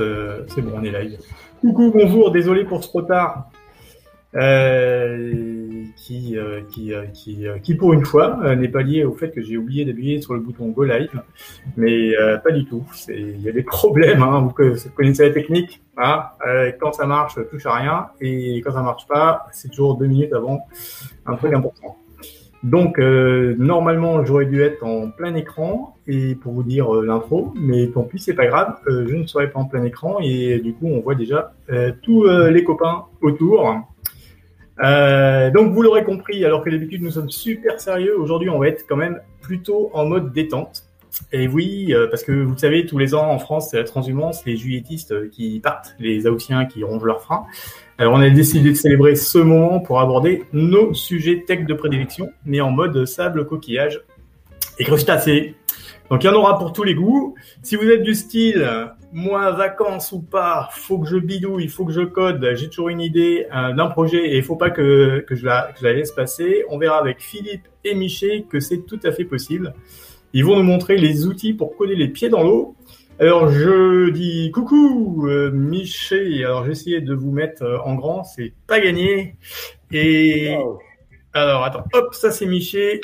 [0.00, 1.18] Euh, c'est bon, on est live.
[1.60, 3.50] Coucou, bonjour, désolé pour ce retard.
[4.34, 6.92] Euh, qui, euh, qui,
[7.62, 10.40] qui, pour une fois, n'est pas lié au fait que j'ai oublié d'appuyer sur le
[10.40, 11.22] bouton Go Live,
[11.76, 12.12] mais
[12.44, 12.84] pas du tout.
[13.08, 15.82] Il y a des problèmes, hein, vous connaissez la technique.
[15.96, 16.24] Hein,
[16.78, 20.32] quand ça marche, touche à rien, et quand ça marche pas, c'est toujours deux minutes
[20.34, 20.60] avant
[21.26, 21.96] un truc important.
[22.64, 27.54] Donc euh, normalement j'aurais dû être en plein écran et pour vous dire euh, l'intro,
[27.54, 30.58] mais tant pis c'est pas grave, euh, je ne serai pas en plein écran et
[30.58, 31.52] du coup on voit déjà
[32.02, 33.74] tous les copains autour.
[34.78, 38.86] donc vous l'aurez compris, alors que d'habitude nous sommes super sérieux, aujourd'hui on va être
[38.88, 40.84] quand même plutôt en mode détente.
[41.32, 44.56] Et oui, parce que vous savez, tous les ans en France, c'est la transhumance, les
[44.56, 47.46] juilletistes qui partent, les Haussiens qui rongent leurs freins.
[48.00, 52.30] Alors, on a décidé de célébrer ce moment pour aborder nos sujets tech de prédilection,
[52.44, 54.00] mais en mode sable coquillage
[54.78, 55.56] et crustacé.
[56.08, 57.34] Donc, il y en aura pour tous les goûts.
[57.60, 58.64] Si vous êtes du style,
[59.12, 62.90] moi, vacances ou pas, faut que je bidouille, il faut que je code, j'ai toujours
[62.90, 65.92] une idée euh, d'un projet et il faut pas que, je la, que je la
[65.92, 69.74] laisse passer, on verra avec Philippe et Miché que c'est tout à fait possible.
[70.34, 72.76] Ils vont nous montrer les outils pour coder les pieds dans l'eau
[73.20, 76.44] alors je dis coucou euh, Miché.
[76.44, 79.34] Alors j'ai essayé de vous mettre euh, en grand, c'est pas gagné.
[79.90, 80.56] Et
[81.32, 83.00] alors attends, hop, ça c'est Miché,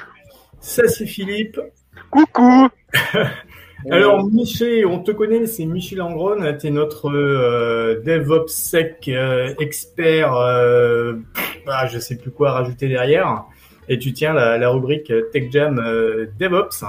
[0.60, 1.60] ça c'est Philippe.
[2.10, 2.68] Coucou.
[3.90, 9.52] alors Miché, on te connaît, c'est Michel Langron, tu es notre euh, DevOps sec euh,
[9.58, 10.32] expert.
[11.66, 13.46] bah, je sais plus quoi rajouter derrière.
[13.88, 15.76] Et tu tiens la, la rubrique TechJam
[16.38, 16.84] DevOps.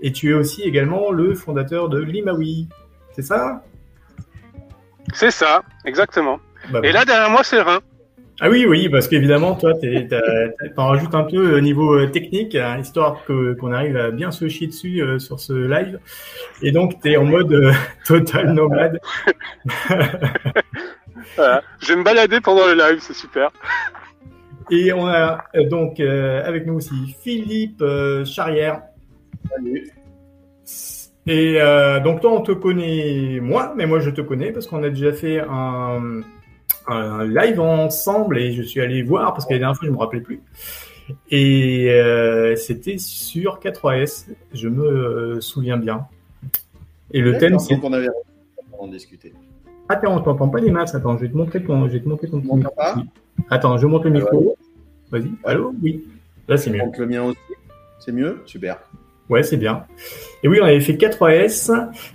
[0.00, 2.68] Et tu es aussi également le fondateur de Limawi.
[3.12, 3.62] C'est ça?
[5.12, 6.38] C'est ça, exactement.
[6.70, 7.80] Bah et là, derrière moi, c'est Rhin.
[8.40, 9.72] Ah oui, oui, parce qu'évidemment, toi,
[10.76, 14.30] t'en rajoutes un peu au niveau euh, technique, hein, histoire que, qu'on arrive à bien
[14.30, 15.98] se chier dessus euh, sur ce live.
[16.62, 17.72] Et donc, tu es en mode euh,
[18.06, 19.00] total nomade.
[21.34, 21.62] voilà.
[21.80, 23.50] Je vais me balader pendant le live, c'est super.
[24.70, 27.82] Et on a donc avec nous aussi Philippe
[28.26, 28.82] Charrière.
[29.50, 29.90] Salut.
[31.26, 34.82] Et euh, donc toi, on te connaît moi, mais moi je te connais parce qu'on
[34.82, 36.22] a déjà fait un,
[36.86, 39.98] un, live ensemble et je suis allé voir parce que la dernière fois je me
[39.98, 40.40] rappelais plus.
[41.30, 46.06] Et euh, c'était sur K3S, je me souviens bien.
[47.10, 48.08] Et le thème c'est qu'on avait
[48.78, 49.34] en discuter.
[49.90, 50.94] Attends, on t'entend pas les masses.
[50.94, 52.72] Attends, je vais te montrer ton, je vais te montrer ton micro.
[53.50, 54.56] Attends, je monte le micro.
[55.10, 55.30] Vas-y.
[55.44, 55.74] Allô?
[55.82, 56.06] Oui.
[56.48, 56.78] Là c'est mieux.
[56.78, 57.38] Donc le mien aussi.
[57.98, 58.40] C'est mieux?
[58.46, 58.78] Super.
[59.28, 59.84] Ouais, c'est bien.
[60.42, 61.70] Et oui, on avait fait 4S.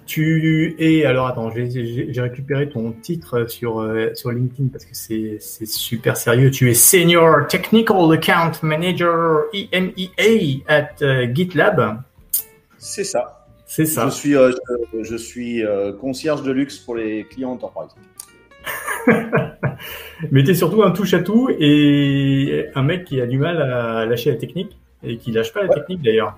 [0.06, 5.66] Tu es alors attends, j'ai récupéré ton titre sur euh, sur LinkedIn parce que c'est
[5.66, 6.50] super sérieux.
[6.50, 12.02] Tu es Senior Technical Account Manager EMEA at euh, GitLab.
[12.78, 13.46] C'est ça.
[13.66, 14.06] C'est ça.
[14.06, 14.52] Je suis euh,
[15.02, 15.64] je, suis
[16.00, 17.92] concierge de luxe pour les clients enterprise.
[20.32, 23.62] Mais tu es surtout un touche à tout et un mec qui a du mal
[23.62, 26.38] à lâcher la technique et qui lâche pas la technique d'ailleurs.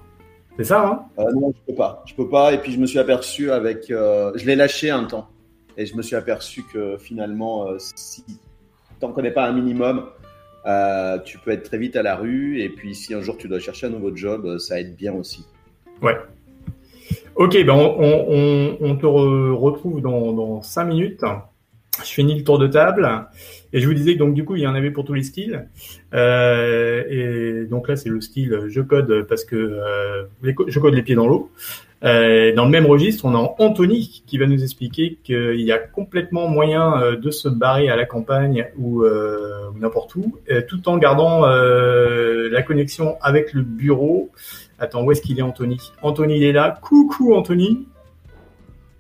[0.58, 1.06] C'est ça, hein?
[1.20, 2.04] Euh, Non, je peux pas.
[2.06, 2.54] Je peux pas.
[2.54, 3.92] Et puis je me suis aperçu avec.
[3.92, 5.28] Euh, je l'ai lâché un temps.
[5.78, 8.34] Et je me suis aperçu que finalement, euh, si tu
[9.02, 10.06] n'en connais pas un minimum,
[11.26, 12.62] tu peux être très vite à la rue.
[12.62, 15.46] Et puis si un jour tu dois chercher un nouveau job, ça aide bien aussi.
[16.02, 16.18] Ouais.
[17.36, 21.22] Ok, ben on, te retrouve dans, dans 5 minutes.
[22.04, 23.10] Je finis le tour de table.
[23.76, 25.24] Et je vous disais que donc du coup il y en avait pour tous les
[25.24, 25.68] styles.
[26.14, 31.02] Euh, et donc là c'est le style je code parce que euh, je code les
[31.02, 31.52] pieds dans l'eau.
[32.06, 35.78] Euh, dans le même registre, on a Anthony qui va nous expliquer qu'il y a
[35.78, 39.04] complètement moyen de se barrer à la campagne ou,
[39.78, 40.38] n'importe où,
[40.70, 44.30] tout en gardant la connexion avec le bureau.
[44.80, 45.92] Attends, où est-ce qu'il est Anthony?
[46.02, 46.80] Anthony il est là.
[46.82, 47.88] Coucou Anthony.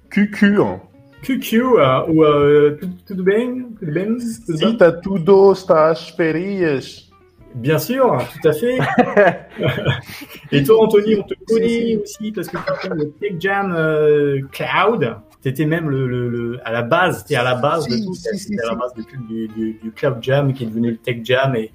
[0.10, 0.82] Cucure.
[1.26, 2.78] QQ uh, uh,
[3.08, 3.64] tudo bem?
[3.80, 4.18] Tudo bem?
[4.46, 7.10] Tudo Sim, tá tudo, está às férias.
[7.56, 8.78] Bien sûr, tout à fait.
[10.52, 14.42] Et toi, Anthony, on te connaît aussi parce que tu fais le Tech Jam euh,
[14.52, 15.16] Cloud.
[15.42, 18.14] Tu étais même le, le, le, à la base, tu à la base de tout.
[18.14, 21.56] Si, à la base du, du, du, Cloud Jam qui est devenu le Tech Jam.
[21.56, 21.72] Et,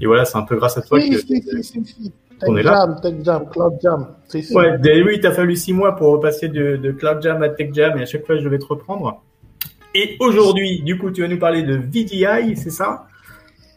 [0.00, 1.04] et voilà, c'est un peu grâce à toi que.
[2.40, 4.06] Tech Jam, Tech Jam, Cloud Jam.
[4.32, 7.70] Ouais, oui, il t'a fallu six mois pour repasser de, de, Cloud Jam à Tech
[7.72, 9.22] Jam et à chaque fois je vais te reprendre.
[9.94, 13.06] Et aujourd'hui, du coup, tu vas nous parler de VDI, c'est ça?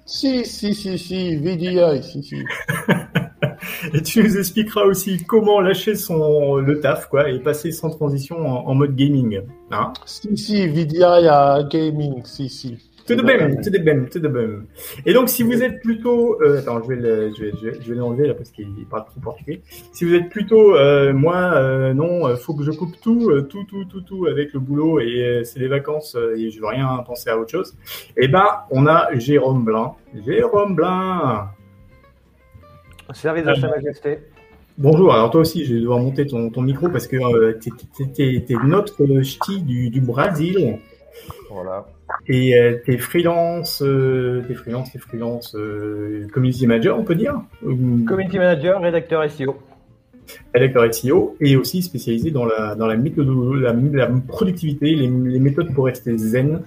[0.06, 2.36] Si, si, si, si, VDI, si, si.
[3.94, 8.46] et tu nous expliqueras aussi comment lâcher son le taf, quoi, et passer sans transition
[8.46, 9.42] en, mode gaming.
[9.72, 9.94] Hein?
[10.06, 12.78] Si, si, VDI à gaming, si, si.
[13.06, 14.66] Tout de même, tout de même, tout de même.
[15.06, 17.52] Et donc, si vous êtes plutôt, euh, attends, je vais le, je vais,
[17.82, 19.62] je vais, l'enlever là parce qu'il parle trop portugais.
[19.92, 23.42] Si vous êtes plutôt, euh, moi, euh, non, euh, faut que je coupe tout, euh,
[23.42, 26.68] tout, tout, tout, tout avec le boulot et euh, c'est les vacances et je veux
[26.68, 27.76] rien penser à autre chose.
[28.16, 29.94] Eh ben, on a Jérôme Blin.
[30.26, 31.50] Jérôme Blin.
[33.14, 34.20] Service de Sa Majesté.
[34.78, 35.14] Bonjour.
[35.14, 38.06] Alors toi aussi, je vais devoir monter ton, ton micro parce que euh, t'es, t'es,
[38.12, 40.80] t'es, t'es notre ch'ti du, du Brésil.
[41.50, 41.86] Voilà.
[42.28, 47.42] Et euh, t'es freelance, euh, t'es freelance, t'es freelance, euh, community manager, on peut dire
[47.62, 49.56] Community Manager, rédacteur SEO.
[50.54, 53.28] rédacteur SEO et aussi spécialisé dans la dans la méthode
[53.60, 56.62] la, la productivité les, les méthodes pour rester zen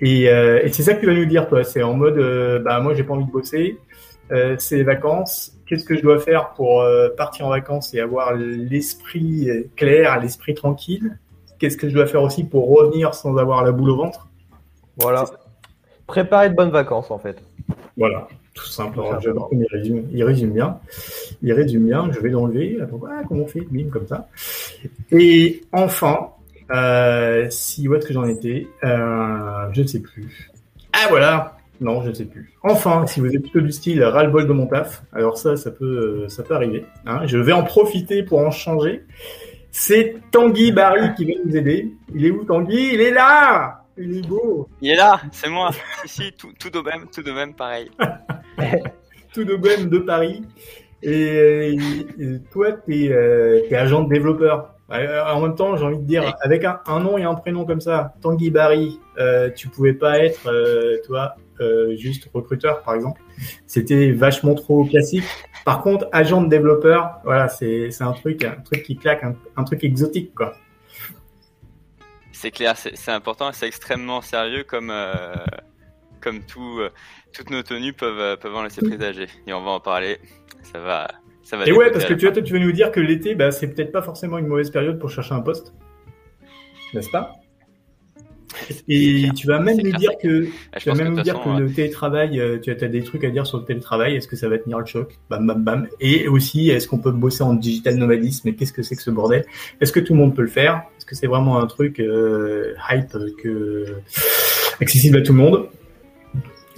[0.00, 2.58] et, euh, et c'est ça que tu vas nous dire toi c'est en mode euh,
[2.60, 3.78] bah moi j'ai pas envie de bosser
[4.32, 8.00] euh, c'est les vacances qu'est-ce que je dois faire pour euh, partir en vacances et
[8.00, 11.18] avoir l'esprit clair l'esprit tranquille?
[11.62, 14.26] Qu'est-ce que je dois faire aussi pour revenir sans avoir la boule au ventre
[14.98, 15.24] Voilà.
[16.08, 17.40] Préparer de bonnes vacances, en fait.
[17.96, 18.98] Voilà, tout simple.
[19.20, 20.80] J'adore comme il résume, il résume bien.
[21.40, 22.10] Il résume bien.
[22.10, 22.80] Je vais l'enlever.
[22.82, 23.60] Attends, ah, comment on fait?
[23.70, 24.28] Bim, comme ça.
[25.12, 26.30] Et enfin,
[26.74, 28.66] euh, si où est-ce que j'en étais?
[28.82, 30.50] Euh, Je ne sais plus.
[30.92, 31.56] Ah voilà.
[31.80, 32.52] Non, je ne sais plus.
[32.64, 36.24] Enfin, si vous êtes plutôt du style ras-le-bol de mon taf, alors ça, ça peut,
[36.24, 36.84] euh, ça peut arriver.
[37.06, 37.22] hein.
[37.26, 39.04] Je vais en profiter pour en changer.
[39.74, 41.94] C'est Tanguy Barry qui va nous aider.
[42.14, 42.90] Il est où Tanguy?
[42.92, 45.70] Il est là Il est beau Il est là, c'est moi.
[46.04, 47.90] si, tout, tout de même, tout de même, pareil.
[49.32, 50.44] tout de même de Paris.
[51.02, 51.74] Et,
[52.20, 54.71] et toi, tu es, agent de développeur.
[54.92, 57.64] Euh, En même temps, j'ai envie de dire, avec un, un nom et un prénom
[57.64, 62.94] comme ça, Tanguy Barry, euh, tu pouvais pas être, euh, toi, euh, juste recruteur, par
[62.94, 63.20] exemple.
[63.66, 65.24] C'était vachement trop classique.
[65.64, 69.34] Par contre, agent de développeur, voilà, c'est c'est un truc, un truc qui claque, un,
[69.56, 70.54] un truc exotique, quoi.
[72.32, 75.36] C'est clair, c'est important et c'est extrêmement sérieux comme, euh,
[76.20, 76.90] comme tout, euh,
[77.32, 79.28] toutes nos tenues peuvent, peuvent en laisser présager.
[79.46, 80.18] Et on va en parler.
[80.64, 81.08] Ça va,
[81.42, 83.50] ça va Et ouais, parce que tu, toi, tu veux nous dire que l'été, bah,
[83.50, 85.72] c'est peut-être pas forcément une mauvaise période pour chercher un poste,
[86.94, 87.32] n'est-ce pas?
[88.88, 91.58] Et tu vas même nous dire que Ah, tu vas même nous dire que façon,
[91.58, 94.16] le télétravail, euh, tu as, des trucs à dire sur le télétravail.
[94.16, 95.18] Est-ce que ça va tenir le choc?
[95.30, 95.88] Bam, bam, bam.
[96.00, 99.10] Et aussi, est-ce qu'on peut bosser en digital nomadisme Et qu'est-ce que c'est que ce
[99.10, 99.44] bordel?
[99.80, 100.82] Est-ce que tout le monde peut le faire?
[100.98, 103.96] Est-ce que c'est vraiment un truc euh, hype que
[104.80, 105.68] accessible à tout le monde?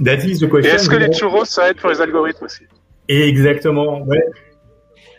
[0.05, 0.75] That is the Et question.
[0.75, 2.65] est-ce que les churros, ça aide pour les algorithmes aussi?
[3.09, 4.03] Exactement.
[4.03, 4.25] Ouais.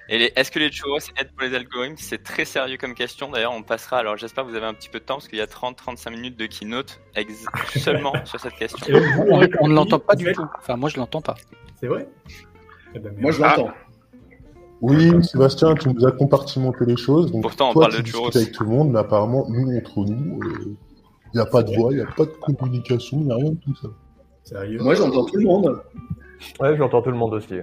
[0.10, 1.96] Et les- est-ce que les churros aident pour les algorithmes?
[1.98, 3.32] C'est très sérieux comme question.
[3.32, 3.98] D'ailleurs, on passera.
[3.98, 6.12] Alors, j'espère que vous avez un petit peu de temps parce qu'il y a 30-35
[6.12, 8.86] minutes de keynote ex- seulement sur cette question.
[9.62, 10.46] On, ne l'entend pas du tout.
[10.60, 11.36] Enfin, moi, je l'entends pas.
[11.80, 12.08] C'est vrai?
[12.94, 13.14] Eh ben.
[13.18, 13.72] Moi, je l'entends.
[14.82, 17.32] Oui, Sébastien, tu nous as compartimenté les choses.
[17.32, 18.30] Donc, Pourtant, on toi, parle tu de churros.
[18.36, 20.76] avec tout le monde, mais apparemment, nous, entre nous, il
[21.34, 23.52] n'y a pas de voix, il n'y a pas de communication, il n'y a rien
[23.52, 23.88] de tout ça.
[24.44, 24.80] Sérieux?
[24.82, 25.82] Moi, j'entends tout le monde.
[26.60, 27.56] Ouais, j'entends tout le monde aussi.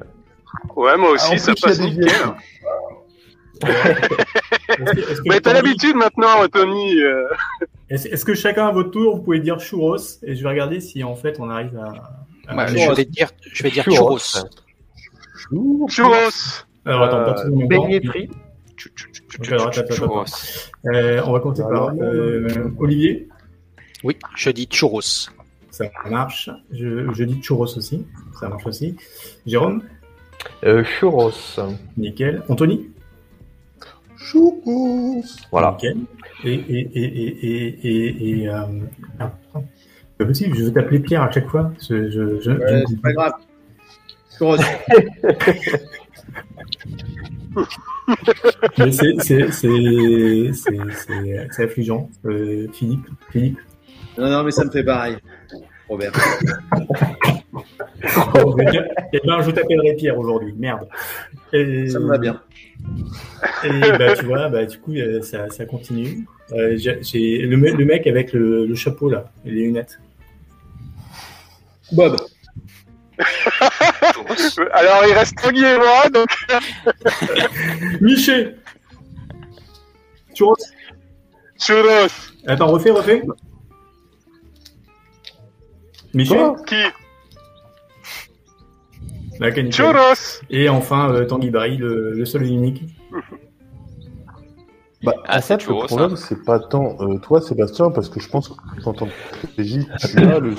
[0.76, 2.08] Ouais, moi Ah, aussi, en ça passe nickel.
[5.26, 7.00] Mais t'as l'habitude maintenant, Tony.
[7.02, 7.28] euh,
[7.88, 11.04] Est-ce que chacun à votre tour, vous pouvez dire churros et je vais regarder si
[11.04, 11.93] en fait on arrive à.
[12.49, 14.19] à- Bah, je vais dire, je vais dire Churros.
[14.19, 15.88] churros.
[15.88, 17.69] Churros Alors attends, pas tout le monde.
[21.25, 23.28] On va commencer par euh, Olivier.
[24.04, 25.00] Oui, je dis churros.
[25.70, 26.50] Ça marche.
[26.72, 28.04] Je, je dis churros aussi.
[28.40, 28.96] Ça marche aussi.
[29.46, 29.82] Jérôme.
[30.65, 31.33] Euh, churros.
[31.97, 32.43] Nickel.
[32.49, 32.91] Anthony.
[34.17, 35.73] Churros Voilà.
[35.73, 35.99] Nickel.
[36.45, 38.62] Et et et et et et, et euh,
[39.19, 39.33] ah,
[40.19, 40.57] pas possible.
[40.57, 41.73] Je veux t'appeler Pierre à chaque fois.
[41.88, 43.33] Je, je, je, Ouais, c'est pas grave.
[44.37, 44.57] Churros.
[48.78, 52.09] Mais c'est c'est c'est c'est c'est c'est affligeant.
[52.25, 53.07] Euh, Philippe.
[53.31, 53.59] Philippe.
[54.19, 55.16] Non, non, mais ça me fait pareil.
[55.89, 56.12] Robert.
[59.12, 60.55] Eh ben, je t'appellerai Pierre aujourd'hui.
[60.59, 60.89] Merde.
[61.53, 62.41] Et, Ça me va bien.
[63.65, 66.27] Et bah, tu vois, bah, du coup, euh, ça, ça continue.
[66.53, 70.01] Euh, j'ai le, me- le mec avec le, le chapeau là, et les lunettes.
[71.93, 72.17] Bob.
[74.73, 76.29] Alors, il reste Tanguy et moi, donc
[78.01, 78.57] Miché
[80.35, 80.57] Churros
[81.59, 82.09] churros.
[82.47, 83.23] Attends, refais, refais.
[86.28, 86.76] Quoi Qui
[89.40, 89.50] La.
[89.71, 92.83] Churros Et enfin, euh, Tanguy Barry, le, le seul et unique.
[95.02, 98.09] Bah, Ah, en c'est fait, churros, le problème, c'est pas tant euh, toi, Sébastien, parce
[98.09, 98.54] que je pense que
[98.85, 100.54] en tant que tu as le.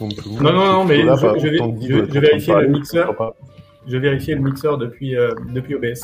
[0.00, 0.08] Non,
[0.42, 2.50] non, non, mais Là, je- vais- exemple, Tanguy je- doit je être en train vérifie
[2.50, 3.34] de le mixeur.
[3.86, 6.02] Je vérifiais le mixeur depuis, euh, depuis OBS.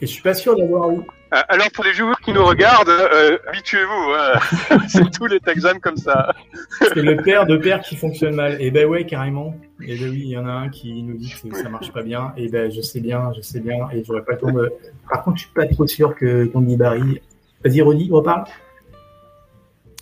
[0.00, 1.00] Et je suis pas sûr d'avoir eu.
[1.32, 4.78] Euh, Alors pour les joueurs qui nous regardent, euh, habituez-vous, hein.
[4.88, 6.34] c'est tous les exams comme ça.
[6.80, 8.60] C'est le père de père qui fonctionne mal.
[8.60, 9.54] Et ben ouais, carrément.
[9.80, 12.02] Et ben oui, il y en a un qui nous dit que ça marche pas
[12.02, 12.32] bien.
[12.36, 13.88] Et ben je sais bien, je sais bien.
[13.94, 14.72] Et j'aurais pas le temps de.
[15.08, 17.22] Par contre, je suis pas trop sûr que qu'on dit Barry.
[17.64, 18.44] Vas-y, Rodi, reparle.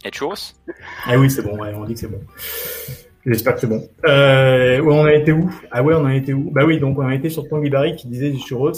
[0.05, 0.55] Et churros
[1.07, 2.21] Ah oui, c'est bon, ouais, on dit que c'est bon.
[3.27, 3.87] J'espère que c'est bon.
[4.07, 5.51] Euh, ouais, on a été où?
[5.71, 6.51] Ah ouais, on a été où?
[6.51, 8.73] Bah oui, donc on a été sur Tanguy Barry qui disait du churros.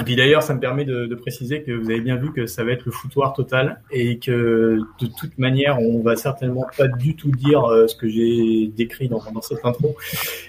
[0.00, 2.46] Et puis d'ailleurs, ça me permet de, de, préciser que vous avez bien vu que
[2.46, 6.88] ça va être le foutoir total et que de toute manière, on va certainement pas
[6.88, 9.96] du tout dire euh, ce que j'ai décrit dans, dans, cette intro.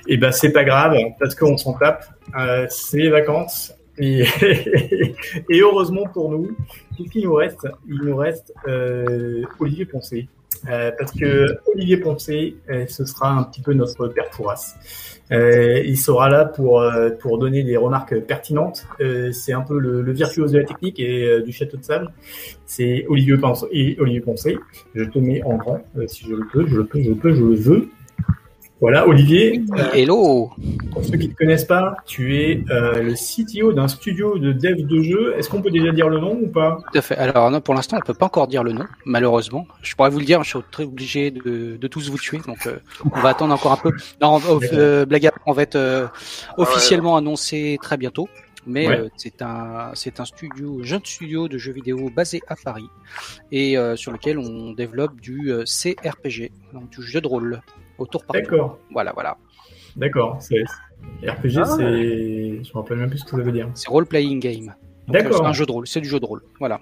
[0.07, 2.05] Et ben c'est pas grave parce qu'on s'en tape.
[2.37, 4.25] Euh, c'est les vacances et,
[5.49, 6.55] et, heureusement pour nous,
[6.95, 7.67] qu'est-ce qu'il nous reste?
[7.87, 10.27] Il nous reste euh, Olivier Poncé.
[10.69, 14.29] Euh, parce que Olivier Poncé, euh, ce sera un petit peu notre père.
[15.31, 18.87] Euh, il sera là pour euh, pour donner des remarques pertinentes.
[19.01, 22.11] Euh, c'est un peu le, le, virtuose de la technique et du château de sable.
[22.65, 24.23] C'est Olivier Poncé et Olivier.
[24.95, 27.33] Je te mets en grand si je le peux, je le peux, je le peux,
[27.33, 27.89] je le veux.
[28.79, 29.63] Voilà, Olivier.
[29.91, 30.51] Hello.
[30.91, 34.53] Pour ceux qui ne te connaissent pas, tu es euh, le CTO d'un studio de
[34.53, 35.33] dev de jeux.
[35.35, 36.77] Est-ce qu'on peut déjà dire le nom ou pas?
[36.91, 37.17] Tout à fait.
[37.17, 39.67] Alors non, pour l'instant, on peut pas encore dire le nom, malheureusement.
[39.81, 42.67] Je pourrais vous le dire, je suis très obligé de, de tous vous tuer, donc
[42.67, 42.77] euh,
[43.11, 43.91] on va attendre encore un peu.
[44.21, 44.39] Non,
[44.73, 46.11] euh, blague à on va être
[46.57, 48.29] officiellement ah ouais, annoncé très bientôt.
[48.67, 49.09] Mais ouais.
[49.15, 52.89] c'est un c'est un studio jeune studio de jeux vidéo basé à Paris
[53.49, 57.61] et sur lequel on développe du CRPG, donc du jeu de rôle
[57.97, 58.79] autour par D'accord.
[58.91, 59.37] Voilà, voilà.
[59.95, 60.37] D'accord.
[60.37, 62.63] RPG, ah, c'est.
[62.63, 63.69] Je me rappelle même plus ce que ça veut dire.
[63.73, 64.73] C'est role playing game.
[65.07, 65.37] D'accord.
[65.37, 65.87] C'est un jeu de rôle.
[65.87, 66.43] C'est du jeu de rôle.
[66.59, 66.79] Voilà.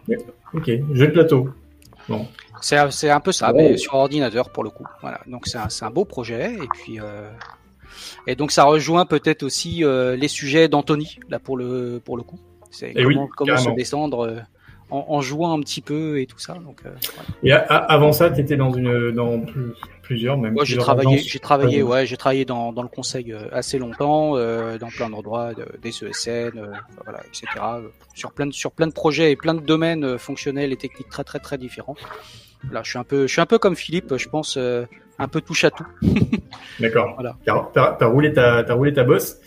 [0.54, 0.70] Ok.
[0.94, 1.50] Jeu de plateau.
[2.10, 2.28] Bon.
[2.62, 3.58] C'est un peu ça, oh.
[3.58, 4.86] mais sur ordinateur pour le coup.
[5.02, 5.22] Voilà.
[5.28, 7.00] Donc c'est un, un, beau projet et puis.
[7.00, 7.30] Euh...
[8.28, 12.24] Et donc ça rejoint peut-être aussi euh, les sujets d'Anthony là pour le pour le
[12.24, 12.40] coup.
[12.72, 14.40] C'est comment, oui, comment se descendre euh,
[14.90, 16.56] en, en, jouant un petit peu et tout ça.
[16.56, 17.30] Donc, euh, voilà.
[17.44, 19.74] Et a, a, avant ça, tu étais dans une dans plus,
[20.06, 20.56] plusieurs même.
[20.56, 24.38] Ouais, j'ai travaillé, j'ai travaillé, ouais, j'ai travaillé dans, dans le conseil euh, assez longtemps,
[24.38, 26.68] euh, dans plein d'endroits, de, des ESN, euh,
[27.04, 27.48] voilà, etc.
[28.14, 31.24] Sur plein de sur plein de projets et plein de domaines fonctionnels et techniques très
[31.24, 31.96] très très différents.
[32.72, 35.42] Là, je suis un peu, je suis un peu comme Philippe, je pense, un peu
[35.42, 35.86] touche à tout.
[36.80, 37.14] D'accord.
[37.16, 37.36] Voilà.
[37.74, 39.38] T'as as roulé ta, as roulé ta bosse.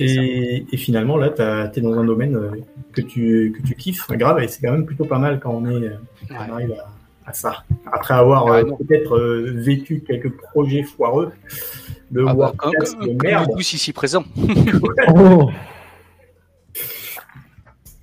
[0.00, 4.42] Et, et, finalement, là, tu es dans un domaine que tu, que tu kiffes, grave,
[4.42, 5.90] et c'est quand même plutôt pas mal quand on, est,
[6.28, 6.91] quand on arrive à,
[7.26, 7.64] à, ça.
[7.92, 11.32] Après avoir Ah, euh, peut-être euh, vécu quelques projets foireux
[12.10, 13.48] de Ah bah, Warcraft comme, de comme merde.
[13.50, 14.24] nous tous ici présents.
[15.14, 15.50] Oh.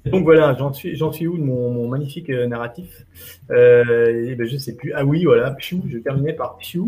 [0.06, 3.06] Donc voilà, j'en suis, j'en suis où de mon, mon magnifique euh, narratif?
[3.52, 4.94] Euh, et ben, Je sais plus.
[4.96, 6.84] Ah oui, voilà, Piu, je terminais par Piu.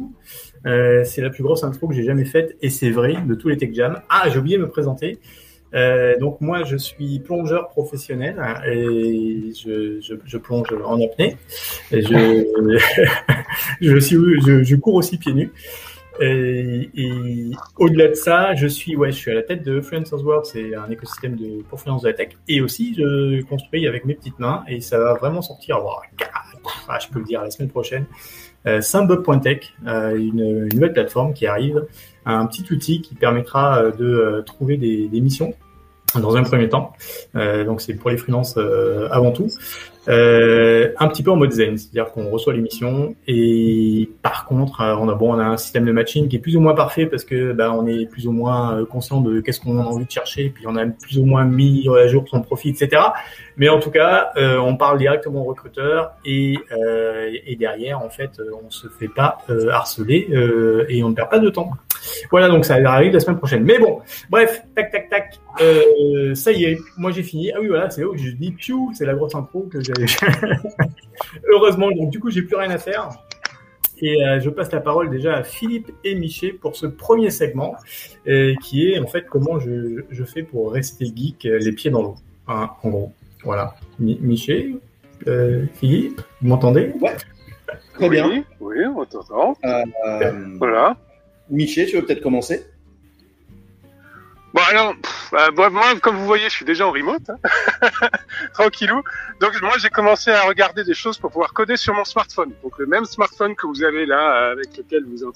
[0.65, 3.49] Euh, c'est la plus grosse intro que j'ai jamais faite et c'est vrai de tous
[3.49, 4.01] les tech jams.
[4.09, 5.19] Ah, j'ai oublié de me présenter.
[5.73, 11.37] Euh, donc moi, je suis plongeur professionnel hein, et je, je, je, plonge en apnée.
[11.91, 12.45] Et je,
[13.81, 15.51] je, suis, je, je cours aussi pieds nus.
[16.19, 20.23] Et, et au-delà de ça, je suis, ouais, je suis à la tête de Freelancers
[20.23, 22.29] World, c'est un écosystème de, pour freelance de la tech.
[22.47, 26.01] Et aussi, je construis avec mes petites mains et ça va vraiment sortir, wow,
[26.87, 28.05] ah, je peux le dire, la semaine prochaine.
[28.67, 28.79] Euh,
[29.87, 31.85] euh, une, une, nouvelle plateforme qui arrive,
[32.25, 35.53] un petit outil qui permettra de euh, trouver des, missions
[36.19, 36.93] dans un premier temps.
[37.35, 39.47] Euh, donc c'est pour les freelances euh, avant tout.
[40.07, 45.07] Euh, un petit peu en mode zen, c'est-à-dire qu'on reçoit l'émission et par contre on
[45.07, 47.23] a bon on a un système de matching qui est plus ou moins parfait parce
[47.23, 50.49] que bah, on est plus ou moins conscient de qu'est-ce qu'on a envie de chercher
[50.49, 52.99] puis on a plus ou moins mis à jour son profil etc.
[53.57, 58.09] Mais en tout cas euh, on parle directement au recruteur et, euh, et derrière en
[58.09, 60.27] fait on se fait pas euh, harceler
[60.89, 61.69] et on ne perd pas de temps.
[62.31, 63.63] Voilà donc ça arrive la semaine prochaine.
[63.63, 65.39] Mais bon bref tac tac tac
[66.35, 67.51] ça y est moi j'ai fini.
[67.51, 69.93] Ah oui voilà c'est là où je dis piou c'est la grosse intro que j'ai
[71.49, 73.09] Heureusement, donc du coup, j'ai plus rien à faire.
[73.99, 77.75] Et euh, je passe la parole déjà à Philippe et Miché pour ce premier segment,
[78.27, 81.91] euh, qui est en fait comment je, je, fais pour rester geek euh, les pieds
[81.91, 82.15] dans l'eau,
[82.47, 83.11] hein, en gros.
[83.43, 83.75] Voilà.
[83.99, 84.75] Mi Miché,
[85.27, 86.93] euh, Philippe, vous m'entendez?
[86.99, 87.15] Ouais.
[87.93, 88.43] Très bien.
[88.59, 89.55] Oui, on t'entend.
[89.63, 89.83] Euh,
[90.57, 90.97] voilà.
[91.51, 92.65] Miché, tu veux peut-être commencer?
[94.53, 94.95] Bon alors,
[95.33, 97.37] euh, moi, comme vous voyez, je suis déjà en remote, hein.
[98.53, 99.01] tranquillou.
[99.39, 102.51] Donc moi, j'ai commencé à regarder des choses pour pouvoir coder sur mon smartphone.
[102.63, 105.29] Donc le même smartphone que vous avez là, avec lequel vous êtes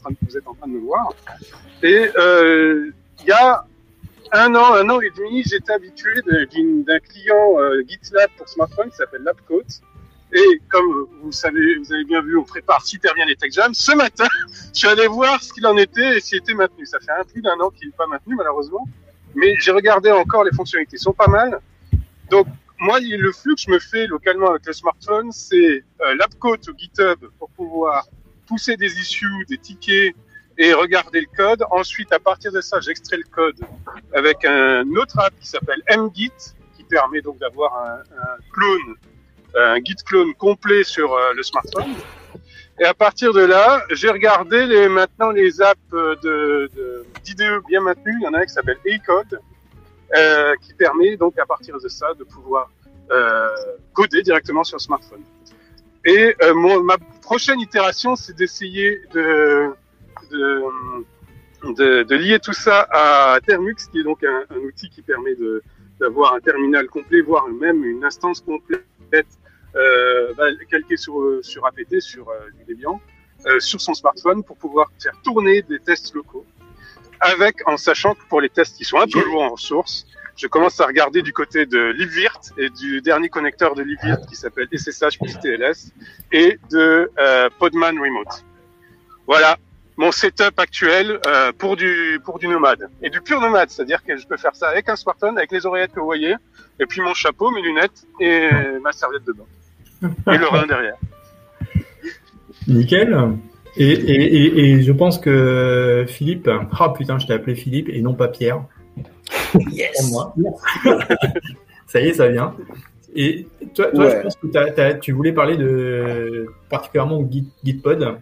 [0.48, 1.14] en train de, me voir.
[1.84, 2.92] Et euh,
[3.22, 3.66] il y a
[4.34, 8.98] un an, un an et demi, j'étais habitué d'un client euh, GitLab pour smartphone qui
[8.98, 9.64] s'appelle LabCoat.
[10.34, 13.74] Et comme vous savez, vous avez bien vu, on prépare super bien les tech jams.
[13.74, 14.28] Ce matin,
[14.74, 16.86] je suis allé voir ce qu'il en était et s'il était maintenu.
[16.86, 18.86] Ça fait un plus d'un an qu'il n'est pas maintenu, malheureusement
[19.36, 21.60] mais j'ai regardé encore les fonctionnalités sont pas mal.
[22.30, 22.48] Donc
[22.80, 26.74] moi, le flux que je me fais localement avec le smartphone, c'est euh, l'AppCode au
[26.78, 28.08] GitHub pour pouvoir
[28.48, 30.16] pousser des issues, des tickets
[30.58, 31.64] et regarder le code.
[31.72, 33.60] Ensuite, à partir de ça, j'extrais le code
[34.14, 36.32] avec un autre app qui s'appelle mgit,
[36.76, 38.96] qui permet donc d'avoir un, un clone,
[39.56, 41.94] un git clone complet sur euh, le smartphone.
[42.80, 47.62] Et à partir de là, j'ai regardé les, maintenant les apps euh, de, de, d'IDE
[47.68, 48.16] bien maintenues.
[48.20, 49.40] Il y en a un qui s'appelle Acode,
[50.16, 52.70] euh, qui permet donc à partir de ça de pouvoir
[53.12, 53.48] euh,
[53.94, 55.24] coder directement sur smartphone.
[56.04, 59.70] Et euh, mon, ma prochaine itération, c'est d'essayer de,
[60.32, 60.64] de,
[61.78, 65.36] de, de lier tout ça à Termux, qui est donc un, un outil qui permet
[65.36, 65.64] de
[65.98, 69.26] d'avoir un terminal complet, voire même une instance complète
[69.76, 73.02] euh, bah, calquée sur, sur APT, sur euh, du Debian,
[73.48, 76.46] euh, sur son smartphone pour pouvoir faire tourner des tests locaux.
[77.20, 80.48] Avec, en sachant que pour les tests qui sont un peu lourds en ressources, je
[80.48, 84.68] commence à regarder du côté de LibVirt et du dernier connecteur de LibVirt qui s'appelle
[84.72, 85.94] SSH plus TLS
[86.32, 88.44] et de euh, Podman Remote.
[89.28, 89.58] Voilà
[89.98, 94.18] mon setup actuel euh, pour du pour du nomade et du pur nomade, c'est-à-dire que
[94.18, 96.36] je peux faire ça avec un smartphone, avec les oreillettes que vous voyez,
[96.80, 98.50] et puis mon chapeau, mes lunettes et
[98.82, 99.46] ma serviette de bain
[100.04, 100.96] et le rein derrière.
[102.68, 103.18] Nickel.
[103.78, 106.50] Et, et, et, et je pense que Philippe,
[106.80, 108.64] ah putain, je t'ai appelé Philippe et non pas Pierre.
[109.72, 110.12] Yes.
[110.12, 110.34] Moi.
[111.88, 112.56] ça y est, ça vient.
[113.16, 114.16] Et toi, toi Ouais.
[114.18, 118.18] je pense que t'as- t'as- tu voulais parler de particulièrement Git, Gitpod.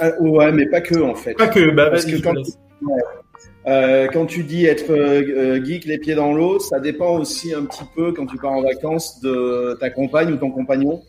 [0.00, 1.34] Ah, ouais, mais pas que en fait.
[1.34, 2.34] Pas que, bah Parce que quand-.
[3.66, 5.22] Euh, quand tu dis être euh,
[5.58, 8.52] euh, geek les pieds dans l'eau, ça dépend aussi un petit peu quand tu pars
[8.52, 11.02] en vacances de ta compagne ou ton compagnon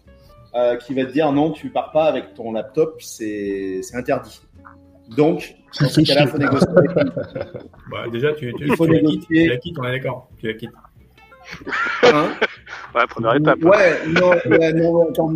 [0.55, 4.41] euh, qui va te dire non, tu pars pas avec ton laptop, c'est c'est interdit.
[5.15, 6.67] Donc, dans ce cas-là, faut négocier.
[7.89, 9.43] Bah, déjà, tu, tu, Il faut tu la quittes, négocier.
[9.43, 10.29] tu la quittes, on est d'accord.
[10.38, 10.70] Tu la quittes.
[12.03, 12.29] Hein?
[12.93, 13.63] Ouais, première étape.
[13.63, 15.34] Ouais, non, ouais, non, ouais, attends,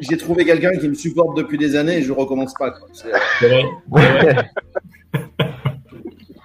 [0.00, 2.70] j'ai trouvé quelqu'un qui me supporte depuis des années et je recommence pas.
[2.70, 2.88] Quoi.
[2.92, 3.08] C'est-
[3.40, 3.64] C'est vrai.
[3.92, 4.50] C'est vrai.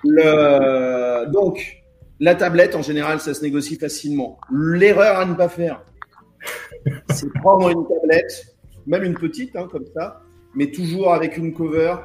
[0.09, 1.25] Le...
[1.31, 1.83] Donc,
[2.19, 4.39] la tablette, en général, ça se négocie facilement.
[4.51, 5.83] L'erreur à ne pas faire,
[7.09, 8.55] c'est prendre une tablette,
[8.87, 10.21] même une petite, hein, comme ça,
[10.55, 11.95] mais toujours avec une cover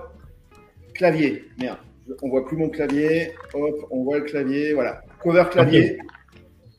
[0.94, 1.44] clavier.
[1.59, 1.78] Merde,
[2.22, 3.33] on voit plus mon clavier.
[3.55, 4.74] Hop, on voit le clavier.
[4.74, 5.98] Voilà, cover clavier.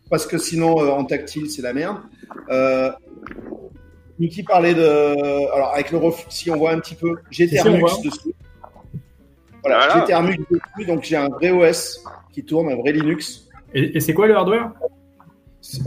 [0.10, 1.98] Parce que sinon, euh, en tactile, c'est la merde.
[2.50, 2.92] Euh,
[4.20, 5.52] Niki parlait de.
[5.54, 6.26] Alors, avec le ref...
[6.30, 8.34] si on voit un petit peu, j'ai Si, dessus.
[9.66, 10.00] Voilà, Voilà.
[10.02, 13.48] j'ai Termux dessus, donc j'ai un vrai OS qui tourne, un vrai Linux.
[13.74, 14.72] Et, et c'est quoi le hardware?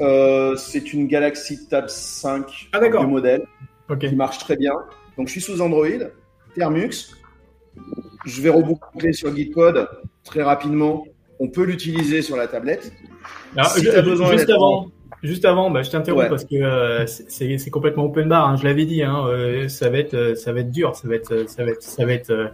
[0.00, 3.44] Euh, c'est une Galaxy Tab 5 Ah, du modèle
[3.88, 4.00] Ok.
[4.00, 4.72] qui marche très bien.
[5.16, 5.86] Donc, je suis sous Android,
[6.54, 7.14] Termux.
[8.26, 9.88] Je vais reboucler sur Gitpod
[10.24, 11.04] très rapidement.
[11.38, 12.92] On peut l'utiliser sur la tablette.
[13.56, 14.88] Alors, Si ju- t'as besoin juste avant,
[15.22, 16.28] juste avant, bah, je t'interromps Ouais.
[16.28, 18.48] parce que euh, c'est- complètement open bar.
[18.48, 21.14] hein, je l'avais dit, hein, euh, ça va être, ça va être dur, ça va
[21.14, 22.48] être, ça va être, ça va être euh,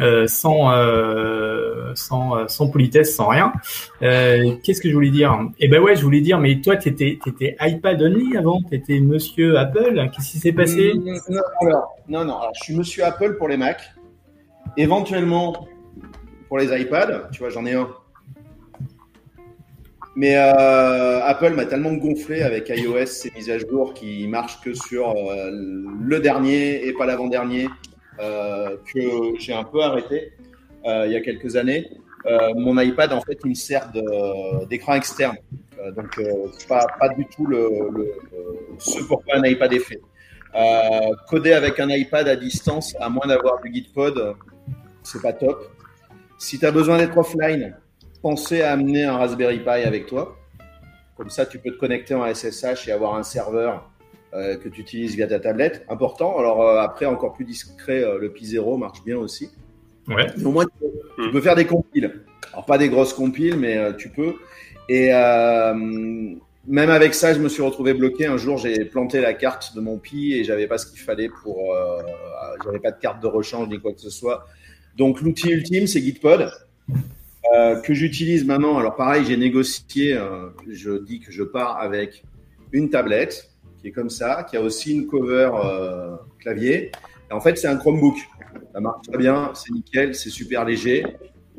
[0.00, 3.52] euh, sans, euh, euh, sans politesse, sans rien.
[4.00, 5.38] Qu'est-ce que je voulais dire?
[5.58, 9.58] Eh ben ouais, je voulais dire, mais toi, t'étais, t'étais iPad only avant, t'étais Monsieur
[9.58, 10.08] Apple.
[10.14, 10.94] Qu'est-ce qui s'est passé?
[12.08, 13.92] Non, non, je suis monsieur Apple pour les Mac.
[14.76, 15.68] Éventuellement,
[16.48, 17.88] pour les iPads, tu vois, j'en ai un.
[20.16, 25.14] Mais Apple m'a tellement gonflé avec iOS, ces mises à jour qui marchent que sur
[25.14, 27.68] le dernier et pas l'avant-dernier,
[28.18, 30.32] que j'ai un peu arrêté
[30.86, 31.88] euh, il y a quelques années.
[32.26, 33.90] Euh, mon iPad, en fait, il me sert
[34.68, 35.36] d'écran externe.
[35.80, 38.12] Euh, donc, euh, pas, pas du tout le, le,
[38.78, 40.00] ce pourquoi un iPad est fait.
[40.54, 44.32] Euh, coder avec un iPad à distance, à moins d'avoir du Gitpod, euh,
[45.02, 45.70] c'est pas top.
[46.38, 47.76] Si tu as besoin d'être offline,
[48.22, 50.36] pensez à amener un Raspberry Pi avec toi.
[51.16, 53.90] Comme ça, tu peux te connecter en SSH et avoir un serveur
[54.34, 55.84] euh, que tu utilises via ta tablette.
[55.88, 56.36] Important.
[56.36, 59.48] Alors euh, après, encore plus discret, euh, le Pi 0 marche bien aussi.
[60.08, 60.26] Ouais.
[60.44, 62.20] Au moins, tu peux, tu peux faire des compiles.
[62.52, 64.34] Alors, pas des grosses compiles, mais tu peux.
[64.88, 65.10] Et
[66.66, 68.26] même avec ça, je me suis retrouvé bloqué.
[68.26, 71.30] Un jour, j'ai planté la carte de mon Pi et j'avais pas ce qu'il fallait
[71.42, 71.74] pour.
[72.64, 74.46] J'avais pas de carte de rechange ni quoi que ce soit.
[74.96, 76.50] Donc, l'outil ultime, c'est Gitpod.
[77.82, 78.76] que j'utilise maintenant.
[78.78, 80.18] Alors, pareil, j'ai négocié.
[80.68, 82.24] je dis que je pars avec
[82.72, 83.53] une tablette
[83.84, 86.90] qui est comme ça, qui a aussi une cover euh, clavier.
[87.30, 88.16] Et en fait, c'est un Chromebook.
[88.72, 91.04] Ça marche très bien, c'est nickel, c'est super léger.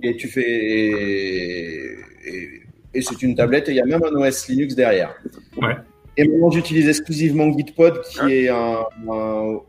[0.01, 0.41] Et tu fais.
[0.41, 2.61] Et, et-
[2.95, 5.13] et c'est une tablette et il y a même un OS Linux derrière.
[5.61, 5.75] Ouais.
[6.17, 9.59] Et maintenant, j'utilise exclusivement Gitpod, qui est un, un,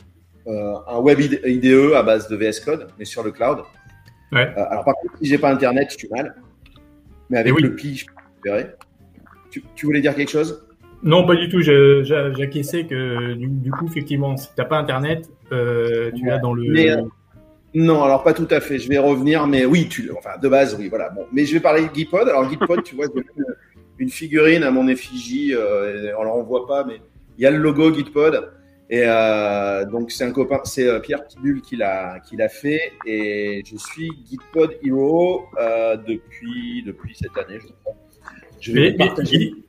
[0.46, 3.58] euh, un web IDE à base de VS Code, mais sur le cloud.
[4.32, 4.46] Ouais.
[4.56, 6.36] Euh, alors, par contre, si j'ai pas Internet, je suis mal.
[7.28, 7.62] Mais avec oui.
[7.62, 8.12] le Pi, je peux
[8.50, 8.74] récupérer.
[9.50, 10.65] tu, tu voulais dire quelque chose?
[11.02, 11.60] Non, pas du tout.
[11.60, 16.64] J'acquiesçais que du, coup, effectivement, si t'as pas Internet, euh, tu as dans le.
[16.76, 17.02] Euh,
[17.74, 18.78] Non, alors pas tout à fait.
[18.78, 21.10] Je vais revenir, mais oui, tu, enfin de base, oui, voilà.
[21.10, 22.28] Bon, mais je vais parler de Geekpod.
[22.28, 23.44] Alors Geekpod, tu vois, une,
[23.98, 25.54] une figurine à mon effigie.
[25.54, 27.00] Euh, alors on voit pas, mais
[27.38, 28.52] il y a le logo Geekpod.
[28.88, 32.92] Et euh, donc c'est un copain, c'est euh, Pierre Pibul qui l'a fait.
[33.04, 37.94] Et je suis Geekpod Hero euh, depuis depuis cette année, je crois.
[38.60, 39.22] Je vais Mais- le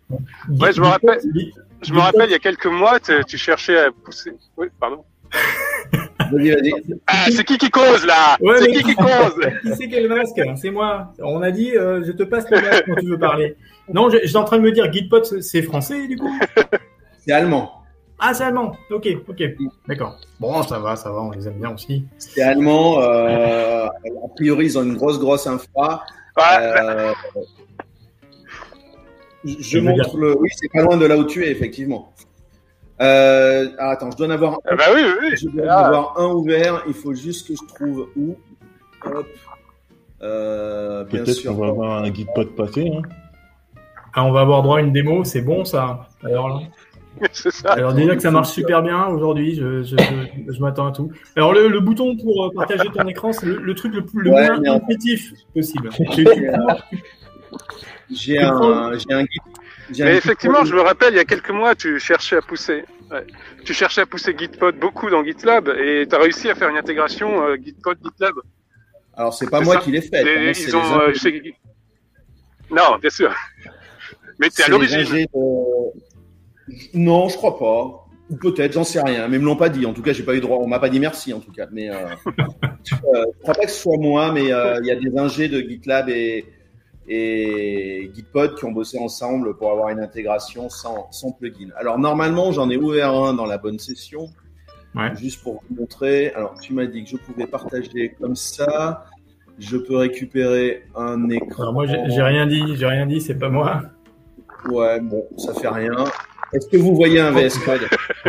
[0.10, 1.20] mais- Ouais, je me rappelle.
[1.84, 4.32] Je me rappelle, il y a quelques mois, tu tu cherchais à pousser.
[4.58, 5.04] Oui, pardon.
[6.32, 6.72] Vas-y, vas-y.
[7.06, 10.42] Ah, c'est qui qui cause là Ouais, C'est qui qui cause Qui c'est quel masque?
[10.62, 11.14] C'est moi.
[11.20, 13.56] On a dit, euh, je te passe le masque quand tu veux parler.
[13.94, 16.34] Non, je- j'étais en train de me dire, Gitpod, c'est- c'est français du coup?
[17.26, 17.72] C'est allemand.
[18.20, 18.76] Ah, c'est allemand.
[18.92, 19.44] Ok, ok.
[19.88, 20.18] D'accord.
[20.40, 22.06] Bon, ça va, ça va, on les aime bien aussi.
[22.18, 23.00] C'est allemand.
[23.02, 26.04] Euh, a priori, ils ont une grosse, grosse infra.
[26.36, 27.14] Ouais, Euh,
[29.46, 30.38] je montre le.
[30.38, 32.14] Oui, c'est pas loin de là où tu es, effectivement.
[33.02, 35.38] Euh, ah, attends, je dois en avoir, ah Bah oui, oui, oui.
[35.38, 35.86] je dois en Ah.
[35.88, 36.84] avoir un ouvert.
[36.88, 38.36] Il faut juste que je trouve où.
[39.06, 39.28] Hop.
[40.24, 42.90] Euh, bien Peut-être qu'on va avoir un guide pod passé.
[42.92, 43.02] Hein.
[44.14, 46.08] Ah, on va avoir droit à une démo, c'est bon ça.
[46.24, 46.64] Alors,
[47.32, 47.74] ça.
[47.74, 51.12] Alors déjà que ça marche super bien aujourd'hui, je, je, je, je m'attends à tout.
[51.36, 54.24] Alors le, le bouton pour euh, partager ton écran, c'est le, le truc le, plus,
[54.24, 55.90] le Ouais, moins mais en- intuitif possible.
[58.08, 59.42] Tu- tu J'ai un, j'ai un guide.
[59.92, 62.38] j'ai un Mais guide effectivement, je me rappelle, il y a quelques mois, tu cherchais
[62.38, 62.84] à pousser.
[63.12, 63.26] ouais.
[63.66, 66.78] Tu cherchais à pousser Gitpod beaucoup dans GitLab et tu as réussi à faire une
[66.78, 68.36] intégration euh, Gitpod GitLab.
[69.16, 69.82] Alors, c'est pas c'est moi ça.
[69.82, 70.24] qui l'ai fait.
[70.24, 70.82] Les- ils ont.
[71.00, 71.56] les euh, chez-
[72.72, 73.34] Non, bien sûr.
[74.40, 75.26] Mais t'es à c'est les l'origine.
[76.94, 78.04] Non, je crois pas.
[78.30, 79.28] Ou peut-être, j'en sais rien.
[79.28, 79.86] Mais ils me l'ont pas dit.
[79.86, 80.58] En tout cas, j'ai pas eu droit.
[80.60, 81.66] On m'a pas dit merci, en tout cas.
[81.72, 81.96] Mais euh,
[82.28, 82.44] euh,
[82.84, 82.96] je
[83.42, 86.10] crois pas que ce soit moi, mais euh, il y a des ingés de GitLab
[86.10, 86.46] et,
[87.08, 91.70] et Gitpod qui ont bossé ensemble pour avoir une intégration sans, sans plugin.
[91.78, 94.28] Alors normalement, j'en ai ouvert un dans la bonne session.
[94.96, 95.16] Ouais.
[95.16, 96.32] Juste pour vous montrer.
[96.32, 99.06] Alors, tu m'as dit que je pouvais partager comme ça.
[99.60, 101.64] Je peux récupérer un écran.
[101.64, 103.82] Alors moi j'ai rien dit, j'ai rien dit, c'est pas moi.
[104.70, 106.06] Ouais, bon, ça fait rien.
[106.54, 107.82] Est-ce que vous voyez un VS Code?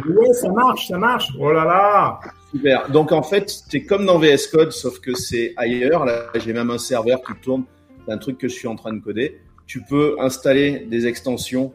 [0.09, 1.29] Ouais, ça marche, ça marche.
[1.39, 2.21] Oh là là.
[2.51, 2.91] Super.
[2.91, 6.05] Donc en fait, c'est comme dans VS Code, sauf que c'est ailleurs.
[6.05, 7.65] Là, j'ai même un serveur qui tourne.
[8.09, 9.39] C'est un truc que je suis en train de coder.
[9.67, 11.75] Tu peux installer des extensions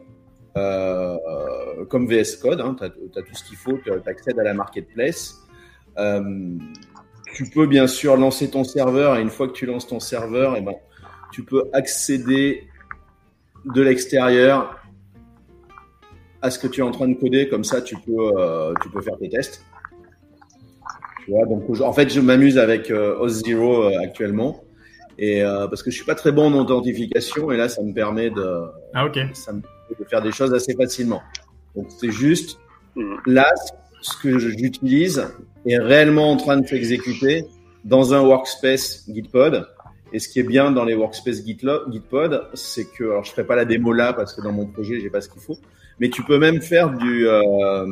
[0.56, 1.16] euh,
[1.88, 2.60] comme VS Code.
[2.60, 2.74] Hein.
[2.76, 3.78] Tu as, tout ce qu'il faut.
[3.78, 5.46] Tu accèdes à la marketplace.
[5.96, 6.58] Euh,
[7.36, 10.56] tu peux bien sûr lancer ton serveur et une fois que tu lances ton serveur,
[10.56, 10.74] eh ben,
[11.30, 12.66] tu peux accéder
[13.64, 14.82] de l'extérieur
[16.42, 17.48] à ce que tu es en train de coder.
[17.48, 19.64] Comme ça, tu peux, euh, tu peux faire tes tests.
[21.24, 24.63] Tu vois, donc en fait, je m'amuse avec Auth0 euh, actuellement.
[25.18, 27.92] Et euh, parce que je suis pas très bon en authentification et là, ça me
[27.92, 28.62] permet de,
[28.94, 31.22] Ah ça me permet de faire des choses assez facilement.
[31.76, 32.58] Donc c'est juste
[32.96, 33.18] Mhm.
[33.26, 33.46] là,
[34.02, 35.26] ce que j'utilise
[35.66, 37.44] est réellement en train de s'exécuter
[37.84, 39.66] dans un workspace Gitpod.
[40.12, 43.56] Et ce qui est bien dans les workspaces Gitpod, c'est que, alors je ferai pas
[43.56, 45.58] la démo là parce que dans mon projet j'ai pas ce qu'il faut,
[45.98, 47.84] mais tu peux même faire du euh,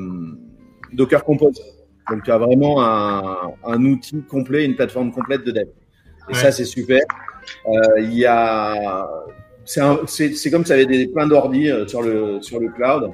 [0.92, 1.60] Docker Compose.
[2.10, 5.68] Donc tu as vraiment un, un outil complet, une plateforme complète de dev.
[6.28, 6.38] Et Ouais.
[6.38, 7.00] ça c'est super.
[7.66, 9.08] Euh, Il y a,
[9.64, 9.80] c'est
[10.50, 13.10] comme si tu avais des, plein d'ordi euh, sur le sur le cloud.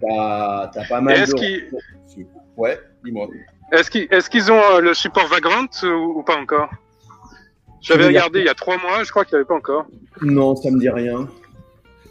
[0.00, 1.70] T'as as pas mal est-ce de qu'ils
[2.06, 2.26] dessus.
[2.56, 3.28] Ouais, dis-moi.
[3.72, 6.68] est-ce qu'ils est-ce qu'ils ont euh, le support Vagrant ou, ou pas encore?
[7.80, 9.86] J'avais regardé il y a trois mois, je crois qu'il n'y avait pas encore.
[10.22, 11.28] Non, ça me dit rien.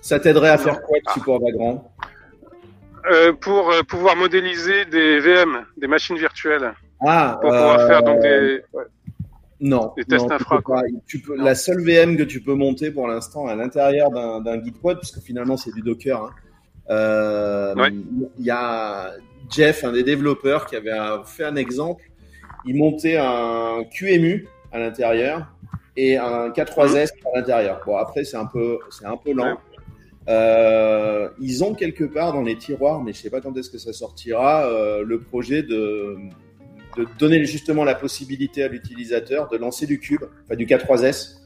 [0.01, 1.91] Ça t'aiderait à faire quoi de support Vagrant?
[3.11, 6.73] Euh, pour euh, pouvoir modéliser des VM, des machines virtuelles,
[7.05, 8.61] Ah, pour pouvoir faire donc des.
[8.73, 8.83] ouais.
[9.65, 10.81] Non, Des tests non, tu infra, peux pas.
[11.07, 15.11] Tu peux, la seule VM que tu peux monter pour l'instant à l'intérieur d'un parce
[15.11, 16.31] que finalement c'est du Docker, hein,
[16.89, 17.93] euh, Ouais.
[18.37, 19.13] il y a
[19.49, 20.91] Jeff, un des développeurs, qui avait
[21.25, 22.03] fait un exemple.
[22.65, 25.47] Il montait un QEMU à l'intérieur
[25.95, 27.79] et un K3S à l'intérieur.
[27.85, 29.45] Bon, après c'est un peu, c'est un peu lent.
[29.45, 29.57] Ouais.
[30.27, 33.77] Euh, ils ont quelque part dans les tiroirs, mais je sais pas quand est-ce que
[33.77, 36.17] ça sortira, euh, le projet de
[36.97, 41.37] de donner justement la possibilité à l'utilisateur de lancer du cube, enfin du K3S,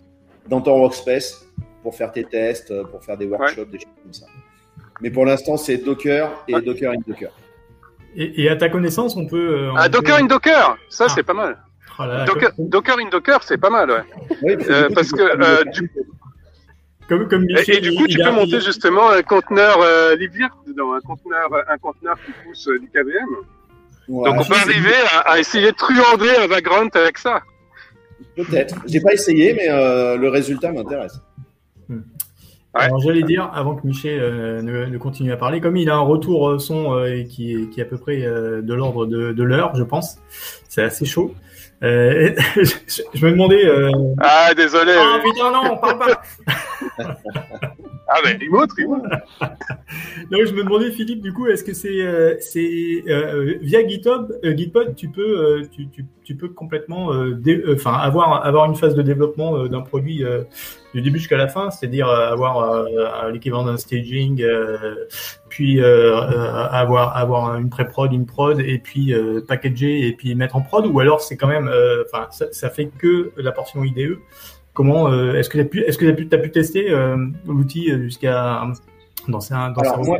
[0.47, 1.45] dans ton workspace
[1.83, 4.25] pour faire tes tests, euh, pour faire des workshops, des choses comme ça.
[5.01, 6.61] Mais pour l'instant, c'est Docker et Ouais.
[6.61, 7.31] Docker in Docker.
[8.15, 9.37] Et, et à ta connaissance, on peut.
[9.59, 11.11] euh, on Ah, Docker peut- in Docker, ça Ah.
[11.13, 11.57] c'est pas mal.
[11.99, 14.03] Oh là là, Docker, comme, Docker in Docker, c'est pas mal, ouais.
[14.43, 15.91] Oui, Euh, coup, parce que, euh, du
[17.07, 19.09] comme, comme Et, Michel, et du coup, il- tu il peux a- monter il- justement
[19.11, 23.27] un conteneur euh, Libvirt dedans, un conteneur, un conteneur qui pousse euh, du KVM.
[24.07, 27.41] Ouais, Donc on peut arriver à, à essayer de truander un Vagrant avec ça.
[28.35, 28.75] Peut-être.
[28.87, 31.19] J'ai pas essayé, mais euh, le résultat m'intéresse.
[32.77, 35.89] Ouais, Alors j'allais dire, avant que Michel euh, ne, ne continue à parler, comme il
[35.89, 38.73] a un retour euh, son euh, qui, est, qui est à peu près euh, de
[38.73, 40.17] l'ordre de, de l'heure, je pense,
[40.69, 41.33] c'est assez chaud.
[41.83, 43.65] Euh, je, je me demandais...
[43.65, 43.91] Euh...
[44.19, 44.93] Ah, désolé.
[44.95, 45.31] Ah oui.
[45.31, 46.21] putain non, parle pas
[48.09, 49.03] Ah, mais remote, remote.
[50.31, 52.35] Non, je me demandais, Philippe, du coup, est-ce que c'est euh,
[53.07, 57.75] euh, via GitHub, euh, Gitpod, tu peux euh, tu, tu, tu peux complètement euh, euh,
[57.75, 60.23] enfin avoir avoir une phase de développement d'un produit
[60.93, 62.85] du début jusqu'à la fin, c'est-à-dire avoir
[63.31, 64.43] l'équivalent d'un staging,
[65.49, 69.13] puis avoir avoir une pré-prod, une prod, et puis
[69.47, 71.69] packager et puis mettre en prod, ou alors c'est quand même,
[72.05, 74.17] enfin ça, ça fait que la portion IDE.
[74.77, 77.17] Comment euh, est-ce que tu as pu est-ce que tu pu, t'as pu tester euh,
[77.47, 78.61] l'outil jusqu'à
[79.27, 80.19] dans sa dans Alors, moi,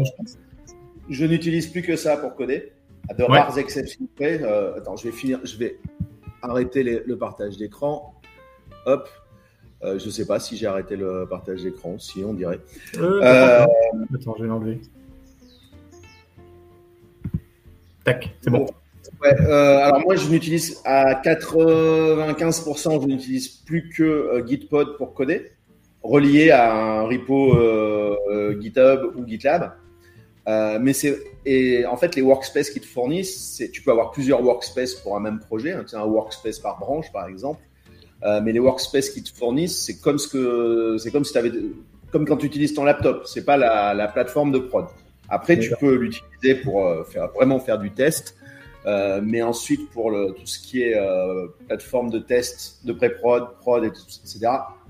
[1.09, 2.71] je n'utilise plus que ça pour coder.
[3.07, 3.37] À de Ouais.
[3.39, 4.41] rares exceptions près.
[4.41, 5.39] Euh, attends, je vais finir.
[5.43, 5.77] Je vais
[6.41, 8.15] arrêter les- le partage d'écran.
[8.87, 9.07] Hop.
[9.83, 11.99] Euh, je sais pas si j'ai arrêté le partage d'écran.
[11.99, 12.59] Si, on dirait.
[12.97, 13.65] Euh, Euh,
[14.15, 14.81] Attends, je vais l'enlever.
[18.03, 18.65] Tac, c'est bon.
[19.21, 25.13] Ouais, euh, alors moi, je n'utilise à 95%, je n'utilise plus que euh, Gitpod pour
[25.13, 25.51] coder,
[26.03, 29.73] relié à un repo euh, GitHub ou GitLab.
[30.47, 34.11] Euh, mais c'est et en fait les workspaces qu'ils te fournissent, c'est tu peux avoir
[34.11, 37.61] plusieurs workspaces pour un même projet, hein, un workspace par branche par exemple.
[38.23, 41.51] Euh, mais les workspaces qu'ils te fournissent, c'est comme ce que c'est comme si t'avais
[42.11, 44.85] comme quand tu utilises ton laptop, c'est pas la, la plateforme de prod.
[45.27, 48.36] Après, tu peux l'utiliser pour faire vraiment faire du test.
[48.87, 53.57] Euh, mais ensuite, pour le, tout ce qui est euh, plateforme de test, de pré-prod,
[53.59, 54.39] prod, et tout, etc.,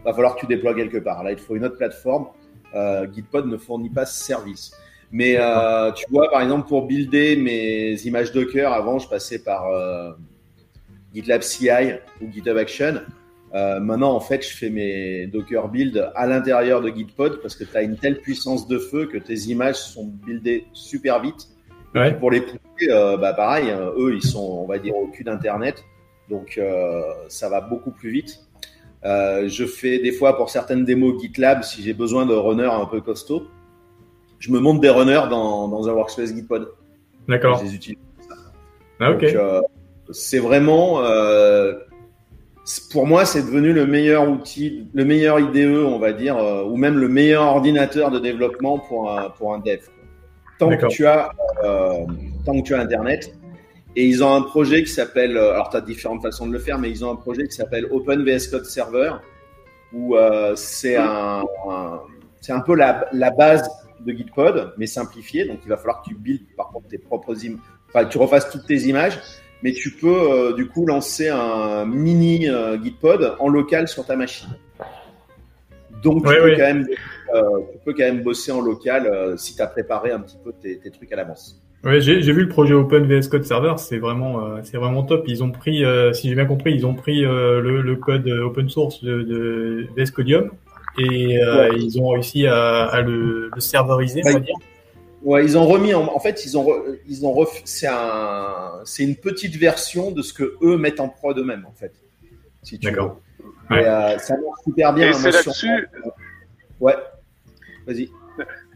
[0.06, 1.24] va falloir que tu déploies quelque part.
[1.24, 2.28] Là, il te faut une autre plateforme.
[2.76, 4.72] Euh, Gitpod ne fournit pas ce service.
[5.12, 5.38] Mais
[5.96, 9.66] tu vois, par exemple, pour builder mes images Docker, avant, je passais par
[11.14, 11.70] GitLab CI
[12.22, 13.02] ou GitHub Action.
[13.54, 17.78] Maintenant, en fait, je fais mes Docker build à l'intérieur de Gitpod parce que tu
[17.78, 21.48] as une telle puissance de feu que tes images sont buildées super vite.
[21.98, 22.14] Ouais.
[22.14, 25.24] pour les pousser, euh, bah pareil, euh, eux, ils sont, on va dire, au cul
[25.24, 25.84] d'Internet.
[26.30, 28.40] Donc, euh, ça va beaucoup plus vite.
[29.06, 32.86] Euh, je fais des fois pour certaines démos GitLab, si j'ai besoin de runners un
[32.86, 33.48] peu costauds,
[34.40, 36.70] je me monte des runners dans, dans un workspace Gitpod.
[37.28, 37.60] D'accord.
[37.60, 38.00] Je les utilise.
[39.00, 39.24] Ah, ok.
[39.24, 39.62] Euh,
[40.12, 41.02] c'est vraiment,
[42.92, 46.98] pour moi, c'est devenu le meilleur outil, le meilleur IDE, on va dire, ou même
[46.98, 49.80] le meilleur ordinateur de développement pour un, pour un dev.
[50.60, 51.30] Tant que tu as,
[51.64, 52.06] euh,
[52.46, 53.34] tant que tu as Internet.
[53.96, 56.60] Et ils ont un projet qui s'appelle, euh, alors tu as différentes façons de le
[56.60, 59.12] faire, mais ils ont un projet qui s'appelle Open VS Code Server,
[59.94, 62.02] où euh, c'est un, un-
[62.42, 63.68] c'est un peu la, la base
[64.06, 65.46] de Gitpod, mais simplifié.
[65.46, 68.50] Donc il va falloir que tu builds par contre tes propres images, enfin tu refasses
[68.52, 69.20] toutes tes images,
[69.64, 72.48] mais tu peux euh, du coup lancer un mini
[72.84, 74.50] Gitpod en local sur ta machine.
[76.04, 76.56] Donc tu, Ouais, peux ouais.
[76.58, 76.88] Quand même,
[77.36, 80.38] euh, tu peux quand même bosser en local euh, si tu as préparé un petit
[80.44, 81.62] peu tes, tes trucs à l'avance.
[81.84, 85.26] Ouais, j'ai vu le projet Open VS Code Server, c'est vraiment, euh, c'est vraiment top.
[85.28, 85.84] Ils ont pris,
[86.14, 90.12] si j'ai bien compris, ils ont pris le, le code open source de, de VS
[90.12, 90.52] Codium
[90.98, 91.40] et
[91.78, 94.42] ils ont réussi à, à le, le serveriser, on va Ouais.
[94.42, 94.56] dire.
[95.24, 98.72] Ouais, ils ont remis en, en fait, ils ont, re- ils ont ref- c'est un,
[98.86, 101.92] c'est une petite version de ce que eux mettent en prod eux-mêmes, en fait.
[102.64, 102.88] Si tu
[103.70, 103.86] D'accord.
[103.86, 105.08] Et, euh, ça marche super bien.
[105.08, 105.90] Et Moi, c'est sur- là-dessus,
[106.80, 106.96] Ouais.
[107.88, 108.10] Vas-y.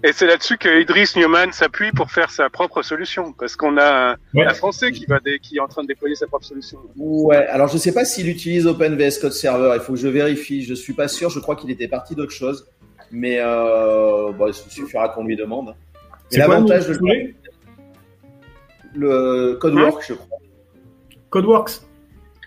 [0.03, 4.11] et c'est là-dessus que Idriss Newman s'appuie pour faire sa propre solution, parce qu'on a
[4.13, 4.45] un, Ouais.
[4.45, 6.79] un Français qui va dé- qui est en train de déployer sa propre solution.
[6.97, 7.45] Ouais.
[7.47, 9.71] Alors, je sais pas s'il utilise Open VS Code Server.
[9.75, 10.63] Il faut que je vérifie.
[10.63, 11.29] Je suis pas sûr.
[11.29, 12.67] Je crois qu'il était parti d'autre chose.
[13.11, 15.69] Mais euh, bon, il suffira qu'on lui demande.
[16.31, 17.35] Et C'est l'avantage le de projet
[18.95, 20.37] le Codework, je crois.
[21.29, 21.81] Codeworks.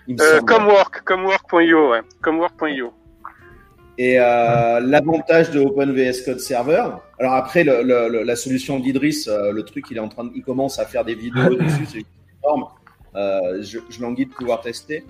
[0.08, 0.40] Euh.
[0.42, 2.00] Comwork, comwork.io, ouais.
[2.22, 2.92] Comwork.io.
[3.96, 6.84] Et euh, l'avantage de OpenVS Code Server,
[7.20, 10.24] alors après le, le- le- la solution d'Idriss, euh, le truc il est en train,
[10.24, 12.04] de, il commence à faire des vidéos dessus, c'est
[12.42, 12.64] énorme.
[13.14, 15.04] Euh, je je de pouvoir tester.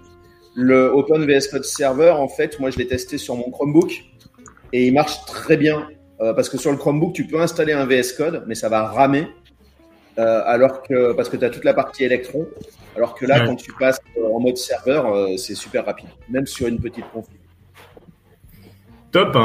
[0.54, 4.04] Le OpenVS Code Server, en fait, moi je l'ai testé sur mon Chromebook
[4.74, 5.88] et il marche très bien
[6.20, 8.84] euh, parce que sur le Chromebook tu peux installer un VS Code, mais ça va
[8.84, 9.26] ramer.
[10.18, 12.46] Euh, alors que parce que tu as toute la partie électron,
[12.96, 13.46] alors que là Ouais.
[13.46, 13.98] quand tu passes
[14.34, 17.38] en mode serveur, euh, c'est super rapide, même sur une petite config.
[19.12, 19.36] Top.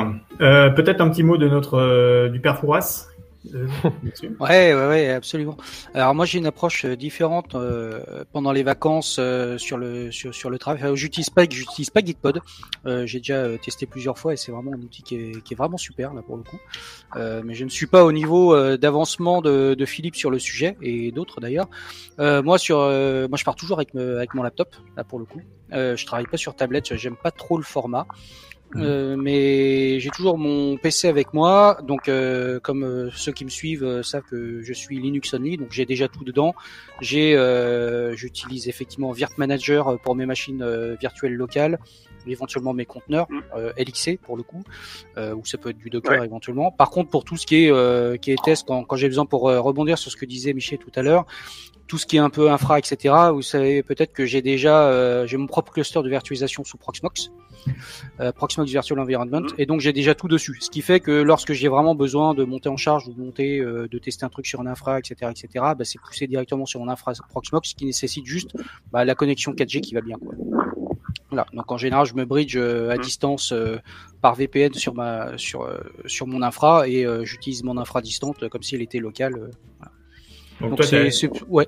[0.41, 3.08] Euh, Peut-être un petit mot de notre euh, du père Fouras.
[4.39, 5.57] Ouais, ouais, ouais, absolument.
[5.93, 10.33] Alors moi j'ai une approche euh, différente euh, pendant les vacances euh, sur le sur,
[10.33, 10.95] sur le travail.
[10.95, 12.41] J'utilise pas j'utilise pas Gitpod.
[12.85, 15.53] Euh, j'ai déjà euh, testé plusieurs fois et c'est vraiment un outil qui est, qui
[15.53, 16.59] est vraiment super là pour le coup.
[17.15, 20.77] Euh, mais je ne suis pas au niveau d'avancement de, de Philippe sur le sujet
[20.81, 21.69] et d'autres d'ailleurs.
[22.17, 25.41] Moi sur moi je pars toujours avec avec mon laptop là pour le coup.
[25.71, 26.95] Je travaille pas sur tablette.
[26.95, 28.05] J'aime pas trop le format.
[28.75, 33.49] Euh, mais j'ai toujours mon PC avec moi, donc euh, comme euh, ceux qui me
[33.49, 36.53] suivent savent que je suis Linux only, donc j'ai déjà tout dedans.
[37.01, 40.63] J'utilise effectivement Virt Manager pour mes machines
[40.99, 41.79] virtuelles locales,
[42.27, 43.39] éventuellement mes conteneurs Mm.
[43.55, 44.63] euh, LXC pour le coup,
[45.17, 46.71] euh, ou ça peut être du Docker éventuellement.
[46.71, 49.25] Par contre, pour tout ce qui est euh, qui est test, quand, quand j'ai besoin
[49.25, 51.25] pour euh, rebondir sur ce que disait Michel tout à l'heure,
[51.87, 53.15] tout ce qui est un peu infra, etc.
[53.33, 57.31] Vous savez peut-être que j'ai déjà euh, j'ai mon propre cluster de virtualisation sous Proxmox
[58.19, 59.55] euh, Proxmox Virtual Environment, Mhm.
[59.57, 60.57] et donc j'ai déjà tout dessus.
[60.61, 63.59] Ce qui fait que lorsque j'ai vraiment besoin de monter en charge ou de monter,
[63.59, 66.79] euh, de tester un truc sur un infra, etc., etc., bah, c'est poussé directement sur
[66.79, 68.51] mon infra Proxmox, qui nécessite juste
[68.91, 70.17] bah, la connexion 4G qui va bien.
[70.17, 70.35] Quoi.
[71.29, 71.45] Voilà.
[71.53, 73.01] Donc en général, je me bridge euh, à Mhm.
[73.01, 73.77] distance euh,
[74.21, 78.43] par VPN sur ma sur euh, sur mon infra et euh, j'utilise mon infra distante
[78.43, 79.35] euh, comme si elle était locale.
[79.37, 79.47] euh.
[80.61, 81.67] Donc, Donc toi, c'est t'as- c'est- ouais.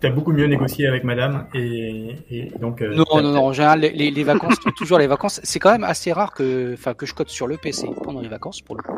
[0.00, 2.82] T'as beaucoup mieux négocié avec madame et, et donc.
[2.82, 3.44] euh, Non, non, non.
[3.46, 5.40] En général, les, vacances, toujours les vacances.
[5.42, 8.28] C'est quand même assez rare que, enfin, que je code sur le PC pendant les
[8.28, 8.92] vacances, pour le coup.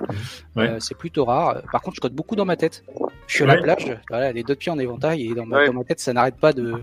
[0.57, 0.69] Ouais.
[0.69, 1.63] Euh, c'est plutôt rare.
[1.73, 2.85] Par contre, je code beaucoup dans ma tête.
[3.27, 5.67] Je suis à la plage, voilà, les deux pieds en éventail, et dans ma, Ouais.
[5.69, 6.75] dans ma tête, ça n'arrête pas de.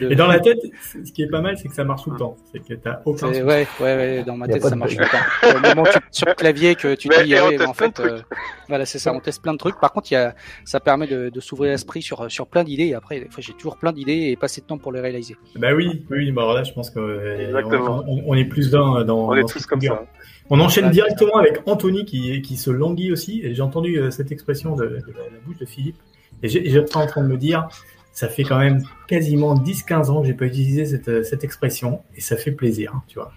[0.00, 0.58] de- Et dans la tête,
[1.02, 2.36] ce qui est pas mal, c'est que ça marche tout le temps.
[2.52, 3.28] C'est que t'as aucun.
[3.28, 5.56] Ouais, ouais, ouais, dans ma tête, ça marche tout le temps.
[5.56, 7.64] Au moment où tu sur le clavier que tu Mais- dis, et on ouais, mais
[7.66, 8.20] en fait, euh,
[8.68, 9.80] voilà, c'est ça, on teste plein de trucs.
[9.80, 10.34] Par contre, il y a,
[10.66, 13.52] ça permet de, de s'ouvrir l'esprit sur, sur plein d'idées, et après, des fois, j'ai
[13.54, 15.36] toujours plein d'idées et pas assez de temps pour les réaliser.
[15.56, 17.62] Bah oui, oui, bah alors là, je pense que euh,
[18.06, 19.28] on, on- est plus d'un dans.
[19.28, 19.96] On est dans tous cette comme figure.
[19.96, 20.06] ça.
[20.50, 23.42] On enchaîne directement avec Anthony qui, qui se languit aussi.
[23.54, 25.96] J'ai entendu euh, cette expression de, de la, la bouche de Philippe.
[26.42, 27.68] Et j'étais en train de me dire,
[28.12, 32.00] ça fait quand même quasiment 10-15 ans que j'ai pas utilisé cette, euh, cette expression.
[32.16, 33.32] Et ça fait plaisir, hein, tu vois.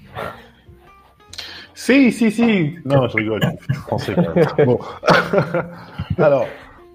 [1.73, 2.75] Si, si, si.
[2.85, 3.41] Non, je rigole.
[4.05, 4.63] Je.
[4.65, 4.79] Bon.
[6.17, 6.47] Alors,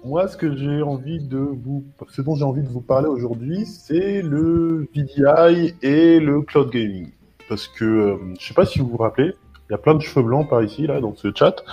[0.07, 3.65] moi, ce que j'ai envie de vous, ce dont j'ai envie de vous parler aujourd'hui,
[3.65, 7.11] c'est le VDI et le cloud gaming.
[7.49, 9.33] Parce que, euh, je sais pas si vous vous rappelez,
[9.69, 11.63] il y a plein de cheveux blancs par ici, là, dans ce chat.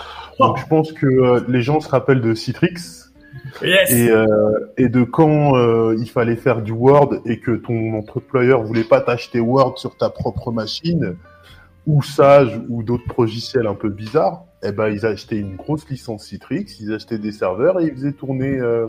[0.40, 3.04] Donc, je pense que euh, les gens se rappellent de Citrix
[3.62, 4.26] Yes et, euh,
[4.76, 9.00] et de quand euh, il fallait faire du Word et que ton employeur voulait pas
[9.00, 11.16] t'acheter Word sur ta propre machine
[11.86, 16.24] ou Sage ou d'autres logiciels un peu bizarres, eh ben ils achetaient une grosse licence
[16.26, 18.86] Citrix, ils achetaient des serveurs et ils faisaient tourner euh,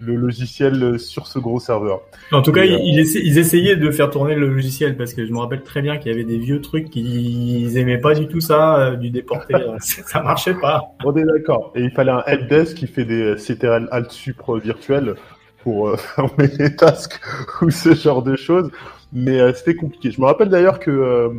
[0.00, 2.00] le logiciel sur ce gros serveur.
[2.32, 4.96] En tout cas, Et, euh, ils, ils essa- ils essayaient de faire tourner le logiciel
[4.96, 7.98] parce que je me rappelle très bien qu'il y avait des vieux trucs qu'ils aimaient
[7.98, 9.54] pas du tout ça, euh, du déporter.
[9.54, 10.82] euh, ça marchait pas.
[11.04, 11.72] On est d'accord.
[11.74, 15.14] Et il fallait un helpdesk qui fait des CTRL Alt Supre virtuels
[15.62, 17.20] pour euh, fermer les tasks
[17.62, 18.70] ou ce genre de choses.
[19.12, 20.10] Mais c'était compliqué.
[20.10, 21.30] Je me rappelle d'ailleurs que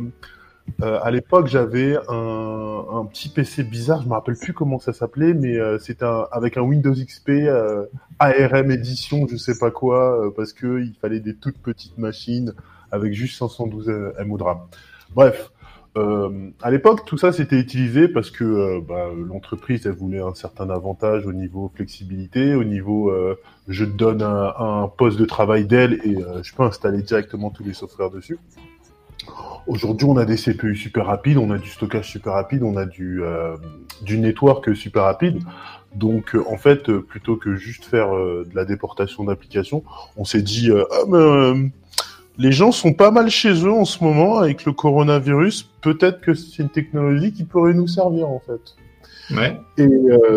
[0.82, 4.02] euh, à l'époque j'avais un, petit PC bizarre.
[4.02, 7.86] Je me rappelle plus comment ça s'appelait, mais euh, c'était avec un Windows XP euh,
[8.18, 12.54] ARM édition, je sais pas quoi, euh, parce que il fallait des toutes petites machines
[12.90, 13.92] avec juste 512
[14.26, 14.58] MO de RAM.
[15.14, 15.50] Bref.
[15.96, 21.24] À l'époque, tout ça c'était utilisé parce que bah, l'entreprise elle voulait un certain avantage
[21.24, 23.14] au niveau flexibilité, au niveau
[23.68, 27.74] je donne un, un poste de travail d'elle et je peux installer directement tous les
[27.74, 28.40] softwares dessus.
[29.66, 32.84] Aujourd'hui, on a des CPU super rapides, on a du stockage super rapide, on a
[32.84, 33.56] du euh,
[34.02, 35.38] du network super rapide.
[35.94, 39.84] Donc, euh, en fait, euh, plutôt que juste faire euh, de la déportation d'applications,
[40.16, 41.70] on s'est dit ah, mais,
[42.36, 45.70] les gens sont pas mal chez eux en ce moment avec le coronavirus.
[45.80, 48.74] Peut-être que c'est une technologie qui pourrait nous servir en fait.
[49.34, 49.60] Ouais.
[49.78, 49.86] Et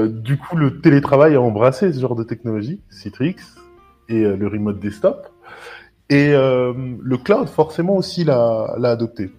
[0.09, 3.37] du coup, le télétravail a embrassé ce genre de technologie, Citrix
[4.09, 5.27] et le remote desktop.
[6.09, 9.31] Et euh, le cloud, forcément, aussi l'a adopté.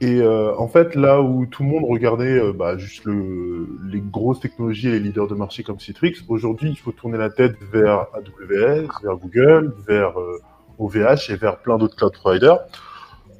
[0.00, 4.00] Et euh, en fait, là où tout le monde regardait euh, bah, juste le, les
[4.00, 7.56] grosses technologies et les leaders de marché comme Citrix, aujourd'hui, il faut tourner la tête
[7.72, 10.40] vers AWS, vers Google, vers euh,
[10.78, 12.60] OVH et vers plein d'autres cloud providers.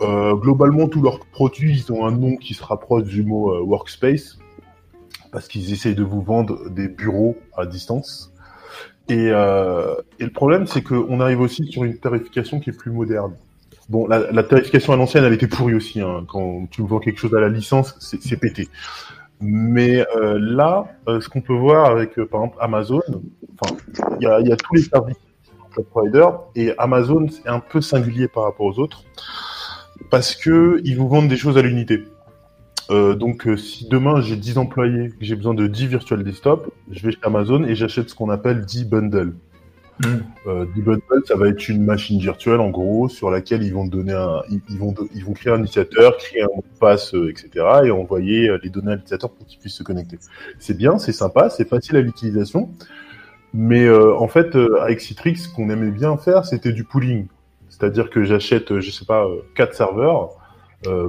[0.01, 3.61] Euh, globalement, tous leurs produits, ils ont un nom qui se rapproche du mot euh,
[3.61, 4.39] workspace
[5.31, 8.33] parce qu'ils essayent de vous vendre des bureaux à distance.
[9.09, 12.91] Et, euh, et le problème, c'est qu'on arrive aussi sur une tarification qui est plus
[12.91, 13.35] moderne.
[13.89, 16.01] Bon, la, la tarification à l'ancienne, elle était pourrie aussi.
[16.01, 16.25] Hein.
[16.29, 18.69] Quand tu vends quelque chose à la licence, c'est pété.
[19.41, 23.01] Mais euh, là, euh, ce qu'on peut voir avec, euh, par exemple, Amazon,
[23.61, 23.77] enfin,
[24.21, 25.17] il y a, y a tous les services
[25.91, 29.05] provider et Amazon, c'est un peu singulier par rapport aux autres
[30.11, 32.05] parce que ils vous vendent des choses à l'unité.
[32.91, 36.73] Euh, donc, euh, si demain j'ai 10 employés, que j'ai besoin de 10 virtual desktop,
[36.91, 39.35] je vais chez Amazon et j'achète ce qu'on appelle 10 bundles.
[40.01, 40.07] Mm.
[40.47, 43.85] Euh, 10 bundles, ça va être une machine virtuelle en gros sur laquelle ils vont
[43.85, 47.15] donner un, ils, ils vont, ils vont créer un utilisateur, créer un mot de passe,
[47.15, 47.51] etc.
[47.85, 50.19] et envoyer les données à l'utilisateur pour qu'il puisse se connecter.
[50.59, 52.71] C'est bien, c'est sympa, c'est facile à l'utilisation.
[53.55, 57.27] Mais en fait, avec Citrix, ce qu'on aimait bien faire, c'était du pooling.
[57.69, 60.31] C'est-à-dire que j'achète, je sais pas, euh, quatre serveurs,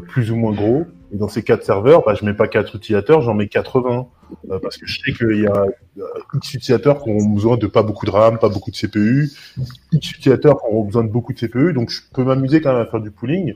[0.08, 3.22] plus ou moins gros, Et dans ces quatre serveurs, bah, je mets pas quatre utilisateurs,
[3.22, 4.08] j'en mets 80.
[4.52, 5.66] Euh, parce que je sais qu'il y a
[5.98, 6.04] euh,
[6.36, 9.32] X utilisateurs qui auront besoin de pas beaucoup de RAM, pas beaucoup de CPU,
[9.92, 12.82] X utilisateurs qui auront besoin de beaucoup de CPU, donc je peux m'amuser quand même
[12.82, 13.56] à faire du pooling.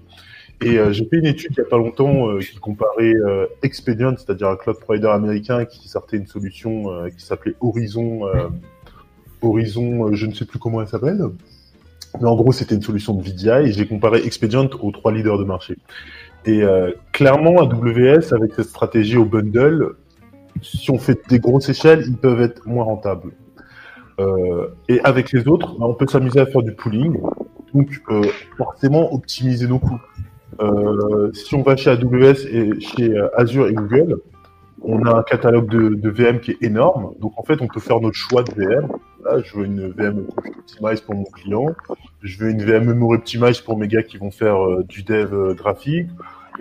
[0.64, 3.47] Et euh, j'ai fait une étude il y a pas longtemps euh, qui comparait euh,
[3.64, 8.22] Expedient, c'est-à-dire un cloud provider américain qui sortait une solution euh, qui s'appelait Horizon,
[9.41, 11.22] Horizon, je ne sais plus comment elle s'appelle.
[12.22, 15.38] Mais en gros, c'était une solution de VDI et j'ai comparé Expedient aux trois leaders
[15.38, 15.78] de marché.
[16.46, 19.96] Et euh, clairement, AWS, avec cette stratégie au bundle,
[20.62, 23.32] si on fait des grosses échelles, ils peuvent être moins rentables.
[24.20, 27.18] Euh, et avec les autres, bah, on peut s'amuser à faire du pooling,
[27.74, 28.22] donc euh,
[28.58, 30.00] forcément optimiser nos coûts.
[31.34, 34.18] Si on va chez AWS et chez Azure et Google,
[34.84, 38.00] on a un catalogue de VM qui est énorme, donc en fait on peut faire
[38.00, 38.88] notre choix de VM.
[39.43, 41.67] Je veux une VM Optimize pour mon client,
[42.21, 45.53] je veux une VM Optimize pour mes gars qui vont faire euh, du dev euh,
[45.53, 46.09] graphique,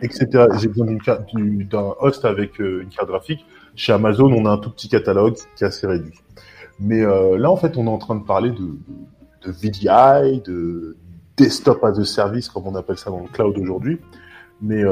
[0.00, 0.46] etc.
[0.58, 3.44] J'ai besoin d'un host avec euh, une carte graphique.
[3.74, 6.18] Chez Amazon, on a un tout petit catalogue qui est assez réduit.
[6.78, 8.76] Mais là, en fait, on est en train de parler de,
[9.46, 10.96] de VDI, de
[11.36, 13.98] desktop as a service, comme on appelle ça dans le cloud aujourd'hui.
[14.60, 14.82] Mais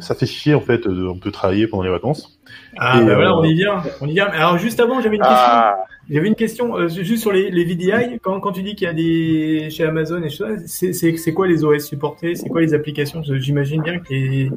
[0.00, 2.35] ça fait chier, en fait, de un peu travailler pendant les vacances.
[2.78, 4.26] Ah, bah voilà, euh, on y vient, on y vient.
[4.26, 5.36] Alors juste avant, j'avais une question.
[5.38, 8.18] Ah, J'avais une question euh, juste sur les, les VDI.
[8.22, 11.32] Quand, quand tu dis qu'il y a des chez Amazon et choses, c'est c'est c'est
[11.32, 12.34] quoi les OS supportés?
[12.34, 13.22] C'est quoi les applications?
[13.24, 14.50] J'imagine bien que les...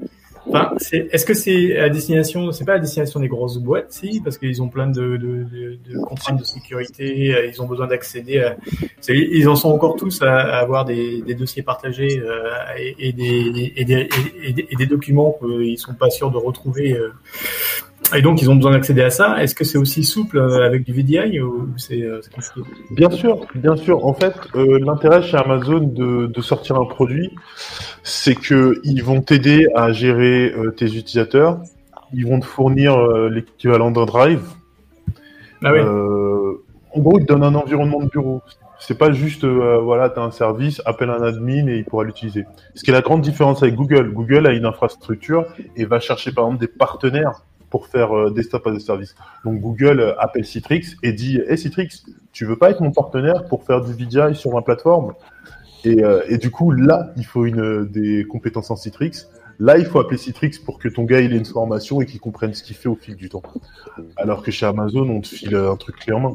[0.50, 4.20] Enfin, c'est est-ce que c'est à destination C'est pas à destination des grosses boîtes, si,
[4.22, 7.34] parce qu'ils ont plein de, de, de, de contraintes de sécurité.
[7.36, 8.39] euh, Ils ont besoin d'accéder.
[8.39, 8.56] À...
[9.00, 13.10] c'est- Ils en sont encore tous à, à avoir des, des dossiers partagés euh, et,
[13.10, 14.10] et, des, et, des,
[14.43, 16.93] et, des, et des documents qu'ils sont pas sûrs de retrouver.
[16.93, 17.10] euh,
[18.16, 19.43] et donc, ils ont besoin d'accéder à ça.
[19.43, 22.62] Est-ce que c'est aussi souple euh, avec du VDI ou c'est euh, c'est compliqué?
[22.89, 24.04] Bien sûr, bien sûr.
[24.04, 27.30] En fait, euh, l'intérêt chez Amazon de, de sortir un produit,
[28.04, 31.60] c'est que ils vont t'aider à gérer euh, tes utilisateurs.
[32.14, 34.43] Ils vont te fournir euh, l'équivalent d'un drive.
[35.64, 35.80] Ah oui.
[35.80, 36.64] Euh,
[36.95, 38.41] en gros, ils te donnent un environnement de bureau.
[38.80, 42.45] C'est pas juste, voilà, tu as un service, appelle un admin et il pourra l'utiliser.
[42.76, 44.14] Ce qui est la grande différence avec Google.
[44.14, 45.45] Google a une infrastructure
[45.76, 49.16] et va chercher par exemple des partenaires pour faire des stops à des services.
[49.43, 53.66] Donc Google appelle Citrix et dit Hey Citrix, tu veux pas être mon partenaire pour
[53.66, 55.14] faire du VDI sur ma plateforme?
[55.84, 59.12] Et, euh, et du coup, là, il faut une, des compétences en Citrix.
[59.60, 62.20] Là, il faut appeler Citrix pour que ton gars il ait une formation et qu'il
[62.22, 63.44] comprenne ce qu'il fait au fil du temps.
[64.18, 66.34] Alors que chez Amazon, on te file un truc clé en main.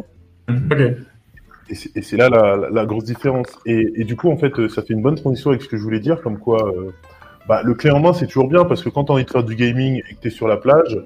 [1.70, 3.46] Et c'est là la, la- la grosse différence.
[3.64, 5.78] Et, et du coup, en fait, euh, ça fait une bonne transition avec ce que
[5.78, 6.90] je voulais dire, comme quoi euh,
[7.48, 9.30] bah, le clé en main, c'est toujours bien, parce que quand tu as envie de
[9.30, 11.02] faire du gaming et que tu es sur la plage,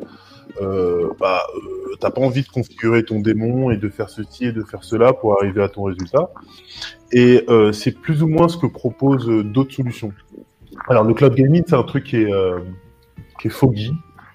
[0.60, 4.52] euh, bah, euh, t'as pas envie de configurer ton démon et de faire ceci et
[4.52, 6.30] de faire cela pour arriver à ton résultat.
[7.12, 10.12] Et euh, c'est plus ou moins ce que proposent euh, d'autres solutions.
[10.88, 12.60] Alors, le cloud gaming, c'est un truc qui est, euh,
[13.40, 13.92] qui est foggy.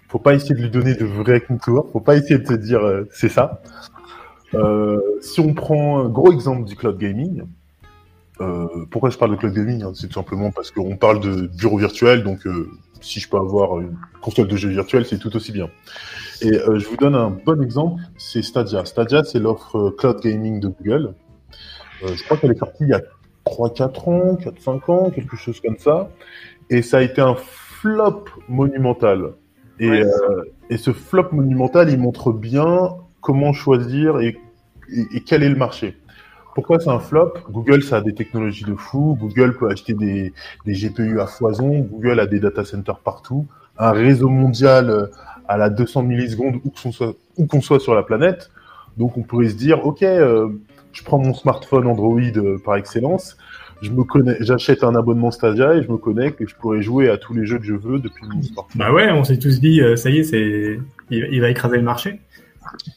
[0.10, 1.90] Faut pas essayer de lui donner de vrais contours.
[1.92, 3.62] Faut pas essayer de se dire euh, c'est ça.
[5.22, 7.44] Si on prend un gros exemple du cloud gaming,
[8.92, 11.80] pourquoi je parle de cloud gaming hein, C'est tout simplement parce qu'on parle de bureau
[11.80, 12.42] virtuel, donc
[13.02, 15.72] si je peux avoir une console de jeu virtuelle, c'est tout aussi bien.
[16.42, 18.86] Et je vous donne un bon exemple, c'est Stadia.
[18.86, 21.16] Stadia, c'est l'offre cloud gaming de Google.
[22.04, 23.02] Euh, je crois qu'elle est sortie il y a
[23.46, 26.10] 3-4 ans, 4-5 ans, quelque chose comme ça.
[26.70, 29.32] Et ça a été un flop monumental.
[29.80, 30.04] Et, Ouais.
[30.06, 32.92] euh, et ce flop monumental, il montre bien
[33.22, 34.38] comment choisir et,
[34.92, 35.98] et- et quel est le marché.
[36.56, 37.34] Pourquoi c'est un flop?
[37.50, 39.18] Google, ça a des technologies de fou.
[39.20, 40.34] Google peut acheter des,
[40.66, 41.80] des GPU à foison.
[41.80, 43.48] Google a des data centers partout.
[43.80, 45.08] Un réseau mondial euh,
[45.48, 46.70] à la 200 millisecondes où
[47.48, 48.52] qu'on soit, sur la planète.
[48.98, 50.48] Donc on pourrait se dire, ok, euh,
[50.94, 53.38] je prends mon smartphone Android euh, par excellence.
[53.82, 57.10] Je me connais, j'achète un abonnement Stadia et je me connecte et je pourrais jouer
[57.10, 58.80] à tous les jeux que je veux depuis mon smartphone.
[58.80, 60.80] Bah ouais, on s'est tous dit, euh, ça y est, c'est,
[61.10, 62.22] il, il va écraser le marché.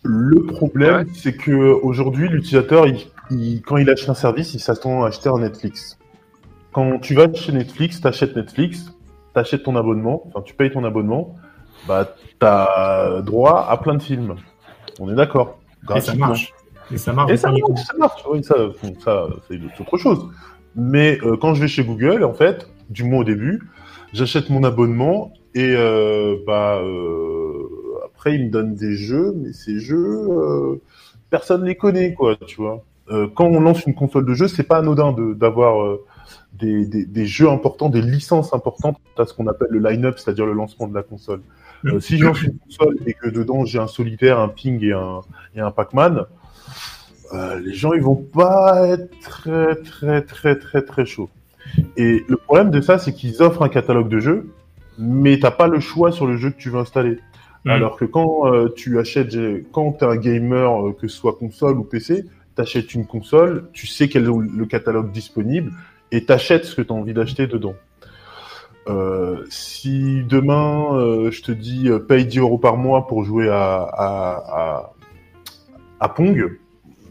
[0.04, 2.98] Le problème, c'est que aujourd'hui, l'utilisateur, il,
[3.30, 5.98] il- quand il achète un service, il s'attend à acheter un Netflix.
[6.72, 8.92] Quand tu vas chez Netflix, tu achètes Netflix,
[9.34, 11.34] tu achètes ton abonnement, enfin tu payes ton abonnement,
[11.88, 14.36] bah tu as droit à plein de films.
[15.00, 15.58] On est d'accord.
[15.96, 16.52] Et ça marche.
[16.92, 17.32] Et ça marche.
[17.32, 18.22] Et ça marche, ça marche,
[19.02, 20.28] ça, c'est autre chose.
[20.74, 23.62] Mais euh, quand je vais chez Google, en fait, du moins au début,
[24.12, 27.62] j'achète mon abonnement et euh, bah euh,
[28.04, 30.80] après ils me donnent des jeux, mais ces jeux,
[31.30, 32.84] personne les connaît, quoi, tu vois.
[33.34, 36.04] Quand on lance une console de jeu, c'est pas anodin de- d'avoir euh,
[36.54, 40.44] des, des, des jeux importants, des licences importantes à ce qu'on appelle le line-up, c'est-à-dire
[40.44, 41.40] le lancement de la console.
[42.00, 45.20] Si je lance une console et que dedans j'ai un solitaire, un ping et un,
[45.54, 46.24] et un Pac-Man,
[47.32, 51.30] euh, les gens ils vont pas être très très très très très chauds.
[51.96, 54.50] Et le problème de ça, c'est qu'ils offrent un catalogue de jeux,
[54.98, 57.18] mais t'as pas le choix sur le jeu que tu veux installer.
[57.64, 57.70] Mm.
[57.70, 59.36] Alors que quand euh, tu achètes,
[59.72, 62.24] quand t'es un gamer, euh, que ce soit console ou PC,
[62.54, 65.72] t'achètes une console, tu sais quel est le catalogue disponible
[66.12, 67.74] et t'achètes ce que t'as envie d'acheter dedans.
[68.88, 74.30] Euh, si demain je te dis paye 10 euros par mois pour jouer à, à,
[74.46, 74.92] à,
[75.98, 76.56] à Pong,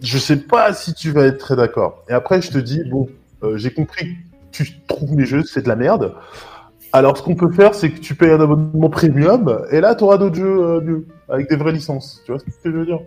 [0.01, 2.03] je sais pas si tu vas être très d'accord.
[2.09, 3.09] Et après je te dis bon,
[3.43, 4.19] euh, j'ai compris que
[4.51, 6.13] tu trouves mes jeux c'est de la merde.
[6.93, 10.03] Alors ce qu'on peut faire c'est que tu payes un abonnement premium et là tu
[10.03, 12.21] auras d'autres jeux euh, mieux avec des vraies licences.
[12.25, 12.99] Tu vois ce que je veux dire?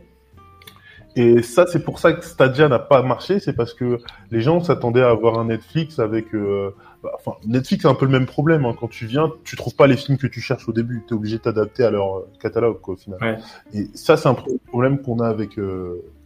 [1.17, 3.99] Et ça c'est pour ça que Stadia n'a pas marché, c'est parce que
[4.31, 8.07] les gens s'attendaient à avoir un Netflix avec euh, bah, enfin, Netflix a un peu
[8.07, 8.65] le même problème.
[8.65, 8.75] Hein.
[8.79, 11.05] Quand tu viens, tu trouves pas les films que tu cherches au début.
[11.07, 13.21] Tu es obligé de t'adapter à leur catalogue, quoi, au final.
[13.23, 13.39] Ouais.
[13.73, 15.59] Et ça, c'est un pro- problème qu'on a avec,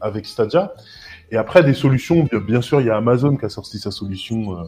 [0.03, 0.73] avec Stadia.
[1.31, 4.59] Et après, des solutions, bien, sûr, il y a Amazon qui a sorti sa solution
[4.59, 4.65] euh,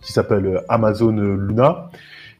[0.00, 1.90] qui s'appelle euh, Amazon Luna.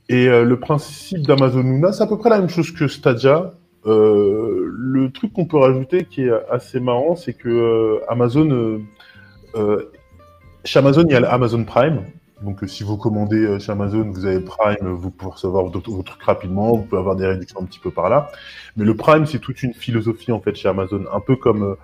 [0.09, 3.51] Et euh, le principe d'Amazon Luna, c'est à peu près la même chose que Stadia.
[3.87, 8.79] Euh, le truc qu'on peut rajouter qui est assez marrant, c'est que euh, Amazon, euh,
[9.55, 9.93] euh,
[10.65, 12.05] chez Amazon, il y a l'Amazon Prime.
[12.43, 15.67] Donc, euh, si vous commandez euh, chez Amazon, vous avez Prime, euh, vous pouvez recevoir
[15.67, 18.31] vos trucs rapidement, vous pouvez avoir des réductions un petit peu par là.
[18.77, 21.77] Mais le Prime, c'est toute une philosophie en fait chez Amazon, un peu comme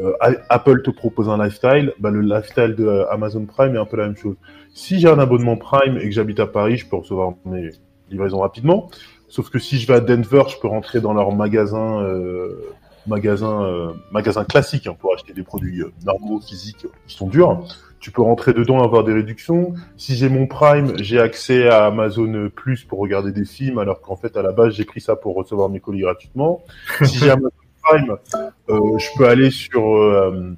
[0.00, 0.12] euh,
[0.48, 3.96] Apple te propose un lifestyle, bah, le lifestyle de euh, Amazon Prime est un peu
[3.96, 4.36] la même chose.
[4.74, 7.70] Si j'ai un abonnement Prime et que j'habite à Paris, je peux recevoir mes
[8.10, 8.90] livraisons rapidement.
[9.32, 12.50] Sauf que si je vais à Denver, je peux rentrer dans leur magasin, euh,
[13.06, 17.64] magasin, euh, magasin classique hein, pour acheter des produits euh, normaux, physiques, qui sont durs.
[17.98, 19.74] Tu peux rentrer dedans, avoir des réductions.
[19.96, 24.16] Si j'ai mon Prime, j'ai accès à Amazon Plus pour regarder des films, alors qu'en
[24.16, 26.62] fait, à la base, j'ai pris ça pour recevoir mes colis gratuitement.
[27.02, 27.50] Si j'ai Amazon
[27.82, 28.16] Prime,
[28.70, 30.56] euh, je peux aller sur, euh,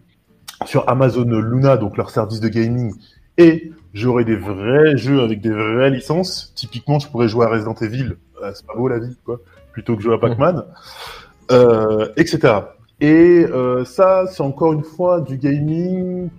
[0.66, 2.95] sur Amazon Luna, donc leur service de gaming,
[3.39, 6.53] et j'aurai des vrais jeux avec des vraies licences.
[6.55, 8.16] Typiquement, je pourrais jouer à Resident Evil.
[8.43, 9.41] Euh, c'est pas beau la vie, quoi.
[9.72, 10.64] Plutôt que jouer à Pac-Man,
[11.51, 12.61] euh, etc.
[13.01, 16.31] Et euh, ça, c'est encore une fois du gaming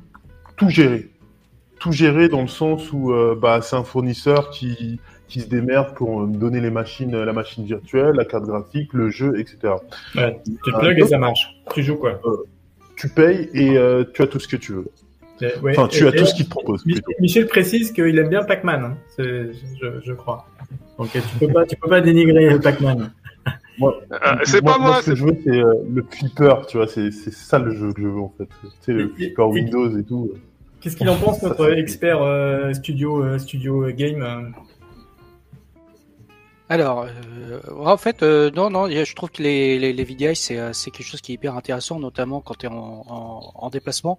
[0.58, 1.12] tout géré.
[1.80, 5.96] Tout géré dans le sens où euh, bah, c'est un fournisseur qui, qui se démerde
[5.96, 9.74] pour me donner les machines, la machine virtuelle, la carte graphique, le jeu, etc.
[10.16, 11.56] Ouais, tu te Ah, plugs et ça marche.
[11.74, 12.22] Tu joues quoi?
[12.96, 14.86] Tu payes et euh, tu as tout ce que tu veux.
[15.42, 16.86] Et- ouais, Enfin, tu et- as tout ce qu'il te propose.
[16.86, 17.22] Michel, plutôt.
[17.22, 18.98] Michel précise qu'il aime bien Pac-Man, hein.
[19.18, 19.52] Je,
[20.04, 20.46] je crois.
[20.98, 23.12] Donc euh, tu peux pas, tu peux pas dénigrer Pac-Man.
[23.78, 26.88] Moi, Euh, c'est pas moi, ce que je veux, c'est euh, le flipper, tu vois,
[26.88, 28.46] c'est ça le jeu que je veux en fait.
[28.62, 30.32] Tu sais, le flipper Windows et tout.
[30.80, 34.50] Qu'est-ce qu'il en pense notre expert euh, studio euh, studio euh, game euh?
[36.68, 40.58] Alors, euh, en fait, euh, non, non, je trouve que les, les, les VDI, c'est
[40.58, 43.70] euh, c'est quelque chose qui est hyper intéressant, notamment quand tu es en, en, en
[43.70, 44.18] déplacement.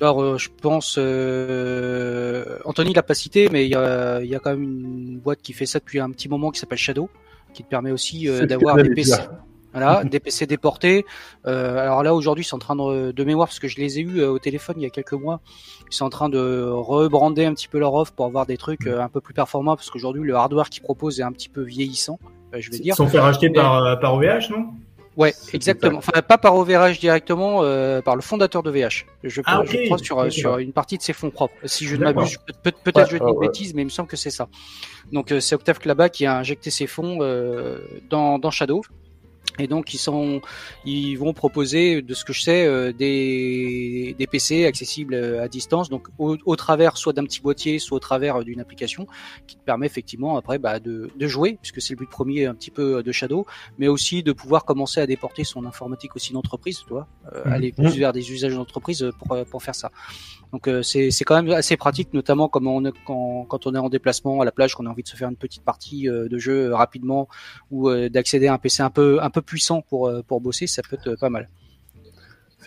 [0.00, 4.34] Alors, euh, je pense, euh, Anthony l'a pas cité, mais il y a, il y
[4.34, 7.08] a quand même une boîte qui fait ça depuis un petit moment qui s'appelle Shadow,
[7.54, 9.16] qui te permet aussi euh, d'avoir des PC.
[9.78, 11.06] Voilà, des PC déportés.
[11.46, 14.02] Euh, alors là, aujourd'hui, c'est en train de, de mémoire, parce que je les ai
[14.02, 15.40] eus euh, au téléphone il y a quelques mois.
[15.90, 18.86] Ils sont en train de rebrander un petit peu leur offre pour avoir des trucs
[18.86, 21.62] euh, un peu plus performants, parce qu'aujourd'hui, le hardware qu'ils proposent est un petit peu
[21.62, 22.18] vieillissant,
[22.52, 22.94] je vais Ils dire.
[22.94, 24.66] se sont fait racheter par par OVH, non?
[25.16, 25.98] Ouais, exactement.
[25.98, 29.04] Enfin, pas par OVH directement, euh, par le fondateur de VH.
[29.24, 31.54] Je, Ah, je crois sur, sur une partie de ses fonds propres.
[31.64, 33.48] Si je ne m'abuse, peut- peut- peut-être Ouais, je dis une ouais.
[33.48, 34.46] bêtise, mais il me semble que c'est ça.
[35.10, 37.78] Donc c'est Octave Klaba qui a injecté ses fonds euh,
[38.10, 38.82] dans, dans Shadow.
[39.58, 40.40] Et donc ils sont,
[40.84, 45.48] ils vont proposer, de ce que je sais, euh, des, des PC accessibles euh, à
[45.48, 49.06] distance, donc au, au travers soit d'un petit boîtier, soit au travers euh, d'une application
[49.46, 52.54] qui te permet effectivement après bah, de, de jouer, puisque c'est le but premier un
[52.54, 53.46] petit peu euh, de Shadow,
[53.78, 57.52] mais aussi de pouvoir commencer à déporter son informatique aussi d'entreprise, tu vois, euh, Mhm.
[57.52, 59.90] aller plus vers des usages d'entreprise pour, pour faire ça.
[60.52, 62.84] Donc euh, c'est quand même assez pratique, notamment quand, on
[63.74, 66.08] est en déplacement à la plage, qu'on a envie de se faire une petite partie
[66.08, 67.28] euh, de jeu euh, rapidement
[67.70, 70.82] ou euh, d'accéder à un PC un peu un peu puissant pour pour bosser, ça
[70.88, 71.48] peut être pas mal.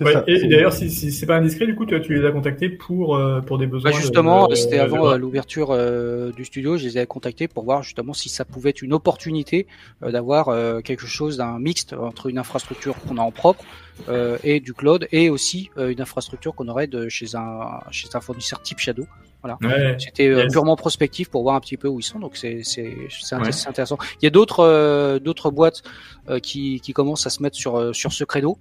[0.02, 0.24] C'est Ouais, ça.
[0.26, 3.18] et d'ailleurs, si, si c'est pas indiscret, du coup, toi, tu les as contactés pour
[3.18, 3.91] pour pour des besoins.
[3.91, 7.06] Bah, justement, de- c'était de- avant de- euh, l'ouverture euh, du studio, je les ai
[7.06, 9.68] contactés pour voir justement si ça pouvait être une opportunité
[10.04, 13.64] euh, d'avoir euh, quelque chose d'un mixte entre une infrastructure qu'on a en propre
[14.10, 17.60] euh, et du cloud et aussi euh, une infrastructure qu'on aurait de chez un
[17.91, 19.06] chez un fournisseur type Shadow.
[19.43, 19.95] Ouais.
[19.99, 20.52] C'était euh, Yes.
[20.52, 23.45] purement prospectif pour voir un petit peu où ils sont, donc c'est c'est c'est inté-
[23.45, 23.52] Ouais.
[23.52, 23.97] c'est intéressant.
[24.22, 25.82] Il y a d'autres euh, d'autres boîtes
[26.30, 28.58] euh, qui qui commencent à se mettre sur euh, sur ce credo.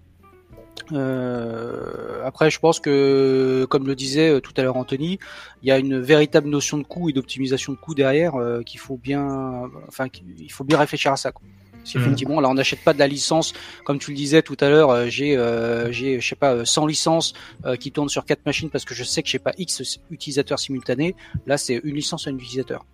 [0.93, 5.18] Euh, après, je pense que, comme le disait euh, tout à l'heure Anthony,
[5.62, 8.81] il y a une véritable notion de coût et d'optimisation de coût derrière euh, qu'il
[8.81, 10.07] faut bien, enfin,
[10.39, 11.33] il faut bien réfléchir à ça.
[11.33, 11.47] Quoi.
[11.81, 13.55] Parce qu'effectivement, là, on n'achète pas de la licence,
[13.85, 15.09] comme tu le disais tout à l'heure.
[15.09, 17.33] j'ai, euh, j'ai, je sais pas, euh, 100 licences
[17.79, 21.14] qui tournent sur quatre machines parce que je sais que j'ai pas X utilisateurs simultanés.
[21.47, 22.85] Là, c'est une licence à un utilisateur.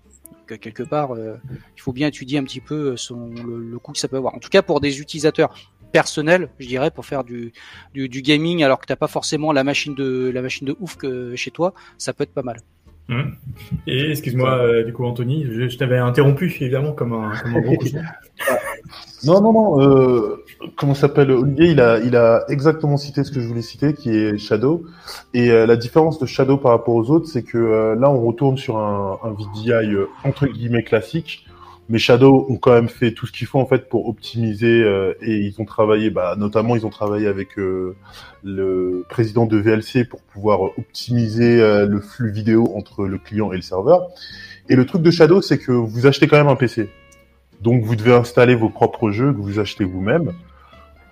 [0.46, 3.98] que quelque part, il faut bien étudier un petit peu son, le, le coût que
[3.98, 4.34] ça peut avoir.
[4.34, 5.54] En tout cas, pour des utilisateurs
[6.00, 7.54] personnels, je dirais, pour faire du,
[7.94, 10.96] du, du gaming alors que t'as pas forcément la machine de la machine de ouf
[10.96, 12.58] que chez toi, ça peut être pas mal.
[13.08, 13.34] Hum.
[13.86, 17.60] Et excuse-moi, euh, du coup, Anthony, je, je t'avais interrompu, évidemment, comme un, comme un
[17.60, 17.76] gros.
[19.24, 19.80] Non, non, non.
[19.80, 20.44] Euh,
[20.76, 24.10] comment s'appelle Olivier il a, il a exactement cité ce que je voulais citer, qui
[24.10, 24.84] est Shadow.
[25.34, 28.20] Et euh, la différence de Shadow par rapport aux autres, c'est que euh, là, on
[28.20, 31.46] retourne sur un, un VDI euh, entre guillemets classique.
[31.88, 35.14] Mais Shadow ont quand même fait tout ce qu'il faut en fait pour optimiser euh,
[35.22, 37.94] et ils ont travaillé, bah, notamment ils ont travaillé avec euh,
[38.42, 43.56] le président de VLC pour pouvoir optimiser euh, le flux vidéo entre le client et
[43.56, 44.08] le serveur.
[44.68, 46.90] Et le truc de Shadow, c'est que vous achetez quand même un PC.
[47.60, 50.32] Donc vous devez installer vos propres jeux que vous achetez vous-même.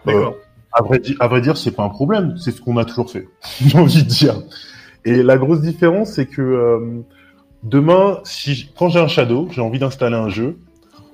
[0.05, 0.37] D'accord.
[0.72, 2.37] À vrai, di- à vrai dire, c'est pas un problème.
[2.37, 3.29] C'est ce qu'on a toujours fait.
[3.64, 4.43] J'ai envie de dire.
[5.05, 7.01] Et la grosse différence, c'est que euh,
[7.65, 10.57] demain, si quand j'ai un Shadow, j'ai envie d'installer un jeu.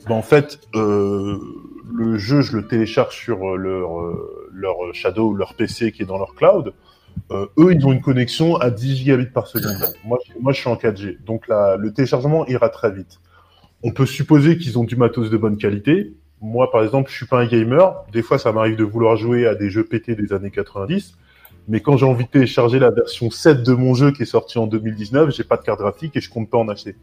[0.08, 1.38] Ben, en fait, euh,
[1.92, 6.06] le jeu, je le télécharge sur euh, leur euh, leur Shadow, leur PC qui est
[6.06, 6.72] dans leur cloud.
[7.32, 9.76] Eux, ils ont une connexion à 10 gigabits par seconde.
[10.04, 10.18] Moi,
[10.52, 11.18] je- suis en 4G.
[11.24, 13.20] Donc le téléchargement ira très vite.
[13.82, 16.12] On peut supposer qu'ils ont du matos de bonne qualité.
[16.40, 17.94] Moi, par exemple, je suis pas un gamer.
[18.12, 21.14] Des fois, ça m'arrive de vouloir jouer à des jeux pétés des années 90.
[21.68, 24.58] Mais quand j'ai envie de télécharger la version 7 de mon jeu qui est sorti
[24.58, 26.96] en 2019, j'ai pas de carte graphique et je compte pas en acheter.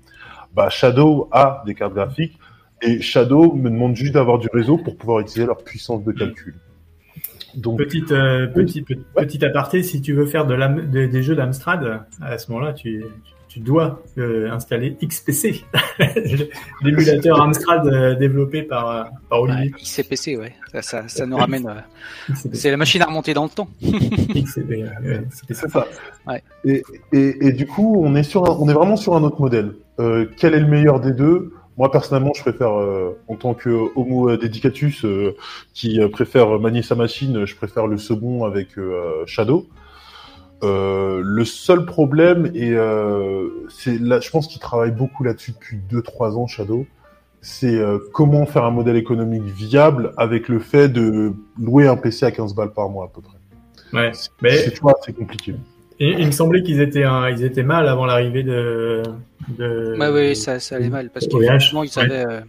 [0.53, 2.37] Bah, Shadow a des cartes graphiques
[2.81, 6.55] et Shadow me demande juste d'avoir du réseau pour pouvoir utiliser leur puissance de calcul.
[7.55, 11.23] Donc, Petite, euh, petit, petit, petit aparté, si tu veux faire de l'Am- de- des
[11.23, 13.31] jeux d'Amstrad, à ce moment-là, tu, tu
[13.61, 15.63] dois euh, installer XPC,
[16.83, 19.73] l'émulateur Amstrad euh, développé par, euh, par Olivier.
[20.37, 20.53] Ouais.
[20.71, 21.67] Ça, ça, ça nous ramène.
[21.67, 23.67] euh, c'est la machine à remonter dans le temps.
[25.03, 25.87] Ouais, c'est ça.
[26.27, 26.43] Ouais.
[26.65, 26.83] Et,
[27.13, 29.73] et, et du coup, on est sur, un- on est vraiment sur un autre modèle.
[29.99, 31.53] Euh, quel est le meilleur des deux?
[31.77, 35.35] Moi, personnellement, je préfère, euh, en tant que homo dedicatus euh,
[35.73, 39.67] qui préfère manier sa machine, je préfère le second avec euh, Shadow.
[40.63, 45.77] Euh, le seul problème, et euh, c'est là, je pense qu'il travaille beaucoup là-dessus depuis
[45.91, 46.87] 2-3 ans, Shadow,
[47.41, 52.25] c'est euh, comment faire un modèle économique viable avec le fait de louer un PC
[52.25, 53.37] à 15 balles par mois à peu près.
[53.93, 54.11] Ouais.
[54.13, 55.53] C'est- Mais C'est tu vois, c'est compliqué.
[55.99, 59.03] il me semblait qu'ils étaient, ils étaient mal avant l'arrivée de.
[59.49, 62.03] de Ouais, ouais, ça, ça allait mal parce qu'effectivement ils ouais.
[62.03, 62.41] avaient euh,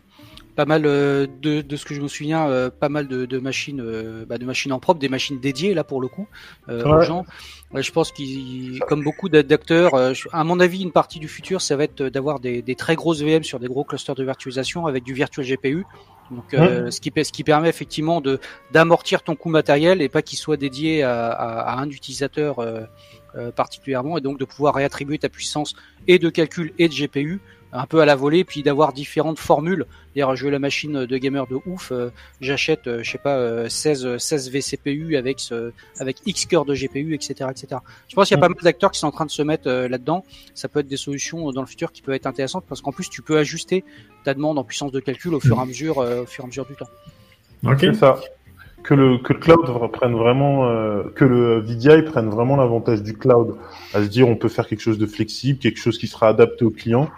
[0.59, 3.39] pas mal euh, de, de ce que je me souviens, euh, pas mal de, de
[3.39, 6.27] machines, euh, bah, de machines en propre, des machines dédiées là pour le coup
[6.69, 7.05] euh, aux Ouais.
[7.07, 7.25] gens.
[7.73, 11.29] Ouais, je pense qu'ils, comme beaucoup d'a- d'acteurs, euh, à mon avis, une partie du
[11.29, 14.25] futur, ça va être d'avoir des, des très grosses VM sur des gros clusters de
[14.25, 15.85] virtualisation avec du virtual GPU.
[16.33, 18.41] Donc, euh, ce, qui, ce qui permet effectivement de
[18.73, 22.81] d'amortir ton coût matériel et pas qu'il soit dédié à, à, à un utilisateur euh,
[23.37, 25.75] euh, particulièrement, et donc de pouvoir réattribuer ta puissance
[26.09, 27.41] et de calcul et de GPU
[27.73, 29.87] un peu à la volée, puis d'avoir différentes formules.
[30.15, 32.11] D'ailleurs, je veux la machine de gamer de ouf, euh,
[32.41, 36.75] j'achète, euh, je sais pas, euh, 16, 16 vCPU avec ce, avec X cœurs de
[36.75, 37.81] GPU, etc., etc.
[38.09, 39.69] Je pense qu'il y a pas mal d'acteurs qui sont en train de se mettre
[39.69, 40.25] euh, là-dedans.
[40.55, 42.93] Ça peut être des solutions euh, dans le futur qui peuvent être intéressantes parce qu'en
[42.93, 43.85] plus, tu peux ajuster
[44.25, 46.47] ta demande en puissance de calcul au fur et à mesure, euh, au fur et
[46.47, 46.89] à mesure du temps.
[47.65, 47.81] Ok.
[47.81, 48.19] C'est ça.
[48.85, 53.13] Que le, que le cloud prenne vraiment, euh, que le VDI prenne vraiment l'avantage du
[53.13, 53.57] cloud,
[53.93, 56.65] à se dire on peut faire quelque chose de flexible, quelque chose qui sera adapté
[56.65, 57.09] au client.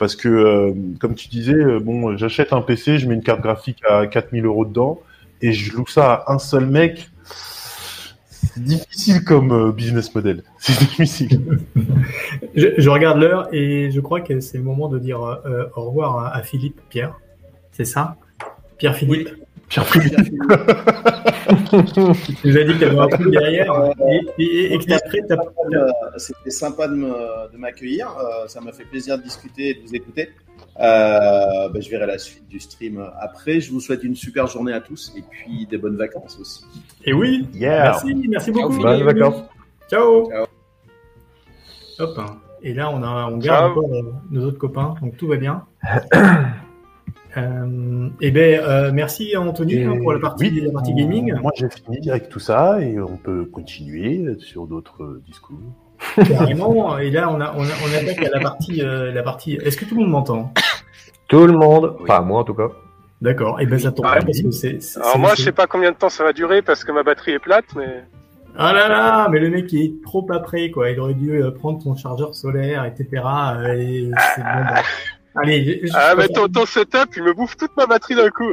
[0.00, 3.42] Parce que, euh, comme tu disais, euh, bon, j'achète un PC, je mets une carte
[3.42, 4.98] graphique à 4000 euros dedans,
[5.42, 7.10] et je loue ça à un seul mec.
[7.22, 10.42] C'est difficile comme euh, business model.
[10.58, 11.42] C'est difficile.
[12.56, 15.90] Je, je regarde l'heure et je crois que c'est le moment de dire euh, au
[15.90, 17.20] revoir à, à Philippe Pierre.
[17.72, 18.16] C'est ça?
[18.78, 19.28] Pierre Philippe
[19.70, 19.86] Pierre.
[21.70, 23.72] Tu nous as dit que tu avais un truc derrière
[24.08, 28.08] et, et, et que après, Euh, C'était sympa de me- de m'accueillir.
[28.18, 30.30] euh, ça m'a fait plaisir de discuter et de vous écouter.
[30.80, 33.60] Euh, ben, je verrai la suite du stream après.
[33.60, 36.64] Je vous souhaite une super journée à tous et puis des bonnes vacances aussi.
[37.04, 37.82] Et oui, Yeah.
[37.84, 38.74] merci, merci beaucoup.
[38.80, 39.42] Ciao, Bonnes vacances.
[39.88, 40.28] Ciao.
[40.30, 40.46] Ciao.
[42.00, 42.20] Hop.
[42.62, 44.12] Et là, on, a, on garde Ciao.
[44.30, 45.64] nos autres copains, donc tout va bien.
[47.36, 51.34] euh, et ben, euh, merci Anthony hein, pour la partie, Oui, la partie gaming.
[51.40, 55.58] Moi, j'ai fini avec tout ça et on peut continuer sur d'autres euh, discours.
[56.28, 56.98] Carrément.
[56.98, 59.54] Et là, on, a, on, a, on attaque à la partie, euh, la partie.
[59.54, 60.52] Est-ce que tout le monde m'entend?
[61.28, 62.06] Tout le monde, Oui.
[62.08, 62.68] enfin moi en tout cas.
[63.20, 63.60] D'accord.
[63.60, 64.78] Et ben, ça tombe bien parce que c'est.
[64.96, 67.32] Alors moi, je sais pas combien de temps ça va durer parce que ma batterie
[67.32, 68.02] est plate, mais
[68.56, 70.90] Ah là là, mais le mec il est trop après quoi.
[70.90, 73.22] Il aurait dû prendre son chargeur solaire, etc.
[73.76, 74.82] et c'est bon, bah.
[75.36, 75.80] Allez.
[75.84, 78.50] je- ah mais ton, ton setup, il me bouffe toute ma batterie d'un coup.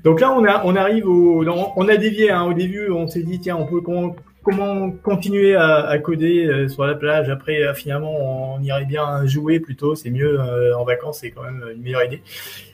[0.04, 2.90] Donc là, on, a, on arrive au, on on a dévié hein, au début.
[2.92, 6.96] On s'est dit tiens, on peut con- comment continuer à, à coder euh, sur la
[6.96, 7.30] plage.
[7.30, 9.96] Après, euh, finalement, on irait bien jouer plutôt.
[9.96, 12.22] C'est mieux euh, en vacances, c'est quand même une meilleure idée.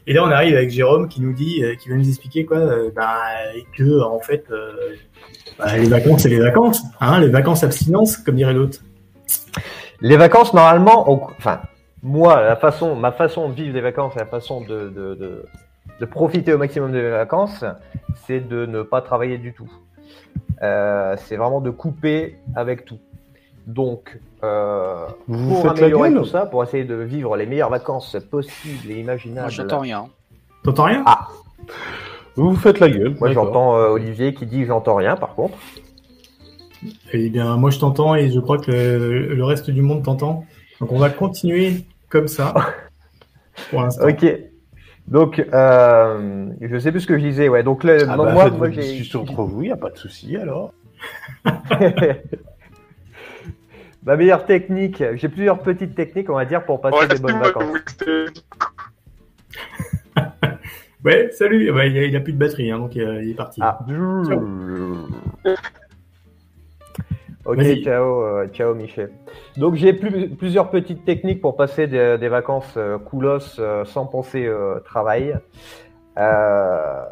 [0.08, 2.58] Et là, on arrive avec Jérôme qui nous dit, euh, qui va nous expliquer quoi,
[2.58, 3.20] euh, bah,
[3.78, 4.72] que en fait, euh,
[5.60, 6.82] bah, les vacances, c'est les vacances.
[7.00, 8.80] Hein, les vacances abstinence, comme dirait l'autre.
[10.02, 11.62] Les vacances, normalement, on- enfin,
[12.04, 15.46] moi, la façon, ma façon de vivre des vacances, la façon de, de, de,
[16.00, 17.64] de profiter au maximum des vacances,
[18.26, 19.72] c'est de ne pas travailler du tout.
[20.64, 23.00] Euh, c'est vraiment de couper avec tout.
[23.68, 27.36] Donc, euh, Vous vous pour faites la améliorer gueule tout ça, pour essayer de vivre
[27.38, 29.52] les meilleures vacances possibles et Moi, imaginables.
[29.52, 30.08] j'entends rien.
[30.64, 31.04] T'entends rien?
[32.36, 33.16] Vous vous faites la gueule.
[33.20, 35.58] Moi, j'entends euh, Olivier qui dit j'entends rien, par contre.
[37.14, 40.46] Eh bien, moi, je t'entends et je crois que le, le reste du monde t'entend.
[40.80, 42.54] Donc, on va continuer comme ça
[43.72, 44.08] pour l'instant.
[44.08, 44.26] Ok.
[45.08, 47.50] Donc, euh, je sais plus ce que je disais.
[47.50, 47.64] Ouais.
[47.64, 48.82] Donc, là, Ah bah, moi, moi, j'ai.
[48.82, 50.74] discussion entre vous, il n'y a pas de souci alors.
[54.04, 57.40] Ma meilleure technique, j'ai plusieurs petites techniques, on va dire, pour passer Ouais, des bonnes
[57.40, 57.78] vacances.
[61.04, 61.72] Ouais, salut.
[61.72, 63.60] Ouais, il, a, il a plus de batterie, hein, donc euh, il est parti.
[63.64, 63.80] Ah.
[67.46, 69.12] Ok, ciao, euh, ciao Michel.
[69.58, 74.06] Donc j'ai plus- plusieurs petites techniques pour passer des, des vacances euh, coolos euh, sans
[74.06, 74.50] penser
[74.86, 75.38] travail.
[76.18, 77.04] Euh,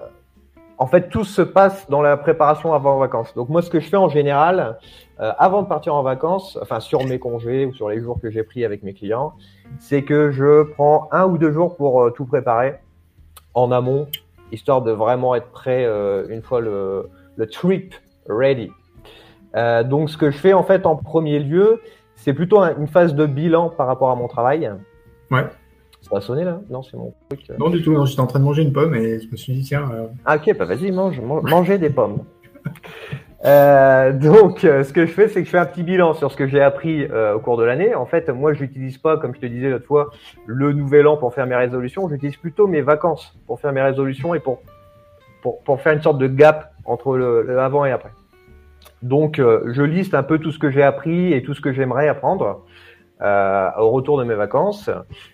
[0.78, 3.34] en fait, tout se passe dans la préparation avant vacances.
[3.34, 4.78] Donc moi, ce que je fais en général,
[5.20, 8.30] euh, avant de partir en vacances, enfin sur mes congés ou sur les jours que
[8.30, 9.34] j'ai pris avec mes clients,
[9.80, 12.76] c'est que je prends un ou deux jours pour tout préparer
[13.56, 14.08] en amont,
[14.52, 17.96] histoire de vraiment être prêt euh, une fois le, le trip
[18.28, 18.72] ready.
[19.56, 21.82] Euh, donc, ce que je fais en fait en premier lieu,
[22.16, 24.72] c'est plutôt un- une phase de bilan par rapport à mon travail.
[25.32, 25.46] Ouais.
[26.02, 26.60] Ça va sonner là?
[26.70, 27.52] Non, c'est mon truc.
[27.60, 27.92] Non, du tout.
[27.94, 30.08] Non, j'étais en train de manger une pomme et je me suis dit, tiens, euh,
[30.26, 32.20] Ah, ok, bah vas-y, mange, man- mangez des pommes.
[33.46, 36.30] Euh, donc, euh, ce que je fais, c'est que je fais un petit bilan sur
[36.30, 37.96] ce que j'ai appris euh, au cours de l'année.
[37.96, 40.10] En fait, moi, je n'utilise pas, comme je te disais l'autre fois,
[40.46, 42.10] le nouvel an pour faire mes résolutions.
[42.10, 44.60] J'utilise plutôt mes vacances pour faire mes résolutions et pour,
[45.42, 48.10] pour, pour faire une sorte de gap entre le, le avant et après.
[49.02, 51.72] Donc, euh, je liste un peu tout ce que j'ai appris et tout ce que
[51.72, 52.66] j'aimerais apprendre
[53.22, 54.90] euh, au retour de mes vacances.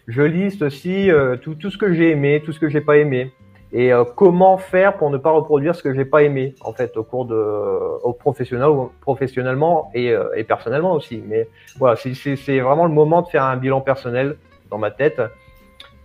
[0.08, 2.98] Je liste aussi euh, tout, tout ce que j'ai aimé, tout ce que j'ai pas
[2.98, 3.32] aimé
[3.74, 6.96] et euh, comment faire pour ne pas reproduire ce que j'ai pas aimé en fait
[6.98, 8.70] au cours de au professionnel
[9.02, 11.48] professionnellement et, euh, et personnellement aussi mais
[11.80, 14.38] voilà c'est- c'est c'est vraiment le moment de faire un bilan personnel
[14.70, 15.20] dans ma tête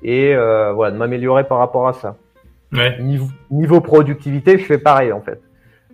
[0.02, 2.16] et euh, voilà de m'améliorer par rapport à ça
[2.72, 2.98] ouais.
[3.02, 5.40] niveau, niveau productivité je fais pareil en fait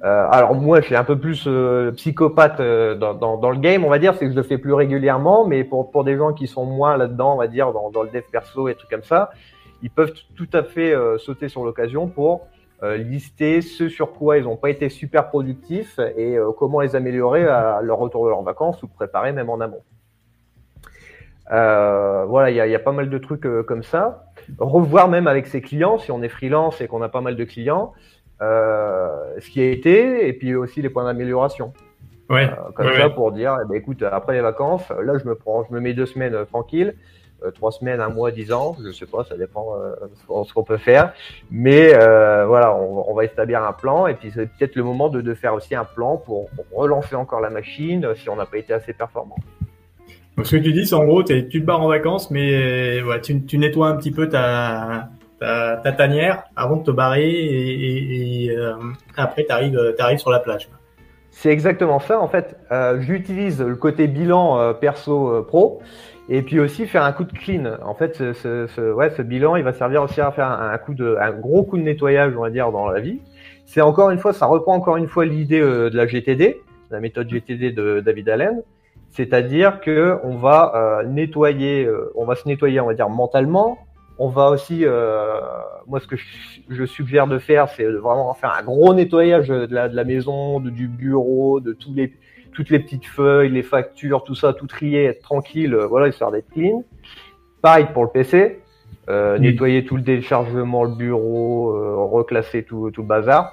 [0.05, 3.57] Euh, alors moi je suis un peu plus euh, psychopathe euh, dans, dans, dans le
[3.57, 6.19] game on va dire c'est que je le fais plus régulièrement mais pour pour des
[6.19, 8.75] gens qui sont moins là dedans on va dire dans, dans le dev perso et
[8.75, 9.31] trucs comme ça
[9.83, 12.47] ils peuvent tout à fait euh, sauter sur l'occasion pour
[12.83, 16.97] euh, lister ce sur quoi ils n'ont pas été super productifs et euh, comment les
[16.97, 19.83] améliorer à leur retour de leurs vacances ou préparer même en amont.
[21.49, 24.25] Voilà, il y a, y a pas mal de trucs comme ça.
[24.59, 27.45] Revoir même avec ses clients, si on est freelance et qu'on a pas mal de
[27.45, 27.93] clients,
[28.41, 31.73] ce qui a été et puis aussi les points d'amélioration.
[32.29, 32.45] Ouais.
[32.51, 33.15] Euh, comme Ouais, ça ouais.
[33.15, 35.95] pour dire, eh ben, écoute, après les vacances, là je me prends, je me mets
[35.95, 36.97] deux semaines euh, tranquille,
[37.45, 39.95] euh, trois semaines, un mois, dix ans, je sais pas, ça dépend euh,
[40.45, 41.13] ce qu'on- peut faire.
[41.53, 45.09] Mais euh, voilà, on, on va établir un plan et puis c'est peut-être le moment
[45.09, 48.47] de, de faire aussi un plan pour relancer encore la machine euh, si on n'a
[48.47, 49.37] pas été assez performant.
[50.37, 53.05] Donc, ce que tu dis, c'est en gros, tu te barres en vacances, mais euh,
[53.07, 55.09] ouais, tu, tu nettoies un petit peu ta,
[55.41, 58.73] ta, ta tanière avant de te barrer et, et- et, euh,
[59.17, 60.69] après, t'arrives, t'arrives sur la plage.
[61.31, 62.19] C'est exactement ça.
[62.21, 65.81] En fait, euh, j'utilise le côté bilan euh, perso euh, pro
[66.31, 67.77] et puis aussi faire un coup de clean.
[67.85, 70.77] En fait, ce, ce, ce- ouais, ce bilan, il va servir aussi à faire un,
[70.79, 73.21] coup de, un gros coup de nettoyage, on va dire, dans la vie.
[73.67, 77.01] C'est encore une fois, ça reprend encore une fois l'idée euh, de la GTD, la
[77.01, 78.63] méthode GTD de David Allen.
[79.11, 83.79] C'est-à-dire que on va euh, nettoyer, euh, on va se nettoyer, on va dire mentalement.
[84.19, 85.41] On va aussi, euh,
[85.87, 89.69] moi ce que je, suggère de faire, c'est de vraiment faire un gros nettoyage de
[89.71, 92.15] la, de la maison, de, du bureau, de tous les,
[92.57, 96.33] toutes les petites feuilles, les factures, tout ça, tout trier, être tranquille, euh, voilà, histoire
[96.33, 96.85] d'être clean.
[97.61, 98.63] Pareil pour le PC,
[99.11, 103.53] euh, nettoyer tout le téléchargement, le bureau, euh, reclasser tout, tout le bazar.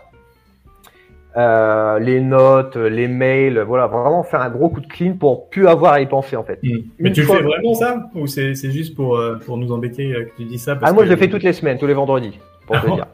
[1.35, 5.67] Euh, les notes, les mails, voilà, vraiment faire un gros coup de clean pour plus
[5.67, 6.59] avoir à y penser en fait.
[6.61, 8.05] Mais Une tu le fais vraiment ça?
[8.13, 10.93] Ou c'est, juste pour, euh, pour nous embêter euh, que tu dis ça parce Ah,
[10.93, 12.95] moi que- je le fais toutes les semaines, tous les vendredis, pour te Ah bon?
[12.95, 13.07] dire.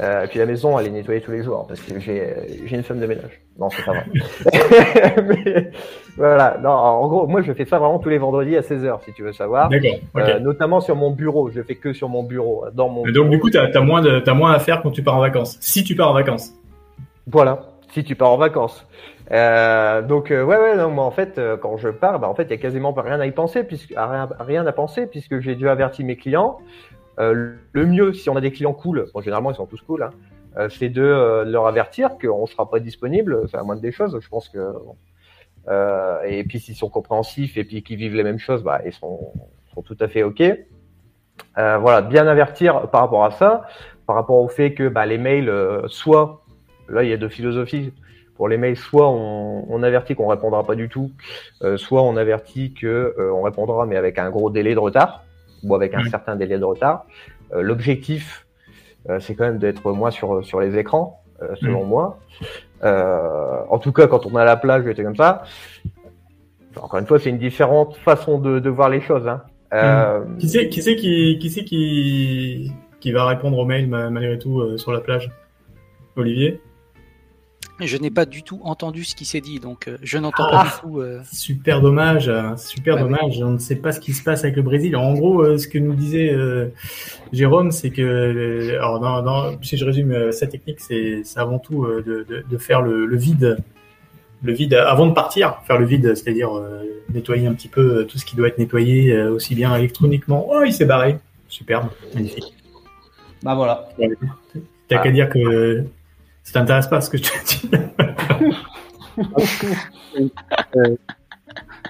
[0.00, 2.24] Euh, et puis la maison, elle est nettoyée tous les jours parce que j'ai
[2.70, 3.40] une femme de ménage.
[3.58, 4.04] Non, c'est pas vrai.
[5.44, 5.70] Mais,
[6.16, 9.12] voilà, non, en gros, moi je fais ça vraiment tous les vendredis à 16h si
[9.12, 9.70] tu veux savoir.
[10.16, 13.12] Euh, notamment sur mon bureau, je le fais que sur mon bureau, dans mon Et
[13.12, 13.50] donc, du coup,
[13.82, 15.56] moins de, t'as moins à faire quand tu pars en vacances.
[15.60, 16.52] Si tu pars en vacances.
[17.26, 17.76] Voilà.
[17.92, 18.86] si tu pars en vacances.
[19.32, 22.34] Euh, donc euh, ouais ouais non moi en fait euh, quand je pars bah en
[22.36, 25.40] fait il y a quasiment rien à y penser puisque à rien, à penser puisque
[25.40, 26.58] j'ai déjà averti mes clients.
[27.18, 30.68] Le mieux si on a des clients cool, bon généralement ils sont tous cool, hein,
[30.68, 34.18] c'est de leur avertir qu'on sera pas disponible, c'est la moindre des choses.
[34.20, 34.96] Je pense que bon.
[36.26, 39.32] Et puis s'ils sont compréhensifs et puis qu'ils vivent les mêmes choses, bah ils sont,
[39.74, 40.42] sont tout à fait ok.
[41.56, 43.66] Voilà, bien avertir par rapport à ça,
[44.06, 45.50] par rapport au fait que bah, les mails,
[45.86, 46.45] soit
[46.88, 47.92] là il y a deux philosophies
[48.36, 51.10] pour les mails, soit on, on avertit qu'on répondra pas du tout,
[51.62, 55.24] euh, soit on avertit que euh, on répondra mais avec un gros délai de retard
[55.62, 57.06] ou avec un certain délai de retard.
[57.54, 58.46] Euh, L'objectif,
[59.08, 62.18] euh, c'est quand même d'être moins sur sur les écrans, euh, selon moi.
[62.84, 65.44] Euh, en tout cas, quand on est à la plage, et comme ça.
[66.78, 69.26] Encore une fois, c'est une différente façon de, de voir les choses.
[69.26, 69.42] Hein.
[69.72, 72.70] Euh, Qui c'est qui, c'est qui, qui, c'est qui,
[73.00, 75.30] qui va répondre aux mails ma- malgré tout euh, sur la plage?
[76.16, 76.60] Olivier?
[77.78, 80.64] Je n'ai pas du tout entendu ce qui s'est dit, donc euh, je n'entends Ah.
[80.64, 81.00] pas du tout.
[81.00, 83.08] euh, Super dommage, euh, super Bah oui.
[83.10, 83.42] dommage.
[83.42, 84.96] On ne sait pas ce qui se passe avec le Brésil.
[84.96, 86.68] En gros, euh, ce que nous disait euh,
[87.32, 91.58] Jérôme, c'est que, euh, alors, dans, dans- si je résume euh, sa technique, c'est avant
[91.58, 93.58] tout euh, de, de, de faire le, le vide,
[94.42, 98.16] le vide avant de partir, faire le vide, c'est-à-dire euh, nettoyer un petit peu tout
[98.16, 100.46] ce qui doit être nettoyé, euh, aussi bien électroniquement.
[100.50, 101.18] Oh, il s'est barré.
[101.48, 102.54] Superbe, magnifique.
[103.42, 103.88] Bah voilà.
[104.88, 105.02] T'as Ah.
[105.02, 105.84] qu'à dire que
[106.46, 107.28] ça t'intéresse pas ce que je te
[107.66, 107.70] dis.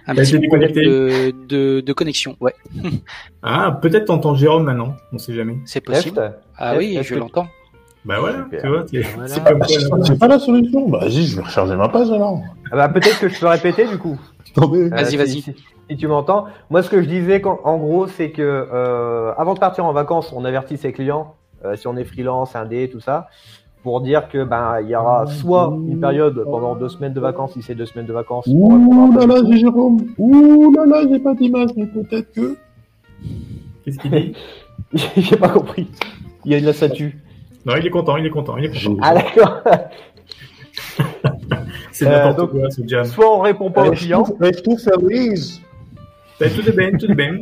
[0.06, 0.84] un T'as petit été problème déconnecté.
[0.86, 2.36] de, de, de connexion.
[2.40, 2.54] Ouais,
[3.42, 4.94] Ah, peut-être t'entends Jérôme maintenant.
[5.12, 5.56] On sait jamais.
[5.64, 6.32] c'est possible.
[6.56, 7.48] Ah oui, je l'entends.
[8.04, 8.62] Bah voilà, Super.
[8.62, 9.28] tu vois, c'est Voilà.
[9.28, 9.96] c'est comme ça.
[9.96, 10.04] là.
[10.04, 10.88] C'est pas la solution.
[10.88, 12.40] Bah, vas-y, je vais recharger ma page alors.
[12.70, 14.16] Ah bah, peut-être que je peux répéter du coup.
[14.56, 14.88] Attendez.
[14.90, 15.40] Vas-y, si- vas-y.
[15.42, 15.54] Si,
[15.90, 16.46] si tu m'entends.
[16.70, 20.32] Moi, ce que je disais, en gros, c'est que euh, avant de partir en vacances,
[20.32, 21.34] on avertit ses clients,
[21.64, 23.26] euh, si on est freelance, indé, tout ça,
[23.86, 27.52] pour dire que ben il y aura soit une période pendant deux semaines de vacances,
[27.52, 28.44] si c'est deux semaines de vacances.
[28.48, 29.98] Ouh là là, j'ai Jérôme.
[30.18, 32.56] Ouh là là, j'ai pas d'image, mais peut-être que.
[33.84, 34.32] Qu'est-ce qu'il dit
[35.18, 35.86] J'ai pas compris.
[36.44, 37.22] Il y a de la statue.
[37.64, 38.96] Non, il est content, il est content, il est content.
[39.02, 39.62] Ah d'accord.
[41.92, 43.04] C'est Euh, n'importe donc- quoi ce jam.
[43.04, 44.24] Soit on répond pas aux clients.
[44.24, 45.60] Feliz.
[46.40, 47.38] Tout est bien, tout est bien.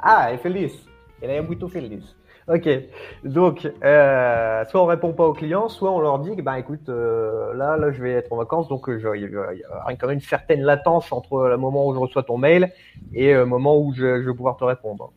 [0.00, 0.72] Ah, est feliz.
[1.20, 2.02] Elle est muito feliz.
[2.48, 2.68] Ok.
[3.24, 6.88] Donc, euh, soit on répond pas aux clients, soit on leur dit que, ben, écoute,
[6.88, 9.58] euh, là, là, je vais être en vacances, donc euh, je- il y a il
[9.60, 12.72] y a quand même une certaine latence entre le moment où je reçois ton mail
[13.14, 15.12] et le moment où je, je vais pouvoir te répondre.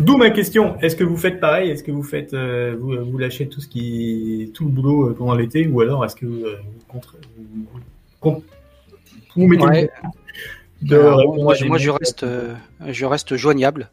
[0.00, 0.76] D'où ma question.
[0.80, 1.70] Est-ce que vous faites pareil?
[1.70, 5.14] Est-ce que vous faites, euh, vous, vous lâchez tout ce qui, tout le boulot euh,
[5.16, 7.44] pendant l'été, ou alors est-ce que euh, vous, contre- vous,
[8.22, 8.42] vous-
[9.36, 9.90] vous mettez Ouais.
[10.82, 10.98] de
[11.42, 12.54] moi, moi, je reste, euh,
[12.88, 13.88] je reste joignable.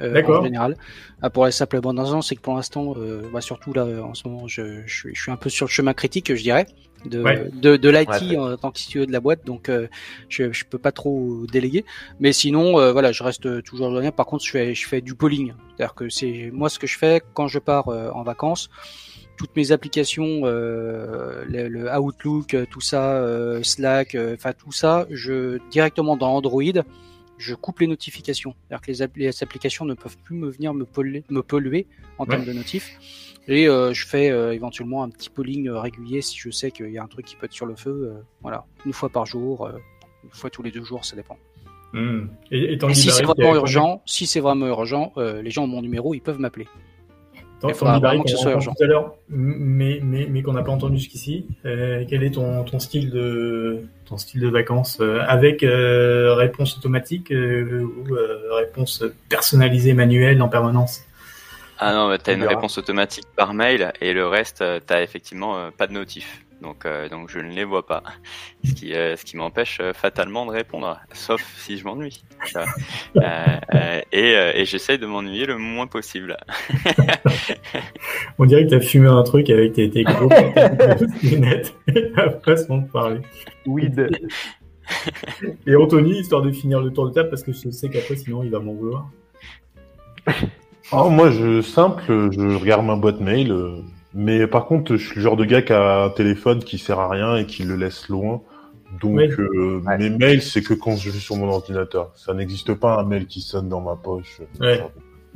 [0.00, 0.40] Euh, D'accord.
[0.40, 0.76] en général.
[1.22, 4.14] Ah, pour la simple bonne raison, c'est que pour l'instant, euh, bah, surtout là, en
[4.14, 6.66] ce moment, je, je, suis, je suis un peu sur le chemin critique, je dirais,
[7.04, 7.48] de, Ouais.
[7.52, 8.36] de, de l'IT Ouais, ouais.
[8.36, 9.86] en tant que CEO de la boîte, donc euh,
[10.28, 11.84] je, je peux pas trop déléguer.
[12.20, 14.16] Mais sinon, euh, voilà, je reste toujours joignable.
[14.16, 16.98] Par contre, je fais, je fais du polling, c'est-à-dire que c'est moi ce que je
[16.98, 18.68] fais quand je pars euh, en vacances.
[19.38, 25.06] Toutes mes applications, euh, le, le Outlook, tout ça, euh, Slack, euh, enfin tout ça,
[25.10, 26.62] je directement dans Android,
[27.38, 28.54] je coupe les notifications.
[28.68, 31.86] C'est-à-dire que les, app- les applications ne peuvent plus me venir me polluer, me polluer
[32.18, 32.30] en Ouais.
[32.30, 32.98] termes de notifs.
[33.48, 36.90] Et euh, je fais euh, éventuellement un petit polling euh, régulier si je sais qu'il
[36.90, 38.12] y a un truc qui peut être sur le feu.
[38.42, 39.68] voilà, une fois par jour,
[40.24, 41.38] une fois tous les deux jours, ça dépend.
[41.92, 42.26] Hmm.
[42.50, 46.14] Et, et si c'est vraiment urgent, si c'est vraiment urgent, les gens ont mon numéro,
[46.14, 46.66] ils peuvent m'appeler.
[47.60, 48.74] Tant- Il faudra Tanguy Barry vraiment que ce qu'on soit rencontre urgent.
[48.76, 51.46] Tout à l'heure, mais, mais, mais qu'on n'a pas entendu jusqu'ici.
[51.64, 56.76] Euh, quel est ton, ton style de ton style de vacances euh, avec euh, réponse
[56.76, 61.00] automatique euh, ou euh, réponse personnalisée manuelle en permanence?
[61.78, 62.54] Ah non, bah, t'as On une verra.
[62.54, 66.42] réponse automatique par mail et le reste, euh, t'as effectivement euh, pas de notif.
[66.62, 68.02] Donc, euh, donc je ne les vois pas.
[68.64, 72.24] Ce qui, euh, ce qui m'empêche euh, fatalement de répondre, sauf si je m'ennuie.
[73.16, 73.22] Euh,
[73.74, 76.36] euh, et euh, et j'essaye de m'ennuyer le moins possible.
[78.38, 80.28] On dirait que t'as fumé un truc avec tes, tes gros
[81.22, 83.20] lunettes la façon de parler.
[83.66, 84.10] Weed.
[85.66, 88.42] Et Anthony, histoire de finir le tour de table, parce que je sais qu'après sinon
[88.42, 89.08] il va m'en vouloir.
[90.92, 93.52] Oh, moi, je simple, je regarde ma boîte mail.
[94.16, 96.98] Mais par contre, je suis le genre de gars qui a un téléphone qui sert
[96.98, 98.40] à rien et qui le laisse loin.
[99.00, 99.28] Donc, Oui.
[99.38, 99.98] euh, Ouais.
[99.98, 102.12] mes mails, c'est que quand je suis sur mon ordinateur.
[102.14, 104.40] Ça n'existe pas un mail qui sonne dans ma poche.
[104.60, 104.80] Ouais.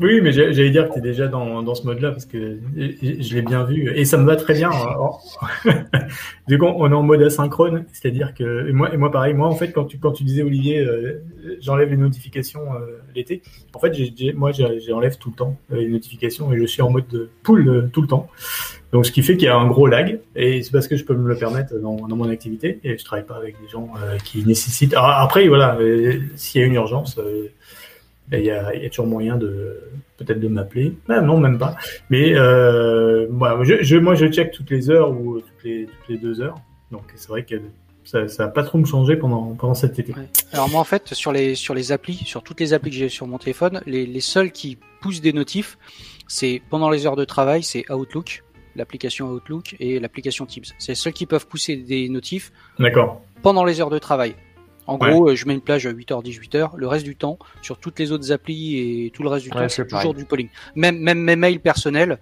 [0.00, 3.34] Oui, mais j'allais dire que tu es déjà dans, dans ce mode-là parce que je
[3.34, 4.70] l'ai bien vu et ça me va très bien.
[6.48, 9.46] Du coup, on est en mode asynchrone, c'est-à-dire que et moi, et moi pareil, moi
[9.46, 11.22] en fait quand tu quand tu disais Olivier, euh,
[11.60, 13.42] j'enlève les notifications euh, l'été.
[13.74, 16.64] En fait, j'ai- j'ai- moi j'ai- j'enlève tout le temps euh, les notifications et je
[16.66, 18.28] suis en mode de pool tout le temps.
[18.92, 21.04] Donc ce qui fait qu'il y a un gros lag et c'est parce que je
[21.04, 23.88] peux me le permettre dans, dans mon activité et je travaille pas avec des gens
[24.24, 24.94] qui nécessitent.
[24.94, 25.78] Alors, après voilà,
[26.34, 27.20] s'il y a une urgence.
[28.38, 29.80] Il y, a, il y a toujours moyen de
[30.16, 30.94] peut-être de m'appeler.
[31.08, 31.76] Ah, non, même pas.
[32.10, 36.08] Mais euh, moi, je, je, moi, je check toutes les heures ou toutes les, toutes
[36.08, 36.56] les deux heures.
[36.90, 37.54] Donc c'est vrai que
[38.04, 40.12] ça, ça a pas trop me changé pendant pendant cet été.
[40.12, 40.28] Ouais.
[40.52, 43.08] Alors moi en fait sur les sur les applis, sur toutes les applis que j'ai
[43.08, 45.78] sur mon téléphone, les, les seuls qui poussent des notifs,
[46.26, 48.42] c'est pendant les heures de travail, c'est Outlook,
[48.74, 50.64] l'application Outlook et l'application Teams.
[50.78, 52.52] C'est les seuls qui peuvent pousser des notifs
[53.42, 54.34] pendant les heures de travail.
[54.90, 55.10] En Ouais.
[55.12, 56.70] gros, euh, je mets une plage à 8h, 18h.
[56.76, 58.76] Le reste du temps, sur toutes les autres applis
[59.06, 60.48] et tout le reste du Ouais, temps, c'est toujours du polling.
[60.74, 62.18] Même, même mes mails personnels,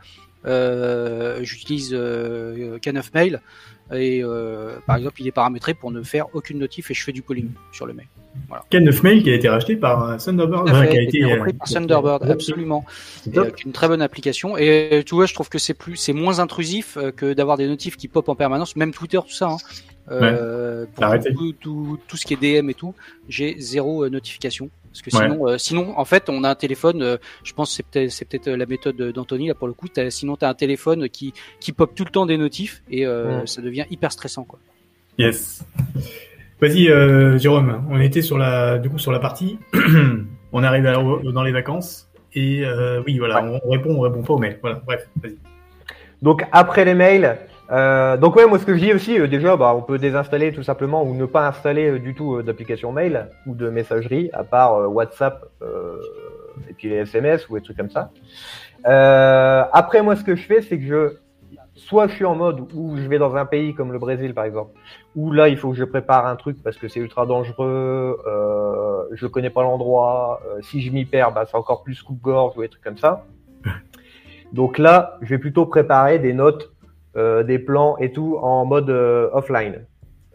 [0.46, 3.40] euh, j'utilise euh, K9 Mail
[3.92, 7.12] et euh, par exemple, il est paramétré pour ne faire aucune notif et je fais
[7.12, 8.06] du polling sur le mail.
[8.70, 10.68] Ken 9 Mail qui a été racheté par Thunderbird.
[10.68, 12.84] Fait, qui a été été repris euh, par Thunderbird, absolument.
[13.24, 14.56] C'est Et une très bonne application.
[14.58, 17.96] Et tu vois, je trouve que c'est plus, c'est moins intrusif que d'avoir des notifs
[17.96, 19.48] qui pop en permanence, même Twitter, tout ça.
[19.48, 19.56] Hein.
[20.10, 21.04] Euh, pour
[21.34, 22.94] tout, tout, tout ce qui est DM et tout,
[23.28, 24.70] j'ai zéro euh, notification.
[24.90, 25.28] Parce que Ouais.
[25.30, 27.02] sinon, euh, sinon, en fait, on a un téléphone.
[27.02, 29.88] euh, je pense que c'est peut-être, c'est peut-être la méthode d'Anthony là pour le coup.
[29.88, 33.04] t'as- sinon, t'as un téléphone qui qui pop tout le temps des notifs et
[33.46, 34.58] ça devient hyper stressant quoi.
[35.18, 35.64] Yes.
[36.60, 37.84] Vas-y, euh, Jérôme.
[37.90, 39.58] On était sur la, du coup, sur la partie.
[40.52, 40.94] on arrive à-
[41.32, 42.08] dans les vacances.
[42.34, 44.58] Et euh, oui, voilà, on, on répond, on répond pas aux mails.
[44.60, 45.36] Voilà, bref, vas-y.
[46.22, 47.38] Donc après les mails,
[47.70, 50.52] euh, donc ouais, moi ce que je dis aussi, euh, déjà, bah, on peut désinstaller
[50.52, 54.30] tout simplement ou ne pas installer euh, du tout euh, d'application mail ou de messagerie,
[54.32, 56.00] à part euh, WhatsApp euh,
[56.68, 58.10] et puis les SMS ou des trucs comme ça.
[58.86, 61.16] Euh, après, moi ce que je fais, c'est que je,
[61.74, 64.44] soit je suis en mode où je vais dans un pays comme le Brésil par
[64.44, 64.72] exemple,
[65.14, 69.02] où là il faut que je prépare un truc parce que c'est ultra dangereux, euh,
[69.12, 72.62] je connais pas l'endroit, euh, si je m'y perds, bah, c'est encore plus coupe-gorge ou
[72.62, 73.26] des trucs comme ça.
[74.52, 76.72] Donc là, je vais plutôt préparer des notes,
[77.42, 79.84] des plans et tout en mode euh, offline.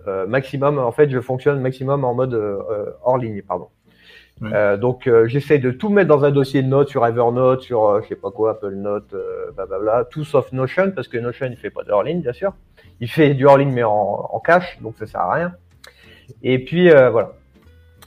[0.07, 3.69] Euh, maximum, en fait, je fonctionne maximum en mode euh, euh, hors ligne, pardon.
[4.41, 7.85] Euh, donc euh, j'essaie de tout mettre dans un dossier de notes sur Evernote, sur
[7.85, 11.47] euh, je sais pas quoi, Apple Note, euh, blablabla, tout sauf Notion parce que Notion
[11.49, 12.51] il fait pas de hors ligne bien sûr.
[12.99, 13.91] Il fait du hors ligne mais en,
[14.31, 15.51] en cache, donc ça sert à rien.
[16.41, 17.33] Et puis euh, voilà.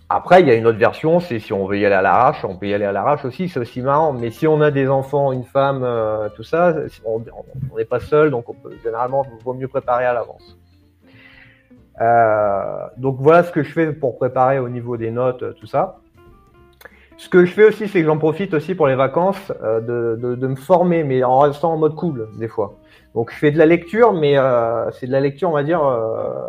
[0.09, 2.44] Après, il y a une autre version, c'est si on veut y aller à l'arrache,
[2.44, 4.12] on peut y aller à l'arrache aussi, c'est aussi marrant.
[4.12, 7.22] Mais si on a des enfants, une femme, euh, tout ça, on
[7.76, 10.57] n'est pas seul, donc on peut généralement il vaut mieux préparer à l'avance.
[12.00, 15.66] Euh, donc voilà ce que je fais pour préparer au niveau des notes, euh, tout
[15.66, 15.98] ça.
[17.16, 20.20] Ce que je fais aussi, c'est que j'en profite aussi pour les vacances euh, de,
[20.20, 22.76] de, de me former, mais en restant en mode cool des fois.
[23.14, 25.84] Donc je fais de la lecture, mais euh, c'est de la lecture, on va dire,
[25.84, 26.48] euh,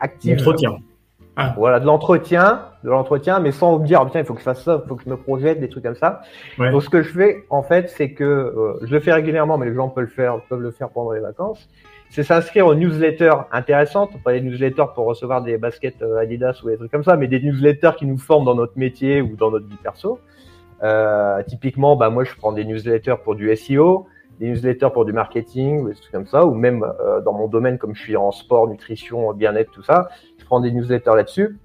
[0.00, 0.38] active.
[0.38, 0.76] Entretien.
[1.56, 4.44] Voilà, de l'entretien, de l'entretien, mais sans me dire, ah, putain, il faut que je
[4.44, 6.22] fasse ça, il faut que je me projette, des trucs comme ça.
[6.58, 6.70] Ouais.
[6.70, 9.66] Donc, ce que je fais, en fait, c'est que euh, je le fais régulièrement, mais
[9.66, 11.68] les gens peuvent le faire, peuvent le faire pendant les vacances.
[12.08, 16.70] C'est s'inscrire aux newsletters intéressantes, pas des newsletters pour recevoir des baskets euh, Adidas ou
[16.70, 19.50] des trucs comme ça, mais des newsletters qui nous forment dans notre métier ou dans
[19.50, 20.20] notre vie perso.
[20.82, 24.06] Euh, typiquement, bah, moi, je prends des newsletters pour du SEO,
[24.40, 27.48] des newsletters pour du marketing ou des trucs comme ça, ou même euh, dans mon
[27.48, 30.08] domaine, comme je suis en sport, nutrition, bien-être, tout ça,
[30.38, 31.58] je prends des newsletters là-dessus.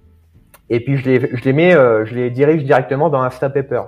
[0.69, 3.82] Et puis je les, je les mets, euh, je les dirige directement dans Instapaper.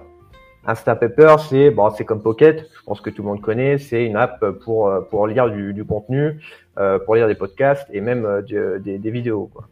[0.65, 2.69] Instapaper, c'est bon, c'est comme Pocket.
[2.77, 3.77] Je pense que tout le monde connaît.
[3.77, 6.39] C'est une app pour euh, pour lire du, du contenu,
[6.77, 9.49] euh, pour lire des podcasts et même euh, du- des, des vidéos.
[9.53, 9.65] Quoi.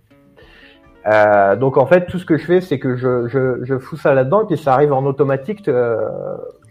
[1.07, 3.97] Euh, donc en fait, tout ce que je fais, c'est que je, je, je fous
[3.97, 6.07] ça là-dedans et puis ça arrive en automatique euh,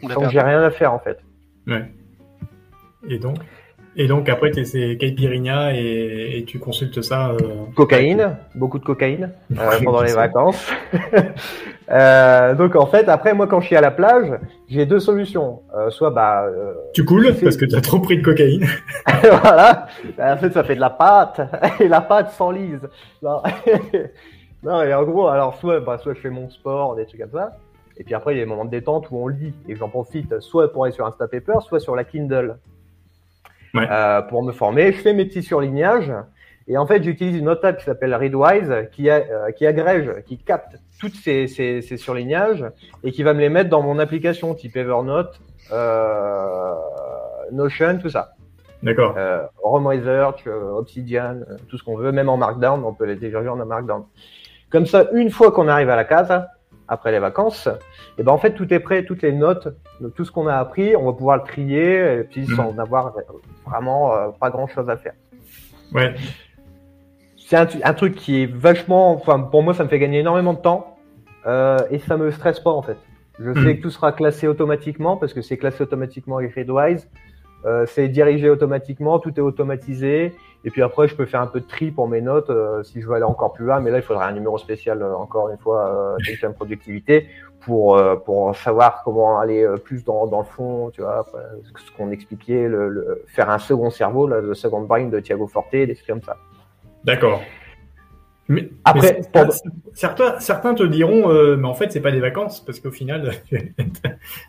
[0.02, 1.18] sans que j'ai rien à faire en fait.
[1.66, 1.90] Ouais.
[3.08, 3.36] Et donc
[3.96, 7.30] Et donc après, t'es- c'est caipirinha et, et tu consultes ça.
[7.30, 7.38] euh,
[7.74, 10.70] Cocaïne, beaucoup de cocaïne euh, pendant les vacances.
[11.92, 14.30] Euh, donc en fait, après moi quand je suis à la plage,
[14.68, 15.62] j'ai deux solutions.
[15.76, 16.46] Euh, soit bah
[16.94, 18.64] Tu coules parce que t'as trop pris de cocaïne.
[19.42, 19.86] voilà,
[20.20, 21.40] en fait ça fait de la pâte
[21.80, 22.88] et la pâte s'enlise.
[23.22, 23.42] Non.
[24.62, 27.32] non et en gros alors soit bah, soit je fais mon sport des trucs comme
[27.32, 27.56] ça.
[27.96, 29.88] Et puis après il y a des moments de détente où on lit et j'en
[29.88, 32.56] profite soit pour aller sur Instapaper, soit sur la Kindle
[33.74, 33.86] Ouais.
[33.90, 34.92] Euh, pour me former.
[34.92, 36.12] Je fais mes petits surlignages
[36.68, 40.10] et en fait j'utilise une autre app qui s'appelle Readwise qui, a- euh, qui agrège,
[40.26, 42.64] qui capte toutes ces, ces, ces surlignages
[43.04, 45.40] et qui va me les mettre dans mon application type Evernote,
[45.72, 46.74] euh,
[47.52, 48.32] Notion, tout ça.
[48.82, 49.14] D'accord.
[49.16, 53.04] Euh, Rome Research, euh, Obsidian, euh, tout ce qu'on veut, même en Markdown, on peut
[53.04, 54.04] les télécharger en Markdown.
[54.70, 56.46] Comme ça, une fois qu'on arrive à la case,
[56.90, 57.68] après les vacances,
[58.18, 59.68] et ben en fait tout est prêt, toutes les notes,
[60.16, 62.56] tout ce qu'on a appris, on va pouvoir le trier et puis Mhm.
[62.56, 63.14] sans avoir
[63.64, 65.14] vraiment euh, pas grand chose à faire.
[65.94, 66.12] Ouais.
[67.38, 70.52] C'est un, un truc qui est vachement, enfin pour moi ça me fait gagner énormément
[70.52, 70.96] de temps
[71.46, 72.98] euh, et ça me stresse pas en fait.
[73.38, 73.64] Je Mhm.
[73.64, 77.08] sais que tout sera classé automatiquement parce que c'est classé automatiquement avec Readwise.
[77.66, 80.34] Euh, c'est dirigé automatiquement, tout est automatisé.
[80.64, 83.00] Et puis après, je peux faire un peu de tri pour mes notes euh, si
[83.00, 83.80] je veux aller encore plus loin.
[83.80, 87.28] Mais là, il faudrait un numéro spécial, euh, encore une fois, euh, Tension productivité,
[87.60, 91.40] pour euh, pour savoir comment aller euh, plus dans, dans le fond, tu vois, après,
[91.64, 95.46] ce qu'on expliquait, le, le- faire un second cerveau, là, le second brain de Thiago
[95.46, 96.36] Forte, des trucs comme ça.
[97.04, 97.40] D'accord.
[98.48, 99.44] Mais, Après, mais
[99.94, 103.30] certains, certains te diront, euh, mais en fait, c'est pas des vacances, parce qu'au final,
[103.50, 103.72] j'ai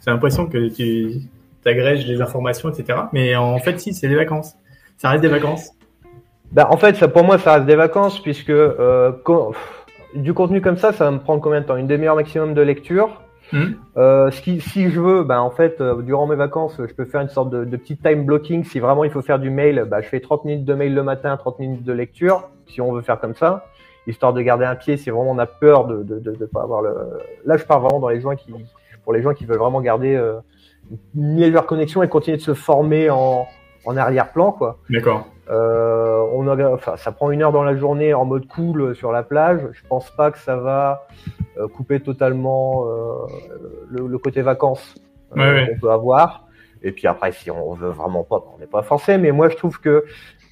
[0.07, 1.21] l'impression que tu
[1.63, 2.97] agrèges les informations, etc.
[3.13, 4.55] Mais en fait, si, c'est des vacances.
[4.97, 5.69] Ça reste des vacances.
[6.51, 9.85] Bah, en fait, ça, pour moi, ça reste des vacances puisque euh, pff,
[10.15, 11.77] du contenu comme ça, ça va me prendre combien de temps?
[11.77, 13.21] Une demi-heure maximum de lecture.
[13.53, 13.75] Mhm.
[13.97, 17.05] Euh, ce qui, si je veux, bah, en fait, euh, durant mes vacances, je peux
[17.05, 18.63] faire une sorte de, de petit time blocking.
[18.63, 21.03] Si vraiment il faut faire du mail, bah, je fais 30 minutes de mail le
[21.03, 23.65] matin, 30 minutes de lecture, si on veut faire comme ça,
[24.07, 26.63] histoire de garder un pied si vraiment on a peur de de, de, de pas
[26.63, 26.95] avoir le.
[27.45, 28.53] Là, je pars vraiment dans les gens qui,
[29.03, 30.39] pour les gens qui veulent vraiment garder euh,
[31.15, 33.47] une meilleure connexion et continuer de se former en,
[33.85, 34.77] en arrière-plan, quoi.
[34.89, 35.27] D'accord.
[35.51, 38.93] Euh, on a, enfin, ça prend une heure dans la journée en mode cool euh,
[38.93, 39.59] sur la plage.
[39.73, 41.07] Je pense pas que ça va
[41.57, 43.13] euh, couper totalement euh,
[43.89, 44.95] le, le côté vacances
[45.35, 46.47] euh, Ouais, qu'on peut avoir.
[46.83, 49.17] Et puis après, si on veut vraiment pas, on n'est pas forcé.
[49.17, 50.05] Mais moi, je trouve que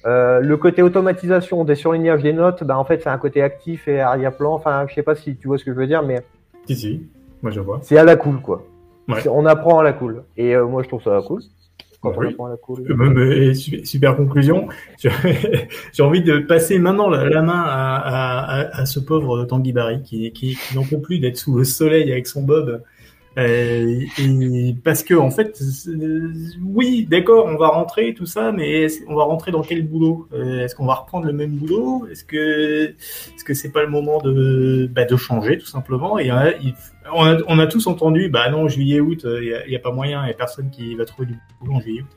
[0.06, 3.88] euh, le côté automatisation des surlignages des notes, ben, en fait, c'est un côté actif
[3.88, 4.52] et arrière-plan.
[4.52, 6.20] Enfin, je sais pas si tu vois ce que je veux dire, mais
[6.66, 7.08] Si, si.
[7.42, 7.78] Moi, je vois.
[7.82, 8.62] c'est à la cool, quoi.
[9.08, 9.26] Ouais.
[9.28, 10.24] On apprend à la cool.
[10.36, 11.40] Et euh, moi, je trouve ça cool.
[12.00, 12.28] Quand on oui.
[12.28, 12.90] apprend à la cool.
[12.90, 14.68] Euh, super, conclusion.
[15.92, 20.02] J'ai envie de passer maintenant la, main à, à, à, à ce pauvre Tanguy Barry
[20.02, 22.82] qui, qui, qui n'en peut plus d'être sous le soleil avec son bob.
[23.40, 25.90] Euh, et parce que en fait, c'est-
[26.62, 30.28] oui, d'accord, on va rentrer tout ça, mais on va rentrer dans quel boulot?
[30.32, 32.06] Euh, Est-ce qu'on va reprendre le même boulot?
[32.10, 36.18] Est-ce que est-ce que c'est pas le moment de bah, changer tout simplement?
[36.18, 36.52] Et euh,
[37.14, 40.30] on, a, tous entendu, bah non, juillet août, il y, a, pas moyen, il y
[40.30, 42.16] a personne qui va trouver du boulot en juillet août.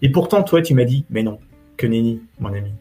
[0.00, 1.38] Et pourtant, toi, tu m'as dit, mais non,
[1.76, 2.72] que nenni, mon ami.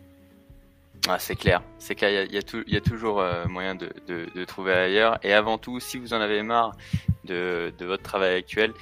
[1.08, 5.18] Ah, c'est clair, c'est clair, il y a, toujours moyen de, trouver ailleurs.
[5.24, 6.74] Et avant tout, si vous en avez marre
[7.26, 8.74] de, de votre travail actuel,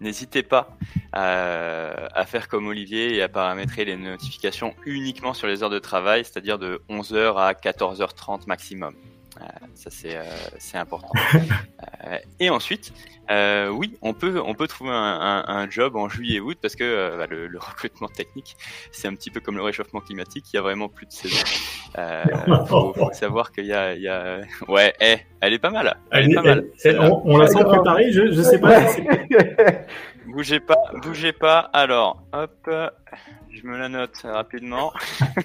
[0.00, 0.76] n'hésitez pas
[1.12, 5.78] à, à faire comme Olivier et à paramétrer les notifications uniquement sur les heures de
[5.78, 8.94] travail, c'est-à-dire de 11h à 14h30 maximum.
[9.40, 11.12] Euh, ça c'est euh, important.
[12.06, 12.92] Euh, et ensuite,
[13.28, 17.16] oui, on peut on peut trouver un, un, un job en juillet août parce que
[17.18, 18.56] bah, le, le recrutement technique
[18.92, 21.36] c'est un petit peu comme le réchauffement climatique, il y a vraiment plus de saison.
[21.96, 22.22] Euh,
[22.66, 24.40] faut, faut savoir qu'il y a, il y a...
[24.68, 26.58] ouais, eh, elle est pas mal, elle, Elle- est pas mal.
[26.58, 27.10] elle- elle- celle-là.
[27.10, 28.80] on, on la sent préparée, je, je sais pas.
[30.26, 31.70] Bougez pas, bougez pas.
[31.72, 32.70] Alors, hop,
[33.50, 34.92] je me la note rapidement.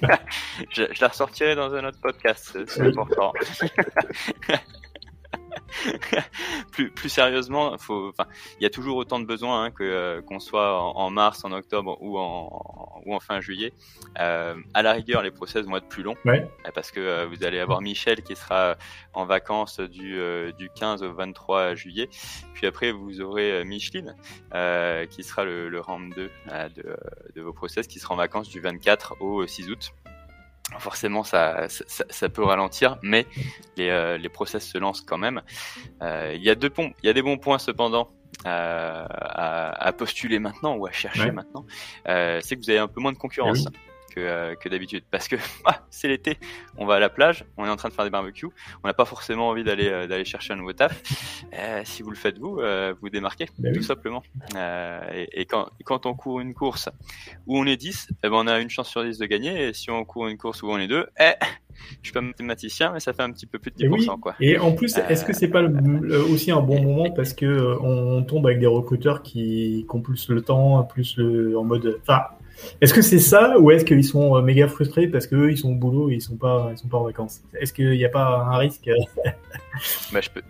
[0.72, 3.32] je, je la ressortirai dans un autre podcast, c'est important.
[6.72, 10.80] plus, plus sérieusement, il y a toujours autant de besoins hein, que euh, qu'on soit
[10.82, 13.74] en, en mars, en octobre ou en, ou en fin juillet.
[14.20, 16.47] Euh, à la rigueur, les process vont être plus longs Ouais.
[16.66, 18.76] euh, parce que euh, vous allez avoir Michel qui sera
[19.14, 22.10] en vacances du, euh, du 15 au 23 juillet.
[22.54, 24.16] Puis après, vous aurez euh, Micheline
[24.54, 26.97] euh, qui sera le, le round 2 euh, de,
[27.36, 29.93] de vos process qui sera en vacances du 24 au 6 août.
[30.80, 33.26] Forcément, ça, ça, ça peut ralentir, mais
[33.78, 35.41] les, euh, les process se lancent quand même.
[36.01, 38.09] Euh, il y a deux bons, il y a des bons points cependant
[38.45, 41.32] euh, à, à postuler maintenant ou à chercher Ouais.
[41.32, 41.65] maintenant.
[42.07, 43.65] Euh, c'est que vous avez un peu moins de concurrence
[44.14, 45.36] que, euh, que d'habitude, parce que
[45.66, 46.38] ah, c'est l'été,
[46.78, 48.47] on va à la plage, on est en train de faire des barbecues,
[48.84, 51.01] on n'a pas forcément envie d'aller euh, d'aller chercher un nouveau taf.
[51.53, 52.59] Euh, si vous le faites vous,
[53.01, 53.78] vous démarquez Bah oui.
[53.78, 54.24] tout simplement.
[55.14, 56.89] Et et quand, quand on court une course
[57.47, 59.68] où on est 10, eh ben on a une chance sur 10 de gagner.
[59.70, 61.32] Et si on court une course où on est 2, eh,
[62.01, 63.91] je suis pas mathématicien, mais ça fait un petit peu plus de Et 10%.
[64.16, 64.20] oui.
[64.21, 64.36] quoi.
[64.39, 68.24] Et en plus, est-ce que c'est pas le- aussi un bon moment parce que on
[68.24, 71.97] tombe avec des recruteurs qui, qui ont plus le temps, plus le en mode.
[72.01, 72.21] Enfin,
[72.82, 75.58] est-ce que c'est ça ou est-ce qu'ils sont euh, méga frustrés parce que eux, ils
[75.58, 77.42] sont au boulot et ils sont pas ils sont pas en vacances?
[77.59, 78.88] Est-ce qu'il n'y a pas un risque?
[78.88, 78.96] Euh,
[80.12, 80.42] Bah, je peux.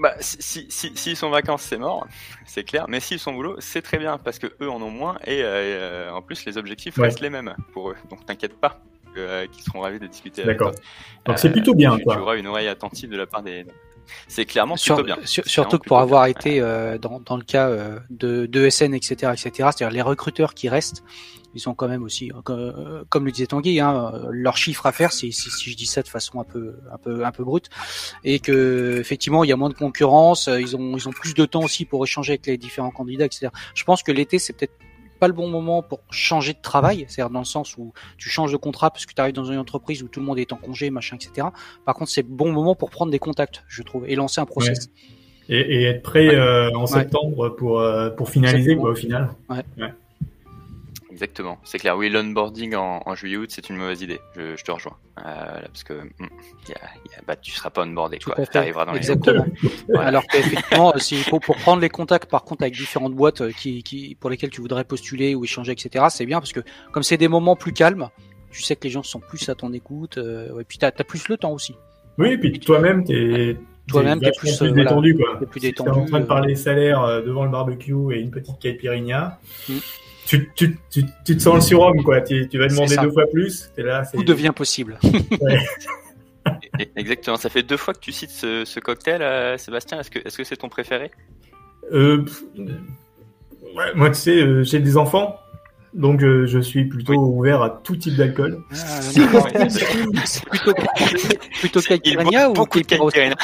[0.00, 2.06] Bah, si, si, si, s'ils sont en vacances, c'est mort,
[2.46, 2.86] c'est clair.
[2.88, 5.42] Mais s'ils sont au boulot, c'est très bien parce que eux en ont moins et
[5.44, 7.04] euh, en plus les objectifs Ouais.
[7.04, 7.96] restent les mêmes pour eux.
[8.10, 8.80] Donc t'inquiète pas,
[9.16, 10.72] euh, qu'ils seront ravis de discuter avec D'accord.
[10.74, 10.82] toi.
[11.26, 12.16] Donc c'est plutôt bien, tu, quoi.
[12.16, 13.64] Tu auras une oreille attentive de la part des.
[14.26, 15.16] C'est clairement Sur- plutôt bien.
[15.24, 16.30] sur- surtout que pour avoir bien.
[16.32, 20.54] été euh, dans, dans le cas euh, de, de SN, etc., etc., c'est-à-dire les recruteurs
[20.54, 21.04] qui restent,
[21.54, 24.86] ils ont quand même aussi, euh, comme, euh, comme le disait Tanguy, hein, leur chiffre
[24.86, 27.30] à faire, c'est si, si je dis ça de façon un peu, un peu, un
[27.30, 27.68] peu brute,
[28.24, 31.44] et que effectivement il y a moins de concurrence, ils ont, ils ont plus de
[31.44, 33.48] temps aussi pour échanger avec les différents candidats, etc.
[33.74, 34.74] Je pense que l'été c'est peut-être
[35.22, 38.50] pas le bon moment pour changer de travail, c'est-à-dire dans le sens où tu changes
[38.50, 40.56] de contrat parce que tu arrives dans une entreprise où tout le monde est en
[40.56, 41.46] congé, machin, etc.
[41.84, 44.46] Par contre, c'est le bon moment pour prendre des contacts, je trouve, et lancer un
[44.46, 44.90] process.
[45.48, 49.30] Et, et, être prêt euh, en septembre pour, euh, pour finaliser, quoi, au final.
[49.48, 49.62] Ouais.
[51.22, 51.96] Exactement, c'est clair.
[51.96, 54.18] Oui, l'onboarding en, en juillet-août, c'est une mauvaise idée.
[54.34, 54.96] Je, je te rejoins.
[55.18, 58.18] Euh, là, parce que y a, y a, bah, tu seras pas onboardé.
[58.18, 58.44] Tout Quoi.
[58.44, 59.46] Tu arriveras dans les Exactement.
[59.96, 63.84] Alors qu'effectivement, s'il faut pour prendre les contacts, par contre, avec différentes boîtes euh, qui,
[63.84, 67.18] qui, pour lesquelles tu voudrais postuler ou échanger, etc., c'est bien parce que comme c'est
[67.18, 68.08] des moments plus calmes,
[68.50, 70.90] tu sais que les gens sont plus à ton écoute, euh, et puis tu as,
[70.90, 71.76] plus le temps aussi.
[72.18, 73.56] Oui, et puis toi-même, t'es
[73.92, 75.38] Toi-même, t'es t'es plus, euh, détendu, quoi.
[75.38, 76.28] plus Si détendu, en train de euh.
[76.28, 79.38] parler salaire euh, devant le barbecue et une petite caipirinha.
[79.68, 79.74] Mm.
[80.26, 82.20] Tu, tu, tu, tu te sens le surhomme, quoi.
[82.20, 83.70] Tu, tu vas demander C'est deux fois plus.
[83.76, 84.98] T'es là, c'est Tout devient possible.
[86.96, 90.00] Exactement, ça fait deux fois que tu cites ce, ce cocktail, euh, Sébastien.
[90.00, 91.10] Est-ce que est-ce que c'est ton préféré?
[91.92, 92.42] Euh, pff,
[93.76, 95.36] ouais, moi, tu sais, euh, j'ai des enfants,
[95.94, 98.62] donc euh, je suis plutôt ouvert à tout type d'alcool.
[98.72, 99.00] Ah,
[100.50, 100.74] plutôt,
[101.60, 103.36] plutôt Caipirinha ou caipirinha.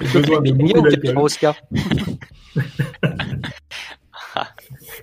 [0.00, 1.54] De Caipirinha ou d'alcool.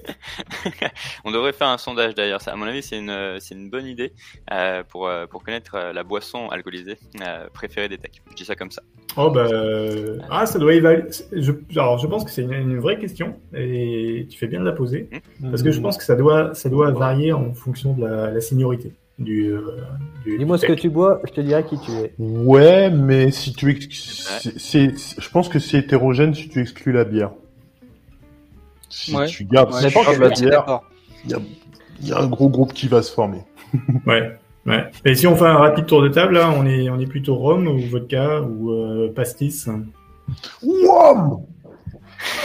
[1.25, 2.39] On devrait faire un sondage d'ailleurs.
[2.47, 4.13] À mon avis, c'est une, c'est une bonne idée
[4.51, 8.21] euh, pour, euh, pour connaître euh, la boisson alcoolisée euh, préférée des techs.
[8.31, 8.81] Je dis ça comme ça.
[9.15, 11.05] Oh bah euh, ah ça doit évaluer.
[11.31, 14.65] Je, alors je pense que c'est une, une vraie question et tu fais bien de
[14.65, 15.09] la poser
[15.41, 18.41] parce que je pense que ça doit ça doit varier en fonction de la, la
[18.41, 19.47] seniorité du.
[19.51, 19.61] euh,
[20.23, 22.13] du Dis-moi ce que tu bois, je te dirai qui tu es.
[22.19, 23.87] Ouais, mais si tu ex...
[24.45, 27.31] je pense que c'est hétérogène si tu exclus la bière.
[28.89, 29.27] Si Ouais.
[29.27, 30.81] tu gardes Ouais, si la bière,
[31.25, 31.39] il y a,
[32.01, 33.41] il y a un gros groupe qui va se former.
[34.05, 34.37] Ouais.
[34.65, 34.83] Ouais.
[35.05, 37.35] Et si on fait un rapide tour de table là, on est on est plutôt
[37.35, 39.69] rhum ou vodka ou euh, pastis.
[40.61, 41.45] Wom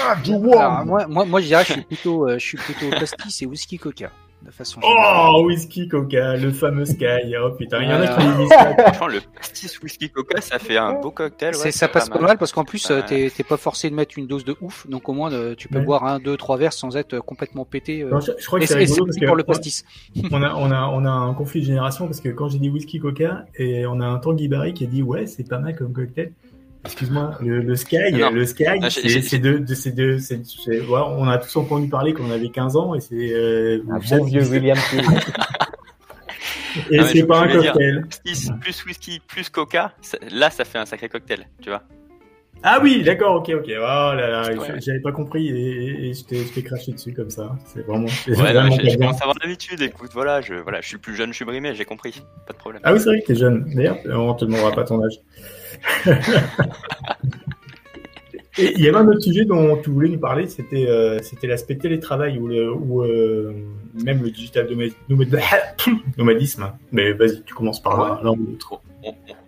[0.05, 2.59] ah, du Alors, wom moi, moi, moi, je dirais, je suis plutôt, euh, je suis
[2.59, 4.11] plutôt pastis et whisky coca,
[4.45, 5.31] de façon générale.
[5.35, 7.35] Oh whisky coca, le fameux Sky.
[7.43, 8.17] Oh putain, il y en a Voilà.
[8.33, 8.75] qui disent ça.
[8.77, 11.55] Franchement, le pastis whisky coca, ça fait un beau cocktail.
[11.57, 13.07] Ouais, ça passe pas mal parce qu'en plus, euh, Ouais.
[13.07, 15.69] t'es t'es pas forcé de mettre une dose de ouf, donc au moins euh, tu
[15.69, 15.85] peux Ouais.
[15.85, 18.03] boire un, deux, trois verres sans être euh, complètement pété.
[18.03, 18.11] euh.
[18.11, 19.85] Non, je, je crois que c'est rigolo parce que pour le pastis.
[20.31, 22.69] on a, on, a, on a un conflit de génération parce que quand j'ai dit
[22.71, 25.77] whisky coca et on a un Tanguy Barry qui a dit ouais c'est pas mal
[25.77, 26.33] comme cocktail.
[26.85, 28.31] Excuse-moi, le, le Sky, Non.
[28.31, 31.55] le Sky, Ah, c'est c'est de, de, c'est de, c'est, c'est- ouais, on a tous
[31.57, 34.77] entendu parler quand on avait 15 ans et c'est, euh, Un bon vieux William
[36.91, 38.05] et Ah, c'est pas un dire- cocktail.
[38.61, 41.83] plus whisky plus coca, ça- là, ça fait un sacré cocktail, tu vois.
[42.65, 43.65] Ah oui, d'accord, ok, ok.
[43.69, 44.69] Oh là là, Ouais.
[44.81, 47.57] j'avais pas compris et, et, et je t'ai je t'ai craché dessus comme ça.
[47.67, 49.83] C'est vraiment, Ouais, je, commence à avoir l'habitude.
[49.83, 52.59] Écoute, voilà, je, voilà, je suis plus jeune, je suis brimé, j'ai compris, pas de
[52.59, 52.81] problème.
[52.85, 53.69] Ah oui, c'est vrai que t'es jeune.
[53.75, 55.15] D'ailleurs, on te demandera pas ton âge.
[58.59, 62.39] Il y avait un autre sujet dont tu voulais nous parler, c'était euh, l'aspect télétravail
[62.39, 63.53] ou, le, ou euh,
[64.05, 65.41] même le digital nomad- nomad-
[66.19, 66.71] nomadisme.
[66.93, 68.21] Mais vas-y, tu commences par là.
[68.31, 68.37] on-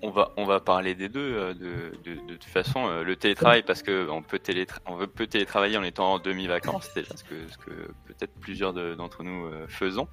[0.07, 2.87] on va, on va parler des deux euh, de, de, de toute façon.
[2.87, 6.19] euh, Le télétravail, parce que on peut, télétra on veut- peut télétravailler en étant en
[6.19, 7.71] demi-vacances, c'est déjà ce que, ce que
[8.07, 10.07] peut-être plusieurs de- d'entre nous euh, faisons.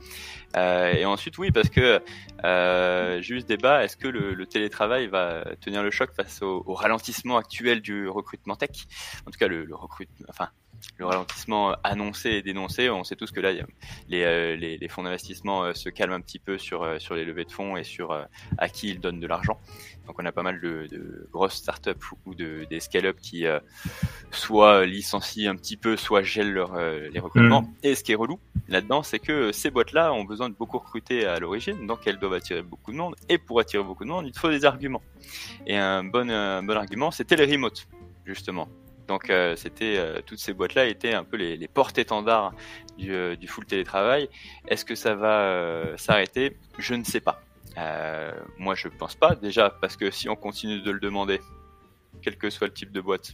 [0.56, 2.02] Euh, et ensuite, oui, parce que
[2.46, 6.74] euh, ce débat, est-ce que le, le télétravail va tenir le choc face au, au
[6.74, 8.72] ralentissement actuel du recrutement tech?
[9.28, 10.50] En tout cas, le, le recrutement, enfin,
[10.98, 12.90] le ralentissement annoncé et dénoncé.
[12.90, 13.52] On sait tous que là,
[14.08, 17.16] les, euh, les, les fonds d'investissement euh, se calment un petit peu sur, euh, sur
[17.16, 18.24] les levées de fonds et sur euh,
[18.58, 19.60] à qui ils donnent de l'argent.
[20.08, 21.92] Donc on a pas mal de, de grosses startups
[22.26, 23.60] ou de, des scale-up qui euh,
[24.32, 27.66] soit licencient un petit peu, soit gèlent leur, euh, les recrutements.
[27.84, 31.26] Et ce qui est relou là-dedans, c'est que ces boîtes-là ont besoin de beaucoup recruter
[31.26, 33.16] à l'origine, donc elles doivent attirer beaucoup de monde.
[33.30, 35.02] Et pour attirer beaucoup de monde, il faut des arguments.
[35.68, 37.88] Et un bon, un bon argument, c'était les remotes,
[38.26, 38.68] justement.
[39.12, 42.54] Donc euh, c'était euh, toutes ces boîtes-là étaient un peu les, les porte-étendards
[42.98, 44.30] du, euh, full télétravail.
[44.70, 46.56] Est-ce que ça va s'arrêter?
[46.78, 47.42] Je ne sais pas.
[48.58, 49.36] Moi, je pense pas.
[49.36, 51.42] Déjà parce que si on continue de le demander,
[52.22, 53.34] quel que soit le type de boîte,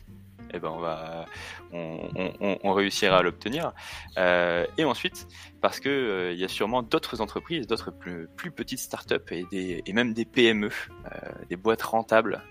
[0.54, 1.26] eh ben on va,
[1.72, 3.72] on, on- on- on réussira à l'obtenir.
[4.18, 5.28] Euh, et ensuite
[5.62, 9.82] parce que euh, y a sûrement d'autres entreprises, d'autres plus, plus petites startups et des
[9.86, 11.10] et même des PME, euh,
[11.50, 12.42] des boîtes rentables,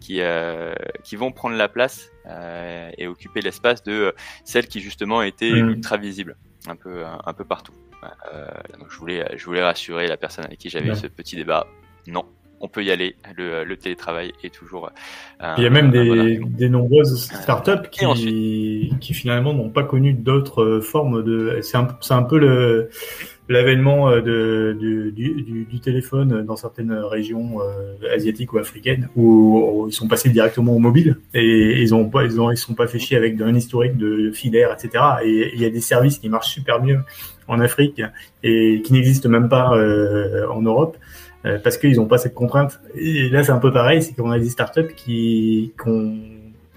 [0.00, 0.74] qui euh,
[1.04, 2.10] qui vont prendre la place
[2.98, 4.14] et occuper l'espace de
[4.44, 5.70] celles qui justement étaient Mhm.
[5.70, 6.36] ultra visibles
[6.68, 7.72] un peu un, un peu partout.
[8.78, 11.66] Donc je voulais je voulais rassurer la personne avec qui j'avais eu ce petit débat.
[12.06, 12.24] Non,
[12.62, 13.16] on peut y aller.
[13.36, 14.90] Le, le télétravail est toujours.
[15.42, 20.14] Euh, Il y a même des, des nombreuses startups qui, qui finalement n'ont pas connu
[20.14, 21.58] d'autres formes de.
[21.60, 22.88] C'est un, un peu le
[23.48, 29.86] l'avènement euh, de, du, du, du, téléphone dans certaines régions euh, asiatiques ou africaines où,
[29.88, 32.86] ils sont passés directement au mobile et ils ont pas ils ont ils sont pas
[32.86, 36.28] fait chier avec un historique de filaire etc et il y a des services qui
[36.28, 37.00] marchent super mieux
[37.48, 38.00] en Afrique
[38.42, 40.96] et qui n'existent même pas euh, en Europe
[41.64, 42.80] parce qu'ils n'ont pas cette contrainte.
[42.94, 46.14] Et là c'est un peu pareil c'est qu'on a des startups qui, qui ont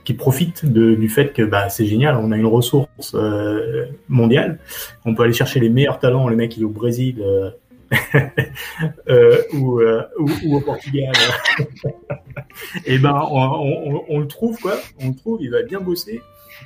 [0.06, 4.60] qui profitent de, du fait que bah, c'est génial, on a une ressource euh, mondiale,
[5.04, 7.50] on peut aller chercher les meilleurs talents, les mecs qui au Brésil euh,
[9.10, 11.14] euh, ou, euh, ou, ou, au Portugal,
[12.86, 16.22] et ben on, on, on, le trouve quoi, on le trouve, il va bien bosser.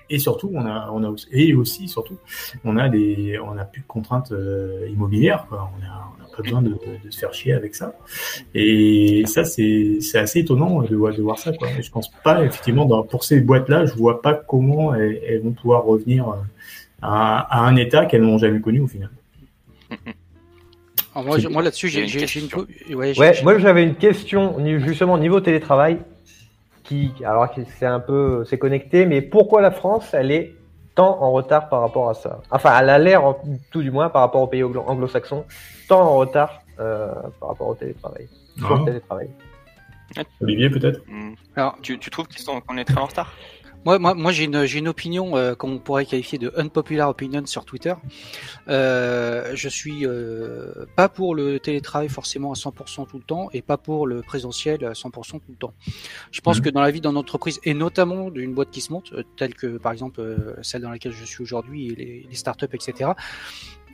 [0.09, 2.17] Et surtout, on a, on a aussi, et aussi surtout,
[2.63, 5.45] on a des, on a plus de contraintes euh, immobilières.
[5.47, 5.69] Quoi.
[5.77, 7.93] On a, besoin de, de, se faire chier avec ça.
[8.55, 11.51] Et ça, c'est assez étonnant de, de, voir ça.
[11.51, 11.67] Quoi.
[11.81, 15.51] je pense pas, effectivement, dans, pour ces boîtes-là, je vois pas comment elles, elles vont
[15.51, 16.33] pouvoir revenir
[17.01, 19.09] à, à un état qu'elles n'ont jamais connu au final.
[21.15, 22.95] Alors moi, moi là-dessus, j'ai une.
[22.95, 25.99] Ouais, ouais moi j'avais une question justement au niveau télétravail.
[26.89, 27.47] Qui, alors
[27.77, 30.55] c'est un peu, c'est connecté, mais pourquoi la France, elle est
[30.95, 32.41] tant en retard par rapport à ça?
[32.49, 33.21] Enfin, elle a l'air,
[33.69, 35.45] tout du moins, par rapport aux pays anglo-saxons,
[35.87, 38.27] tant en retard euh, par rapport au télétravail.
[38.63, 38.79] Ah.
[38.83, 39.29] télétravail.
[40.41, 41.01] Olivier, peut-être?
[41.07, 41.33] Hmm.
[41.55, 42.25] Alors, tu, tu trouves
[42.65, 43.35] qu'on est très en retard?
[43.85, 47.65] Moi, moi, moi j'ai une, une opinion euh, qu'on pourrait qualifier de unpopular opinion sur
[47.65, 47.93] Twitter.
[48.67, 53.61] Euh, je suis euh, pas pour le télétravail forcément à 100% tout le temps et
[53.61, 55.73] pas pour le présentiel à 100% tout le temps.
[56.31, 56.63] Je pense mhm.
[56.63, 59.53] que dans la vie d'une entreprise et notamment d'une boîte qui se monte, euh, telle
[59.53, 63.11] que par exemple euh, celle dans laquelle je suis aujourd'hui, les, les startups, etc.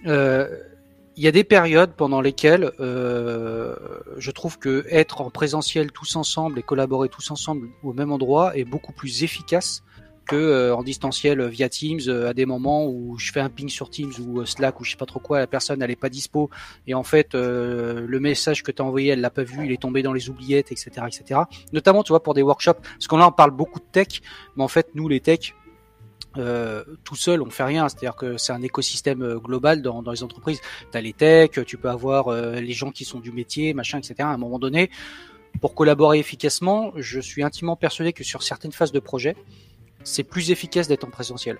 [0.08, 0.48] Euh,
[1.18, 3.76] il y a des périodes pendant lesquelles euh,
[4.18, 8.58] je trouve que être en présentiel tous ensemble et collaborer tous ensemble au même endroit
[8.58, 9.84] est beaucoup plus efficace
[10.26, 13.70] que euh, en distanciel via Teams euh, à des moments où je fais un ping
[13.70, 16.10] sur Teams ou euh, Slack ou je sais pas trop quoi, la personne elle pas
[16.10, 16.50] dispo
[16.88, 19.82] et en fait le message que tu as envoyé elle l'a pas vu, il est
[19.82, 21.42] tombé dans les oubliettes, etc., etc.
[21.72, 24.22] Notamment tu vois pour des workshops, parce qu'on là on parle beaucoup de tech,
[24.58, 25.54] mais en fait nous les tech
[26.38, 27.88] euh, tout seul, on fait rien.
[27.90, 30.62] C'est-à-dire que c'est un écosystème euh, global dans, dans les entreprises.
[30.92, 33.98] Tu as les techs, tu peux avoir euh, les gens qui sont du métier, machin,
[33.98, 34.16] etc.
[34.20, 34.90] À un moment donné,
[35.62, 39.36] pour collaborer efficacement, je suis intimement persuadé que sur certaines phases de projet,
[40.04, 41.60] c'est plus efficace d'être en présentiel.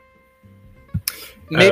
[1.52, 1.70] Mais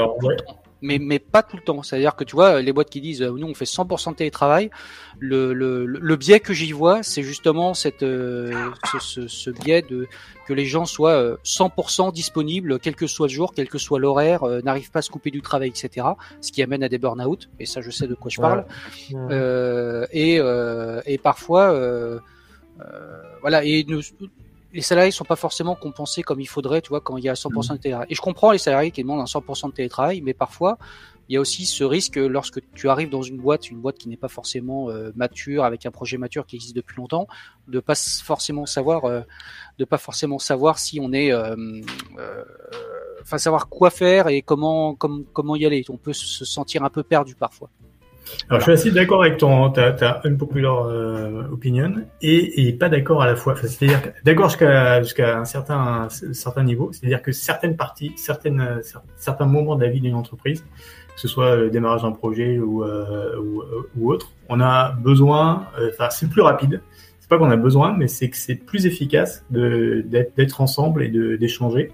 [0.84, 1.82] mais, mais pas tout le temps.
[1.82, 4.70] C'est-à-dire que tu vois, les boîtes qui disent euh, nous on fait 100% de télétravail,
[5.18, 9.82] le, le, le biais que j'y vois, c'est justement cette, euh, ce, ce, ce, biais
[9.82, 10.08] de
[10.46, 13.98] que les gens soient 100% euh, disponibles, quel que soit le jour, quel que soit
[13.98, 16.06] l'horaire, n'arrivent pas à se couper du travail, etc.
[16.42, 18.66] Ce qui amène à des burn-out, et ça je sais de quoi je parle.
[19.14, 20.42] Euh, et,
[21.06, 22.20] et parfois,
[23.42, 23.86] voilà, et
[24.74, 27.34] les salariés sont pas forcément compensés comme il faudrait, tu vois, quand il y a
[27.34, 28.08] 100% de télétravail.
[28.10, 30.80] Et je comprends les salariés qui demandent un 100% de télétravail, mais parfois,
[31.30, 34.10] il y a aussi ce risque lorsque tu arrives dans une boîte, une boîte qui
[34.10, 37.28] n'est pas forcément euh, mature, avec un projet mature qui existe depuis longtemps,
[37.68, 39.22] de pas forcément savoir, euh,
[39.78, 41.56] de pas forcément savoir si on est, euh,
[42.18, 42.44] euh
[43.22, 45.86] enfin savoir quoi faire et comment, comment, comment y aller.
[45.88, 47.70] On peut se sentir un peu perdu parfois.
[48.50, 52.90] Alors, je suis assez d'accord avec ton, ta, ta unpopular euh, opinion et, et pas
[52.90, 53.54] d'accord à la fois.
[53.54, 56.92] Enfin, c'est-à-dire d'accord jusqu'à jusqu'à un certain un certain niveau.
[56.92, 58.82] C'est-à-dire que certaines parties, certaines
[59.16, 60.64] certains moments de la vie d'une entreprise,
[61.16, 63.64] que ce soit le démarrage d'un projet ou, euh, ou,
[63.98, 65.68] ou, autre, on a besoin.
[65.80, 66.82] Euh, enfin, c'est plus rapide.
[67.20, 71.10] C'est pas qu'on a besoin, mais c'est que c'est plus efficace de d'être ensemble et
[71.10, 71.92] de d'échanger.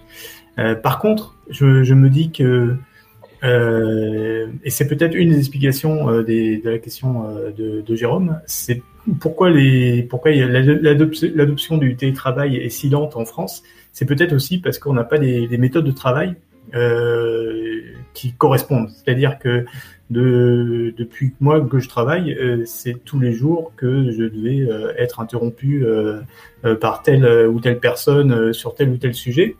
[0.58, 2.76] Euh, par contre, je, je me dis que
[3.44, 7.52] euh, et c'est peut-être une des explications euh, de la question euh,
[7.82, 8.40] de, Jérôme.
[8.46, 8.82] C'est
[9.20, 13.64] pourquoi les pourquoi l'adoption du télétravail est si lente en France?
[13.94, 16.36] C'est peut-être aussi parce qu'on n'a pas des, des, méthodes de travail
[16.76, 17.82] euh,
[18.14, 18.90] qui correspondent.
[18.90, 19.66] C'est-à-dire que
[20.10, 24.68] de, depuis moi que je travaille, c'est tous les jours que je devais
[24.98, 25.86] être interrompu
[26.82, 29.56] par telle ou telle personne sur tel ou tel sujet.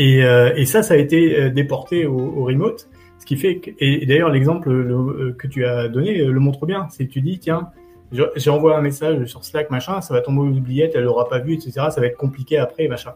[0.00, 2.88] Et, euh, et, ça, ça a été déporté au, au remote
[3.30, 6.88] qui fait que, et d'ailleurs l'exemple euh, que tu as donné euh, le montre bien.
[6.90, 7.68] C'est que tu dis tiens,
[8.34, 11.54] j'envoie un message sur Slack machin, ça va tomber aux oubliettes, elle l'aura pas vu,
[11.54, 11.70] etc.
[11.90, 13.12] Ça va être compliqué après machin.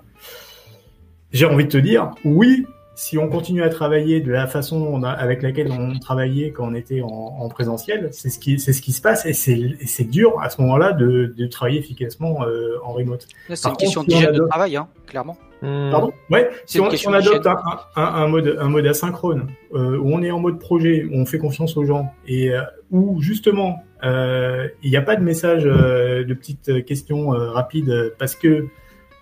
[1.32, 5.42] J'ai envie de te dire oui, si on continue à travailler de la façon avec
[5.42, 8.92] laquelle on travaillait quand on était en, en présentiel, c'est ce qui c'est ce qui
[8.92, 13.26] se passe et c'est dur à ce moment-là de, de travailler efficacement euh, en remote.
[13.52, 15.36] C'est une question de travail, hein, clairement.
[15.64, 15.90] Hmm.
[15.90, 16.50] Pardon Ouais.
[16.66, 17.56] Si on, si on, adopte un,
[17.96, 21.26] un, un, mode, un mode asynchrone, euh, où on est en mode projet, où on
[21.26, 22.60] fait confiance aux gens, et euh,
[22.90, 27.88] où justement euh, il n'y a pas de message euh, de, petites questions euh, rapides
[27.88, 28.66] euh, parce que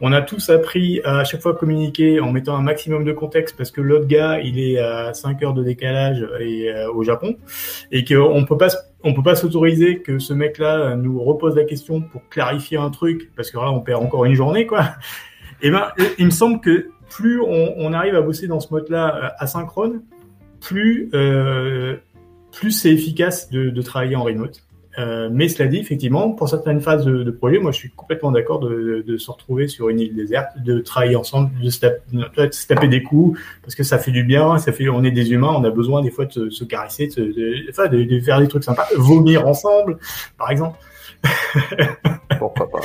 [0.04, 3.56] on a tous appris à, à chaque fois communiquer en mettant un maximum de contexte
[3.56, 7.36] parce que l'autre gars, il est à 5 heures de décalage et, euh, au Japon
[7.92, 8.68] et qu'on peut pas
[9.04, 13.30] on peut pas s'autoriser que ce mec-là nous repose la question pour clarifier un truc
[13.36, 14.94] parce que là on perd encore une journée quoi.
[15.62, 19.28] Et ben il me semble que plus on, arrive à bosser dans ce mode-là euh,
[19.38, 20.02] asynchrone,
[20.60, 21.96] plus euh,
[22.52, 24.64] plus c'est efficace de, travailler en remote.
[24.98, 28.60] Euh, mais cela dit, effectivement, pour certaines phases de, projet, moi je suis complètement d'accord
[28.60, 31.80] de, se retrouver sur une île déserte, de travailler ensemble, de se,
[32.66, 35.54] taper, des coups, parce que ça fait du bien, ça fait, on est des humains,
[35.56, 39.46] on a besoin des fois de se, se caresser, de faire des trucs sympas, vomir
[39.46, 39.98] ensemble,
[40.36, 40.78] par exemple.
[42.38, 42.80] Pourquoi pas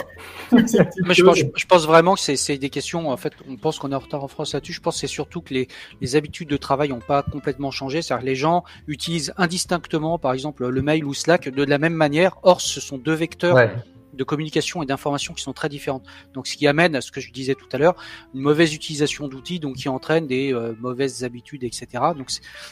[0.51, 1.51] Mais je, pense, choses.
[1.55, 3.09] je pense vraiment que c'est- des questions.
[3.09, 4.73] En fait, on pense qu'on est en retard en France là-dessus.
[4.73, 5.67] Je pense que c'est surtout que les,
[6.01, 8.01] les habitudes de travail n'ont pas complètement changé.
[8.01, 11.93] C'est-à-dire que les gens utilisent indistinctement, par exemple, le mail ou Slack de la même
[11.93, 12.37] manière.
[12.43, 13.71] Or, ce sont deux vecteurs Ouais.
[14.17, 16.03] De communication et d'information qui sont très différentes.
[16.33, 17.95] Donc, ce qui amène à ce que je disais tout à l'heure,
[18.33, 21.87] une mauvaise utilisation d'outils, donc qui entraîne des euh, mauvaises habitudes, etc.
[22.15, 22.29] Donc,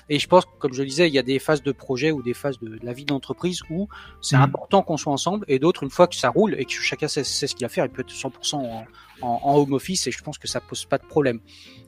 [0.10, 2.22] et je pense, comme je le disais, il y a des phases de projet ou
[2.22, 3.88] des phases de, de la vie d'entreprise où
[4.22, 4.42] c'est Mm.
[4.42, 7.24] important qu'on soit ensemble, et d'autres, une fois que ça roule et que chacun sait,
[7.24, 8.86] sait ce qu'il a à faire, il peut être 100% en,
[9.22, 11.40] en, en home office, et je pense que ça pose pas de problème.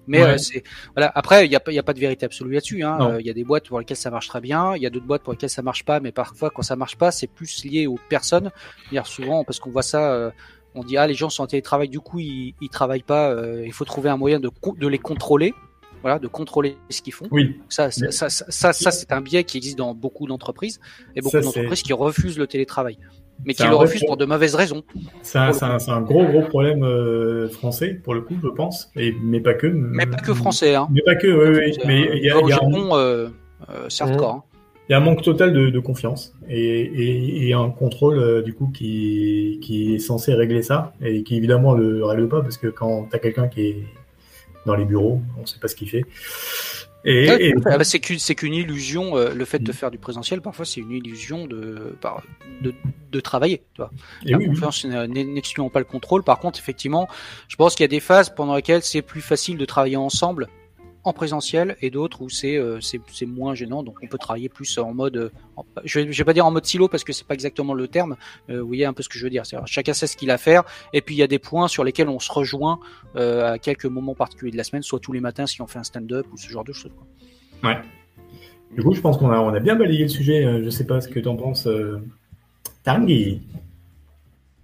[0.07, 0.29] Mais Ouais.
[0.29, 0.63] euh, c'est
[0.95, 1.11] voilà.
[1.15, 2.83] Après, il y a, pas- il y a pas de vérité absolue là-dessus.
[2.83, 2.97] hein.
[3.01, 4.75] Euh, Il y a des boîtes pour lesquelles ça marche très bien.
[4.75, 5.99] Il y a d'autres boîtes pour lesquelles ça marche pas.
[5.99, 8.51] Mais parfois, quand ça marche pas, c'est plus lié aux personnes.
[8.83, 10.13] C'est-à-dire souvent parce qu'on voit ça.
[10.13, 10.31] euh,
[10.75, 13.31] on dit ah les gens sont en télétravail, du coup ils, ils travaillent pas.
[13.31, 15.53] euh, il faut trouver un moyen de de les contrôler.
[16.03, 17.25] Voilà, de contrôler ce qu'ils font.
[17.31, 20.79] Oui, Ça, ça, ça, ça, ça, c'est un biais qui existe dans beaucoup d'entreprises
[21.15, 22.99] et beaucoup d'entreprises qui refusent le télétravail,
[23.45, 24.83] mais qui le refusent pour de mauvaises raisons.
[25.21, 29.53] c'est un, gros gros problème euh, français pour le coup, je pense, et mais pas
[29.53, 29.67] que.
[29.67, 30.75] Mais pas que français.
[30.75, 30.87] Hein.
[30.91, 31.77] Mais pas que, oui, oui.
[31.85, 33.27] Mais un- il y a, au il y a un- Japon, euh,
[33.69, 34.31] euh, c'est hardcore.
[34.31, 34.43] hein.
[34.89, 38.41] il y a un manque total de, de confiance et, et, et un contrôle euh,
[38.41, 42.57] du coup qui, qui est censé régler ça et qui évidemment le règle pas parce
[42.57, 43.83] que quand t'as quelqu'un qui est
[44.65, 46.03] dans les bureaux, on sait pas ce qu'il fait.
[47.09, 49.17] Et, Ouais, et- Ah bah, c'est qu'une c'est qu'une illusion.
[49.17, 52.21] euh, le fait de faire du présentiel, parfois, c'est une illusion de, par-
[52.61, 52.73] de,
[53.11, 53.59] de travailler.
[53.73, 53.91] Tu vois.
[54.25, 56.23] et La oui, confiance n'excluant pas le contrôle.
[56.23, 57.07] Par contre, effectivement,
[57.47, 60.47] je pense qu'il y a des phases pendant lesquelles c'est plus facile de travailler ensemble
[61.07, 63.81] en présentiel et d'autres où c'est euh, c'est c'est moins gênant.
[63.83, 66.51] Donc, on peut travailler plus en mode, euh, en- je vais, vais pas dire en
[66.51, 68.15] mode silo parce que c'est pas exactement le terme.
[68.49, 69.43] Euh, vous voyez un peu ce que je veux dire.
[69.65, 70.63] Chacun sait ce qu'il a à faire.
[70.93, 72.79] Et puis, il y a des points sur lesquels on se rejoint
[73.15, 75.83] à quelques moments particuliers de la semaine, soit tous les matins si on fait un
[75.83, 76.91] stand-up ou ce genre de choses.
[77.63, 77.77] Ouais.
[78.75, 80.61] Du coup, je pense qu'on a, on a bien balayé le sujet.
[80.63, 81.99] Je sais pas ce que t'en penses, euh...
[82.83, 83.41] Tanguy.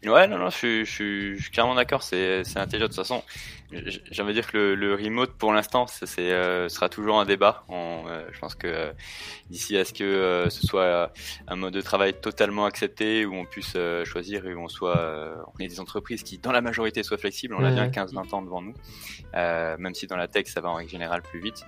[0.06, 2.88] Ouais, non, non, je suis, je je suis carrément d'accord, c'est, c'est intelligent.
[2.88, 3.24] De toute façon,
[3.72, 7.26] j'ai envie de dire que le, le remote, pour l'instant, c'est, euh, sera toujours un
[7.26, 7.64] débat.
[7.70, 8.92] On, euh, je pense que euh,
[9.50, 11.08] d'ici à ce que euh, ce soit euh,
[11.48, 14.98] un mode de travail totalement accepté, où on puisse euh, choisir et où on soit,
[14.98, 17.56] euh, on ait des entreprises qui, dans la majorité, soient flexibles.
[17.58, 18.74] On a bien 15-20 ans devant nous,
[19.36, 21.64] euh, même si dans la tech, ça va en règle générale plus vite.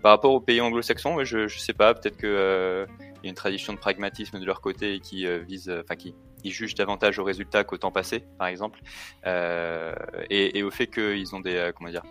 [0.00, 2.86] Par rapport aux pays anglo-saxons, ouais, je, je sais pas, peut-être que euh,
[3.22, 5.96] il y a une tradition de pragmatisme de leur côté et qui euh, vise, enfin
[5.96, 8.80] qui ils jugent davantage au résultat qu'au temps passé, par exemple,
[9.26, 9.94] euh,
[10.30, 12.02] et, et au fait qu'ils ont des, euh, comment dire,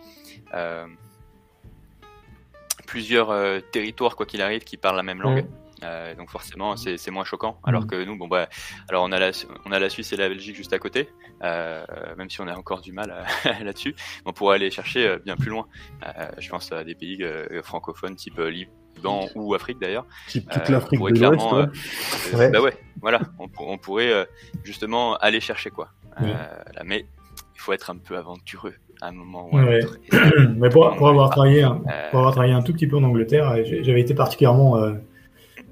[0.54, 0.86] euh,
[2.88, 5.46] plusieurs euh, territoires quoi qu'il arrive qui parlent la même langue.
[5.82, 7.58] Euh, donc forcément c'est moins choquant.
[7.64, 7.88] Alors Mhm.
[7.90, 8.50] que nous bon bah
[8.90, 9.32] alors on a la
[9.66, 11.08] on a la Suisse et la Belgique juste à côté.
[11.42, 11.86] Euh,
[12.18, 13.10] même si on a encore du mal
[13.46, 13.96] euh, là-dessus
[14.26, 15.68] on pourrait aller chercher euh, bien plus loin.
[16.06, 18.50] Euh, je pense à des pays euh, francophones type euh,
[19.36, 20.06] Ou Afrique d'ailleurs
[20.36, 21.52] euh, toute l'Afrique de l'Ouest.
[21.52, 21.60] ouais.
[22.34, 22.52] euh, Ouais.
[22.52, 24.26] Bah ouais, voilà, on, pour- on pourrait euh,
[24.64, 25.90] justement aller chercher quoi.
[26.22, 26.32] Euh, Ouais.
[26.76, 27.06] là, mais
[27.56, 29.84] il faut être un peu aventureux à un moment ou à un Ouais.
[29.84, 29.98] autre.
[30.12, 30.20] Et ça,
[30.58, 33.04] Mais pour, pour avoir travaillé, un- Euh, pour avoir travaillé un tout petit peu en
[33.04, 34.94] Angleterre, j'avais été particulièrement euh,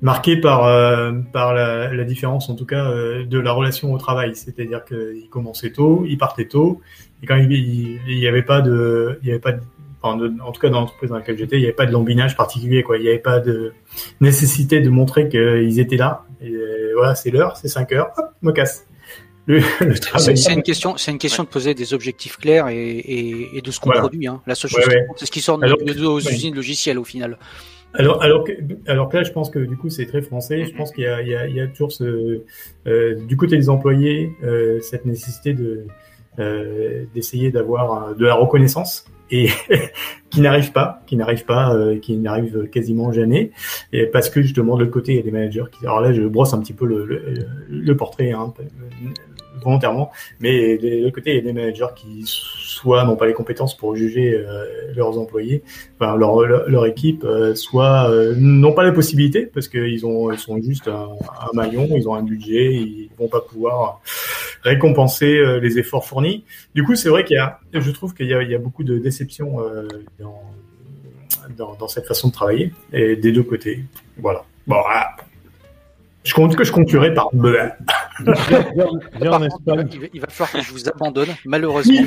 [0.01, 3.97] marqué par euh, par la, la différence, en tout cas, euh, de la relation au
[3.97, 4.35] travail.
[4.35, 6.81] C'est-à-dire qu'il commençait tôt, il partait tôt,
[7.23, 9.61] et quand il il il y avait pas de, il y avait pas de,
[10.01, 11.91] enfin, de- en tout cas dans l'entreprise dans laquelle j'étais, il n'y avait pas de
[11.91, 12.97] lambinage particulier, quoi.
[12.97, 13.73] Il n'y avait pas de
[14.21, 16.23] nécessité de montrer qu'ils étaient là.
[16.41, 18.85] Et euh, voilà, c'est l'heure, c'est 5 heures, hop, me casse.
[20.17, 23.71] C'est une question, c'est une question de poser des objectifs clairs et, et, et de
[23.71, 24.01] ce qu'on Voilà.
[24.01, 24.27] produit.
[24.27, 24.41] Hein.
[24.45, 25.05] La seule chose, ouais.
[25.15, 27.37] c'est ce qui sort de Alors nos, usines logicielles au final.
[27.93, 28.51] Alors, alors que,
[28.87, 30.65] alors que là, je pense que du coup, c'est très français.
[30.65, 32.41] Je pense qu'il y a, y y toujours ce,
[32.87, 35.85] euh, du côté des employés, euh, cette nécessité de
[36.39, 39.49] euh, d'essayer d'avoir de la reconnaissance et
[40.29, 43.51] qui n'arrive pas, qui n'arrive pas, euh, qui n'arrive quasiment jamais,
[43.93, 45.85] et parce que justement de l'autre côté, il y a des managers qui.
[45.85, 48.53] Alors là, je brosse un petit peu le, le, le portrait hein,
[49.63, 53.33] volontairement, mais de l'autre côté, il y a des managers qui soit n'ont pas les
[53.33, 55.63] compétences pour juger euh, leurs employés
[55.99, 60.37] enfin, leur, leur, équipe euh, soit euh, n'ont pas la possibilité parce qu'ils ont ils
[60.37, 61.09] sont juste un,
[61.41, 64.01] un maillon, ils ont un budget, ils vont pas pouvoir
[64.63, 66.43] récompenser euh, les efforts fournis.
[66.75, 68.59] Du coup, c'est vrai qu'il y a, je trouve qu'il y a, il y a
[68.59, 69.87] beaucoup de déception euh,
[70.19, 70.41] dans,
[71.57, 73.83] dans, dans cette façon de travailler et des deux côtés.
[74.17, 74.43] Voilà.
[74.65, 75.15] Bon, ah.
[76.23, 77.59] je compte que je conclurai par bleu.
[78.73, 78.87] Viens,
[79.21, 79.87] viens en Espagne.
[79.93, 82.01] Il va, il va falloir que je vous abandonne, malheureusement.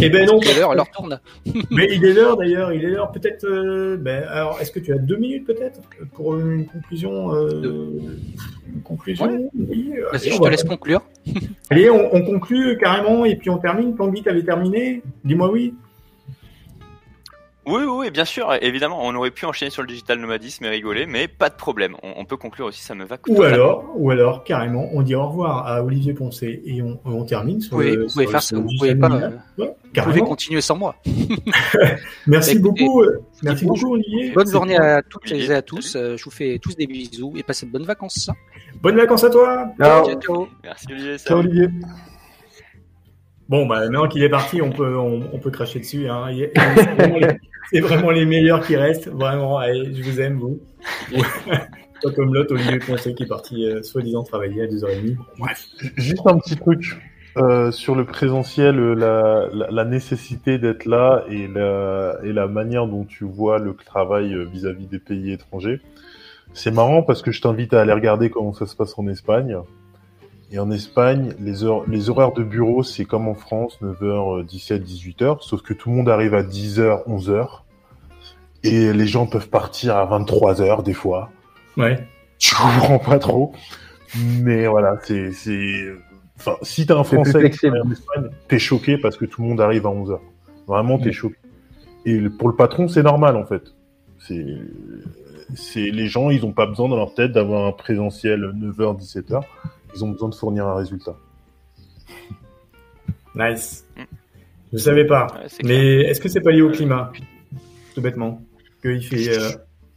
[0.00, 0.40] Eh ben non.
[0.74, 1.20] L'heure tourne
[1.70, 3.44] Mais il est l'heure d'ailleurs, il est l'heure peut-être.
[3.44, 5.80] euh, ben, alors, est-ce que tu as deux minutes peut-être
[6.14, 7.90] pour une conclusion euh,
[8.74, 9.50] Une conclusion?
[9.54, 9.92] Oui.
[9.96, 11.02] euh, allez, je on te va- laisse conclure.
[11.68, 13.94] Allez, on, on conclut carrément et puis on termine.
[13.94, 15.02] Tanguy, t'avais terminé?
[15.24, 15.74] Dis-moi oui.
[17.70, 20.68] Oui, oui, oui, bien sûr, évidemment, on aurait pu enchaîner sur le digital nomadisme et
[20.68, 21.94] rigoler, mais pas de problème.
[22.02, 23.16] On, on peut conclure aussi, ça me va.
[23.28, 27.24] Ou alors, ou alors carrément, on dit au revoir à Olivier Poncé et on, on
[27.24, 28.06] termine sur Vous pouvez, le.
[28.06, 29.10] vous pouvez sur- faire ça, vous pouvez pas.
[29.10, 30.24] euh, Ouais, Vous pouvez carrément.
[30.26, 30.94] continuer sans moi.
[32.26, 34.30] Merci Bah, écoutez, beaucoup, euh, merci bon, beaucoup Olivier.
[34.32, 35.96] Bonne journée à toutes Olivier, et à tous.
[35.96, 38.30] Euh, Je vous fais tous des bisous et passez de bonnes vacances.
[38.82, 39.66] Bonnes vacances à toi.
[39.80, 40.46] Ciao.
[40.62, 41.18] Merci Olivier.
[41.18, 41.48] Ciao salut.
[41.48, 41.68] Olivier.
[43.50, 46.08] Bon, bah, maintenant qu'il est parti, on peut, on, on peut cracher dessus.
[46.08, 46.26] Hein.
[47.72, 49.08] C'est vraiment, les- meilleurs qui restent.
[49.08, 50.60] Vraiment, allez, je vous aime, vous.
[52.02, 55.16] Pas comme l'autre, Olivier Poncé, qui est parti euh, soi-disant travailler à 2h30.
[55.38, 55.66] Bref.
[55.96, 56.96] Juste un petit truc
[57.36, 62.46] euh, sur le présentiel, euh, la, la, la nécessité d'être là et la, et la
[62.46, 65.80] manière dont tu vois le travail vis-à-vis des pays étrangers.
[66.54, 69.56] C'est marrant parce que je t'invite à aller regarder comment ça se passe en Espagne.
[70.52, 74.82] Et en Espagne, les, heures, les horaires de bureau, c'est comme en France, 9h, 17,
[74.84, 77.46] 18h, sauf que tout le monde arrive à 10h, 11h.
[78.64, 81.30] Et les gens peuvent partir à 23h des fois.
[81.76, 81.98] Ouais.
[82.38, 83.52] Je comprends pas trop.
[84.42, 85.30] Mais voilà, c'est,
[86.36, 89.60] enfin, si t'es un Français qui en Espagne, t'es choqué parce que tout le monde
[89.60, 90.18] arrive à 11h.
[90.66, 91.12] Vraiment, t'es Ouais.
[91.12, 91.36] choqué.
[92.06, 93.62] Et pour le patron, c'est normal, en fait.
[94.18, 94.46] C'est,
[95.54, 99.42] c'est, les gens, ils ont pas besoin dans leur tête d'avoir un présentiel 9h, 17h.
[99.94, 101.16] Ils ont besoin de fournir un résultat.
[103.34, 103.84] Nice.
[104.72, 105.26] Je savais pas.
[105.34, 105.46] Ouais.
[105.64, 107.12] Mais est-ce que c'est pas lié au climat
[107.94, 108.42] Tout bêtement.
[108.82, 108.98] Fait.
[109.28, 109.50] Euh...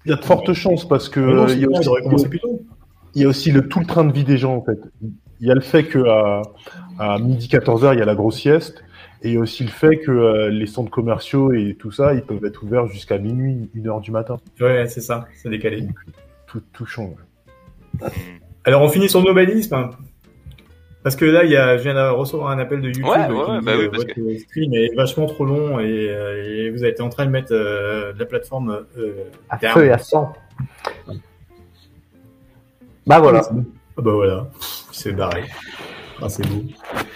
[0.06, 2.02] Il y a de fortes chances parce que, non, euh, il y a aussi- aurait
[2.02, 2.62] commencé plus tôt.
[3.16, 4.78] il y a aussi le tout le train de vie des gens en fait.
[5.40, 6.42] Il y a le fait que à,
[7.00, 8.84] à midi 14h il y a la grosse sieste
[9.22, 12.14] et il y a aussi le fait que euh, les centres commerciaux et tout ça
[12.14, 14.38] ils peuvent être ouverts jusqu'à minuit, 1h du matin.
[14.60, 15.26] Ouais, c'est ça.
[15.42, 15.88] C'est décalé.
[16.48, 17.16] Tout, tout change.
[18.66, 19.74] Alors, on finit sur le nomadisme.
[19.76, 19.90] hein.
[21.04, 23.26] Parce que là, il y a, je viens de recevoir un appel de YouTube Ouais,
[23.28, 26.08] qui ouais, me dit, bah oui, euh, parce votre stream est vachement trop long et,
[26.10, 29.92] euh, et vous êtes en train de mettre euh, la plateforme euh, À feu et
[29.92, 30.32] à sang.
[33.06, 33.42] Bah voilà.
[33.98, 34.48] Ah bah voilà,
[34.94, 35.44] c'est barré.
[36.22, 36.64] Ah, c'est beau.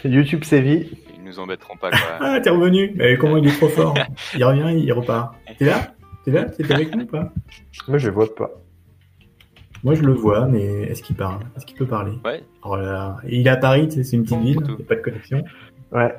[0.04, 0.92] YouTube sévit.
[1.18, 2.00] Ils nous embêteront pas, quoi.
[2.20, 2.92] Ah, t'es revenu.
[2.96, 3.94] Mais comment il est trop fort?
[4.36, 5.34] Il revient, il repart.
[5.58, 5.94] T'es là?
[6.26, 6.44] T'es là?
[6.44, 7.32] T'es avec nous ou pas?
[7.88, 8.52] Moi, je vote pas.
[9.88, 11.40] Moi, je le vois, mais est-ce qu'il parle?
[11.56, 12.12] Est-ce qu'il peut parler?
[12.26, 12.44] Ouais.
[12.66, 13.18] Oh là là.
[13.26, 15.46] Et il est à Paris, c'est une petite ville, il n'y a pas de connexion.
[15.94, 16.14] Ouais.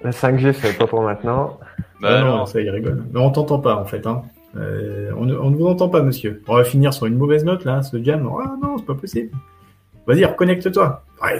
[0.00, 1.58] La 5G, c'est pas pour maintenant.
[2.00, 2.46] Bah Ah non, non.
[2.46, 3.04] ça, il rigole.
[3.12, 4.06] Mais on t'entend pas, en fait.
[4.06, 4.22] Hein.
[4.56, 6.42] Euh, on, ne- on ne vous entend pas, monsieur.
[6.48, 8.26] On va finir sur une mauvaise note, là, ce jam.
[8.42, 9.30] Ah non, c'est pas possible.
[10.06, 11.04] Vas-y, reconnecte-toi.
[11.22, 11.38] Ouais.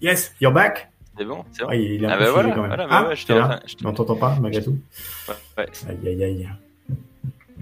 [0.00, 0.88] Yes, you're back.
[1.18, 1.68] C'est bon, c'est bon.
[1.68, 2.68] Ouais, il est un Ah peu bah voilà, quand même.
[2.68, 4.78] voilà, bah ah, ouais, là on t'entend pas, malgré tout.
[5.28, 5.66] Ouais, ouais.
[5.90, 6.48] Aïe, aïe, aïe.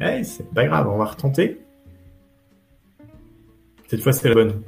[0.00, 1.60] Ouais, c'est pas grave, on va retenter.
[3.92, 4.62] Cette fois, c'est la bonne.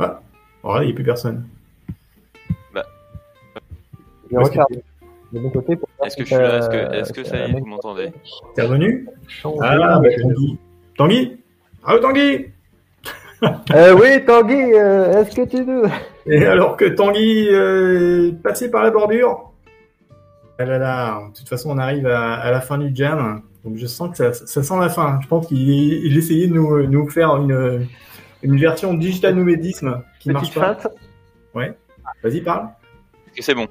[0.00, 0.20] Ah,
[0.64, 1.46] voilà, il n'y a plus personne.
[2.74, 4.72] Je que regarde
[5.32, 7.36] de mon côté pour Est-ce que je si suis là Est-ce que, est-ce que ça
[7.36, 8.10] y est, vous m'entendez
[8.56, 9.06] T'es revenu.
[9.60, 10.58] Ah, bah, Tanguy.
[10.96, 11.36] Tanguy
[11.84, 12.46] Ah, Tanguy
[13.74, 15.84] Euh, oui, Tanguy, euh, est-ce que tu veux
[16.26, 19.52] Et alors que Tanguy euh, est passé par la bordure
[20.58, 23.40] Ah là là, de toute façon, on arrive à, à la fin du jam.
[23.64, 25.20] Donc je sens que ça, ça sent la fin.
[25.22, 27.86] Je pense qu'il il essayait de nous, nous faire une,
[28.42, 30.74] une version digital nomadisme qui Petite marche pas.
[30.74, 30.88] feinte
[32.22, 32.68] Vas-y, parle.
[33.26, 33.68] Est-ce que c'est bon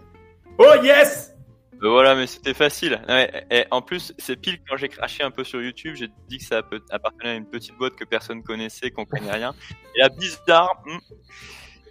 [0.57, 1.34] Oh yes
[1.81, 3.02] Euh, Voilà, mais c'était facile.
[3.07, 6.38] Ouais, et en plus, c'est pile quand j'ai craché un peu sur YouTube, j'ai dit
[6.38, 9.53] que ça appartenait à une petite boîte que personne connaissait, qu'on connaît rien.
[9.95, 10.98] Et là, bizarre, hmm,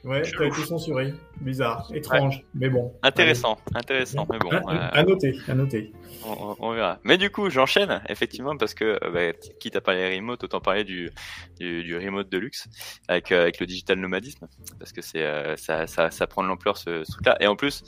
[0.05, 1.13] Ouais, t'as été censuré.
[1.41, 2.93] Bizarre, étrange, mais bon.
[3.03, 5.93] intéressant, intéressant, mais bon, euh, À, noter, à noter.
[6.25, 6.99] on, verra.
[7.05, 10.85] Mais du coup, j'enchaîne, effectivement, parce que, euh, bah, quitte à parler remote, autant parler
[10.85, 11.11] du,
[11.59, 12.69] du, du remote de luxe
[13.09, 14.49] avec, euh, avec le digital nomadisme,
[14.79, 17.37] parce que c'est euh, ça, ça, ça prend de l'ampleur ce, ce truc-là.
[17.41, 17.83] Et en plus,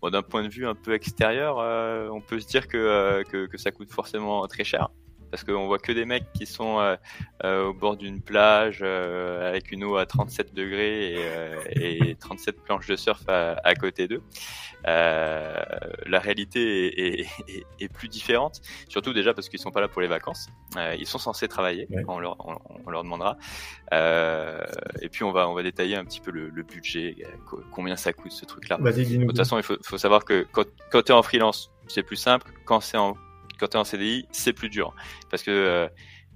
[0.00, 1.58] bon, d'un point de vue un peu extérieur,
[2.12, 4.88] on peut se dire que, que, que ça coûte forcément très cher.
[5.32, 6.94] Parce qu'on voit que des mecs qui sont euh,
[7.44, 11.14] euh, au bord d'une plage euh, avec une eau à 37 degrés
[11.74, 14.22] et, et 37 planches de surf à, à côté d'eux.
[14.84, 19.88] la réalité est, est, est, est, plus différente, surtout déjà parce qu'ils sont pas là
[19.88, 20.48] pour les vacances.
[20.98, 22.04] ils sont censés travailler, Ouais.
[22.08, 22.56] on, leur, on,
[22.86, 23.36] on leur demandera.
[23.92, 27.96] et puis on va on va détailler un petit peu le, le budget, co- combien
[27.96, 28.76] ça coûte ce truc-là.
[28.78, 32.02] De toute façon, il faut, faut savoir que quand, quand tu es en freelance, c'est
[32.02, 32.50] plus simple.
[32.64, 33.16] Quand c'est en
[33.62, 34.92] quand tu es en CDI, c'est plus dur.
[35.30, 35.86] Parce que euh,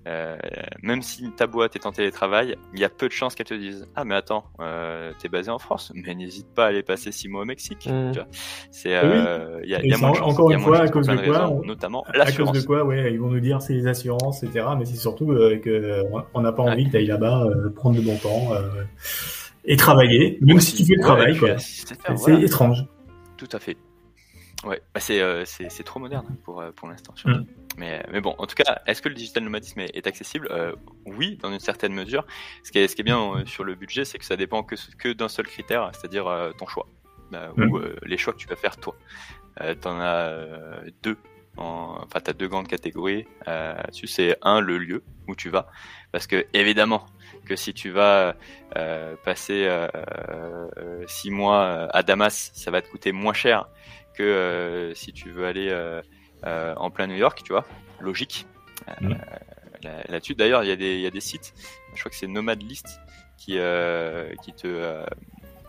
[0.06, 0.36] euh,
[0.82, 3.54] même si ta boîte est en télétravail, il y a peu de chances qu'elle te
[3.54, 6.84] dise Ah, mais attends, euh, tu es basé en France, mais n'hésite pas à aller
[6.84, 7.88] passer six mois au Mexique.
[7.90, 8.12] Mm.
[8.12, 8.26] Vois.
[8.70, 10.88] C'est, euh, il y a, y moins de encore Il y a une fois, à
[10.88, 13.40] cause de de quoi, raisons, on- notamment À cause de quoi, ouais, ils vont nous
[13.40, 14.64] dire c'est les assurances, etc.
[14.78, 16.02] Mais c'est surtout euh, que
[16.34, 18.84] on n'a pas envie que tu ailles là-bas euh, prendre de bon temps euh,
[19.64, 21.58] et travailler, même si tu fais le Ouais, travail, quoi.
[21.58, 22.38] C'est voilà.
[22.44, 22.84] étrange.
[23.36, 23.76] Tout à fait.
[24.64, 27.14] Ouais, bah c'est euh, c'est c'est trop moderne pour euh, pour l'instant.
[27.24, 27.44] Mm.
[27.76, 30.48] Mais mais bon, en tout cas, est-ce que le digital nomadisme est, est accessible?
[30.50, 30.72] Euh,
[31.04, 32.24] Oui, dans une certaine mesure.
[32.64, 34.62] Ce qui est ce qui est bien euh, sur le budget, c'est que ça dépend
[34.62, 36.86] que que d'un seul critère, c'est-à-dire euh, ton choix
[37.34, 37.70] euh, Mm.
[37.70, 38.96] ou euh, les choix que tu vas faire toi.
[39.60, 41.18] Euh, T'en as euh, deux.
[41.58, 41.98] En...
[42.02, 43.26] Enfin, t'as deux grandes catégories.
[43.48, 45.66] Euh, dessus, c'est un le lieu où tu vas,
[46.12, 47.06] parce que évidemment
[47.46, 48.36] que si tu vas
[48.76, 49.88] euh, passer euh,
[50.78, 53.68] euh, six mois euh, à Damas, ça va te coûter moins cher
[54.16, 56.00] que euh, si tu veux aller euh,
[56.44, 57.64] euh, en plein New York, tu vois.
[58.00, 58.46] Logique.
[59.00, 61.52] Là- Là-dessus, d'ailleurs, il y, a des- il y a des sites,
[61.94, 62.86] je crois que c'est Nomad List,
[63.36, 63.52] qui,
[64.42, 65.04] qui, te,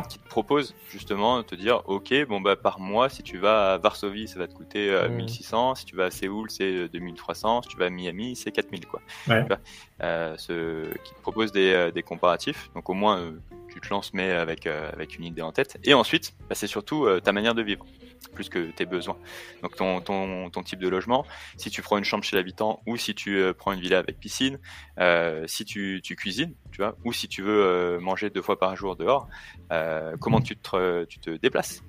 [0.09, 3.73] qui te propose justement de te dire Ok, bon, bah, par mois, si tu vas
[3.73, 5.17] à Varsovie, ça va te coûter euh, Mhm.
[5.17, 8.51] 1600, si tu vas à Séoul, c'est euh, 2300, si tu vas à Miami, c'est
[8.51, 9.01] 4000, quoi.
[9.27, 9.45] Ouais.
[10.01, 12.69] Euh, ce, qui te propose des, des comparatifs.
[12.75, 13.31] Donc, au moins, euh,
[13.77, 15.77] tu te lances, mais avec, euh, avec une idée en tête.
[15.83, 17.85] Et ensuite, bah, c'est surtout euh, ta manière de vivre,
[18.33, 19.17] plus que tes besoins.
[19.61, 21.25] Donc ton, ton, ton type de logement,
[21.57, 24.19] si tu prends une chambre chez l'habitant ou si tu euh, prends une villa avec
[24.19, 24.59] piscine,
[25.45, 28.95] si tu, tu cuisines, tu vois, ou si tu veux manger deux fois par jour
[28.95, 29.27] dehors,
[30.19, 31.83] comment tu te, tu te déplaces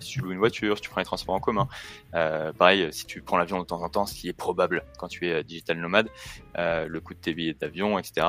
[0.00, 1.68] Si tu loues une voiture, si tu prends les transports en commun,
[2.12, 5.28] pareil, si tu prends l'avion de temps en temps, ce qui est probable quand tu
[5.28, 6.08] es digital nomade,
[6.56, 8.26] le coût de tes billets d'avion, etc.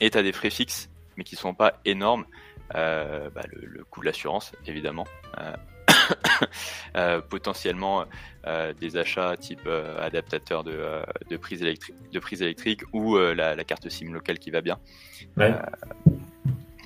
[0.00, 2.26] Et tu as des frais fixes, mais qui sont pas énormes.
[2.74, 5.06] Euh, bah, le, le coût de l'assurance, évidemment.
[5.38, 5.54] Euh,
[6.96, 8.04] euh, potentiellement
[8.78, 9.66] des achats type
[9.98, 14.50] adaptateur de, de prise électrique, de prise électrique ou la, la carte SIM locale qui
[14.50, 14.78] va bien.
[15.36, 15.54] Ouais.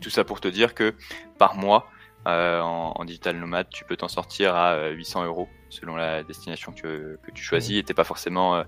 [0.02, 0.94] Tout ça pour te dire que
[1.36, 1.88] par mois,
[2.26, 6.72] en, en digital nomade, tu peux t'en sortir à euh, 800 euros selon la destination
[6.72, 7.76] que, que tu choisis.
[7.78, 8.64] Et t'es pas forcément euh,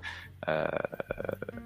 [0.49, 0.67] euh,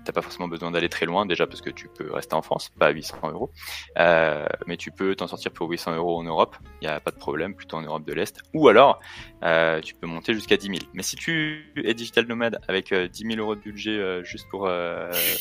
[0.05, 2.70] t'as pas forcément besoin d'aller très loin déjà parce que tu peux rester en France,
[2.78, 3.52] pas à 800 euros,
[3.98, 7.12] euh, mais tu peux t'en sortir pour 800 euros en Europe, il y a pas
[7.12, 8.98] de problème, plutôt en Europe de l'Est, ou alors
[9.44, 10.78] euh, tu peux monter jusqu'à 10 000.
[10.93, 14.69] Mais si tu es digital nomade avec euh, 10 000 euros de budget juste pour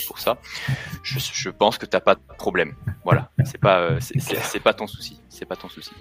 [0.08, 0.38] pour ça,
[1.02, 2.76] je, je pense que t'as pas de problème.
[3.04, 5.92] Voilà, c'est pas c'est- pas ton souci, c'est pas ton souci.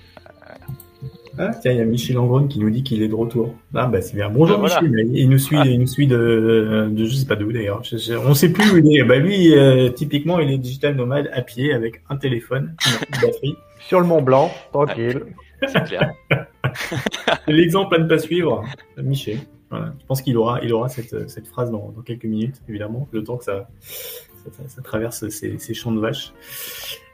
[1.38, 3.54] Ah, tiens, il y a Michel Langrone qui nous dit qu'il est de retour.
[3.74, 4.28] Ah, bah, c'est bien.
[4.28, 4.82] Bonjour, Ah, voilà.
[4.82, 5.09] Michel.
[5.16, 5.64] Il nous suit, Ah.
[5.66, 7.82] il nous suit de, de, je sais pas d'où d'ailleurs.
[7.84, 9.02] Je- je- on sait plus où il est.
[9.04, 13.56] Bah, lui, euh, typiquement, il est digital nomade à pied avec un téléphone, une batterie.
[13.80, 15.22] Sur le Mont Blanc, tranquille.
[15.66, 16.12] C'est clair.
[17.48, 18.62] L'exemple à ne pas suivre,
[19.02, 19.38] Michel.
[19.70, 19.94] Voilà.
[20.00, 23.24] Je pense qu'il aura, il aura cette, cette phrase dans, dans quelques minutes, évidemment, le
[23.24, 26.32] temps que ça, ça, ça- ça traverse ces, ces champs de vaches.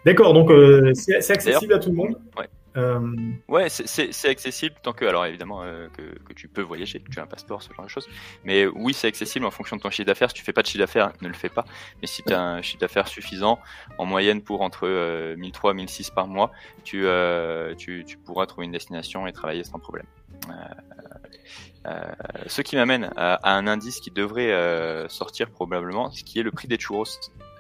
[0.05, 2.17] D'accord, donc euh, c'est c'est accessible à tout le monde.
[2.39, 2.47] Ouais.
[2.77, 3.15] Euh,
[3.49, 7.19] Ouais, c'est- accessible tant que, alors évidemment, euh, que, que tu peux voyager, que tu
[7.19, 8.09] as un passeport, ce genre de choses.
[8.45, 10.29] Mais oui, c'est accessible en fonction de ton chiffre d'affaires.
[10.31, 11.65] Si tu fais pas de chiffre d'affaires, ne le fais pas.
[12.01, 13.59] Mais si tu as un chiffre d'affaires suffisant,
[13.97, 16.53] en moyenne pour entre euh, 1003 1006 par mois,
[16.85, 20.07] tu, euh, tu, tu pourras trouver une destination et travailler sans problème.
[21.87, 21.95] Euh,
[22.47, 26.51] ce qui m'amène à, à un indice qui devrait sortir probablement, ce qui est le
[26.51, 27.05] prix des churros,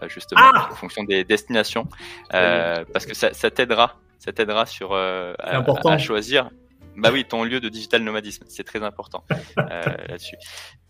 [0.07, 1.89] justement, Ah en fonction des destinations,
[2.31, 6.51] parce que ça, ça t'aidera, ça t'aidera sur euh, à, choisir.
[6.97, 9.45] Bah oui, ton lieu de digital nomadisme, c'est très important euh,
[10.09, 10.37] là-dessus.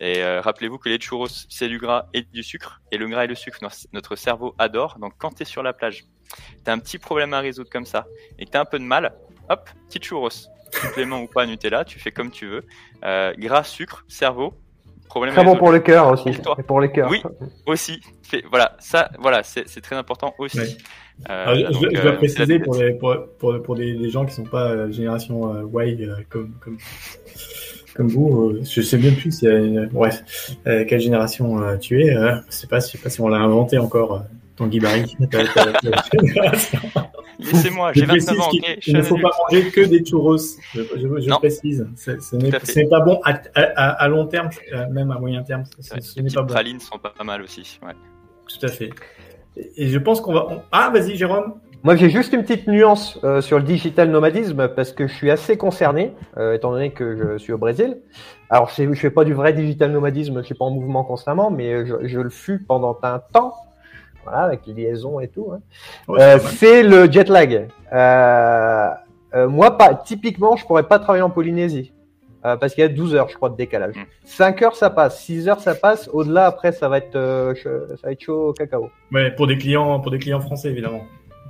[0.01, 3.25] Et euh, rappelez-vous que les churros, c'est du gras et du sucre, et le gras
[3.25, 3.59] et le sucre,
[3.93, 4.99] notre cerveau adore.
[4.99, 6.07] Donc quand tu es sur la plage,
[6.65, 8.07] tu as un petit problème à résoudre comme ça,
[8.39, 9.15] et que tu as un peu de mal,
[9.51, 10.31] hop, petit churros,
[10.73, 12.65] supplément ou pas Nutella, tu fais comme tu veux.
[13.03, 14.55] Gras, sucre, cerveau,
[15.09, 16.31] problème Très bon pour le cœur aussi.
[16.59, 17.11] Et pour les cœurs.
[17.11, 17.23] Oui.
[17.67, 18.01] aussi.
[18.51, 20.59] Voilà, ça, voilà, c'est très important aussi.
[20.59, 20.77] Ouais.
[21.31, 23.75] Euh, Alors, je, donc, je dois euh, préciser pour, les, pour, pour, pour
[24.09, 26.79] gens qui sont pas euh, génération euh, Y euh, comme, comme,
[27.95, 32.15] comme vous, euh, je sais bien plus euh, quelle génération euh, tu es.
[32.15, 34.23] Euh, je sais pas, je sais pas si on l'a inventé encore.
[34.59, 35.17] Tanguy Barry.
[37.39, 40.05] Laissez-moi, j'ai 29 précise ans, qu'il ok je il ne faut pas manger que des
[40.05, 40.37] churros.
[40.37, 41.37] Je, je- je Non.
[41.37, 41.87] précise.
[41.97, 45.43] C'est- Ce n'est pas bon à, à- à- à long terme, euh, même à moyen
[45.43, 45.63] terme.
[45.91, 46.53] Vrai, ce Les n'est pas bon.
[46.53, 47.79] pralines sont pas, pas mal aussi.
[47.87, 47.93] Ouais.
[48.49, 48.91] Tout à fait.
[49.77, 50.47] Et je pense qu'on va.
[50.51, 51.55] on- Ah, vas-y, Jérôme.
[51.85, 55.31] Moi, j'ai juste une petite nuance euh, sur le digital nomadisme parce que je suis
[55.31, 57.99] assez concerné, euh, étant donné que je suis au Brésil.
[58.51, 61.53] Alors, je ne fais pas du vrai digital nomadisme, je suis pas en mouvement constamment,
[61.53, 63.55] mais je, je le fus pendant un temps,
[64.25, 65.53] voilà, avec les liaisons et tout.
[65.53, 65.61] hein.
[66.09, 67.69] Ouais, Euh, c'est le jet lag.
[67.93, 68.89] Euh,
[69.35, 71.93] euh, moi, pas, typiquement, je pourrais pas travailler en Polynésie.
[72.45, 73.97] euh, parce qu'il y a 12 heures, je crois, de décalage.
[73.97, 74.01] Mm.
[74.25, 75.21] 5 heures, ça passe.
[75.23, 76.09] 6 heures, ça passe.
[76.13, 78.91] Au-delà, après, ça va être, euh, ça va être chaud au cacao.
[79.13, 81.03] Ouais, pour des clients, pour des clients français, évidemment.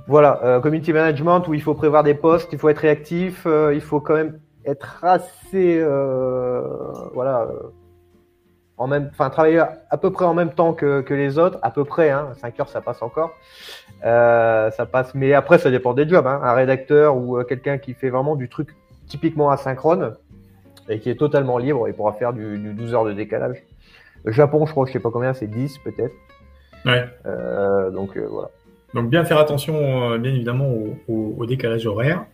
[0.07, 3.71] Voilà, euh, community management où il faut prévoir des postes, il faut être réactif, euh,
[3.75, 6.61] il faut quand même être assez, euh,
[7.13, 7.47] voilà,
[8.79, 11.69] en même, enfin travailler à, peu près en même temps que, que les autres, à
[11.69, 13.31] peu près, hein, 5 heures ça passe encore,
[14.05, 17.77] Euh, ça passe, mais après ça dépend des jobs, hein, un rédacteur ou euh, quelqu'un
[17.77, 18.69] qui fait vraiment du truc
[19.07, 20.15] typiquement asynchrone
[20.87, 23.57] et qui est totalement libre, il pourra faire du, du 12 heures de décalage.
[24.23, 26.15] Le Japon, je crois, je sais pas combien, c'est 10 peut-être,
[26.85, 27.03] Ouais.
[27.25, 28.49] Euh, donc euh, voilà.
[28.93, 32.25] Donc bien faire attention, bien évidemment, au, au- au décalage horaire.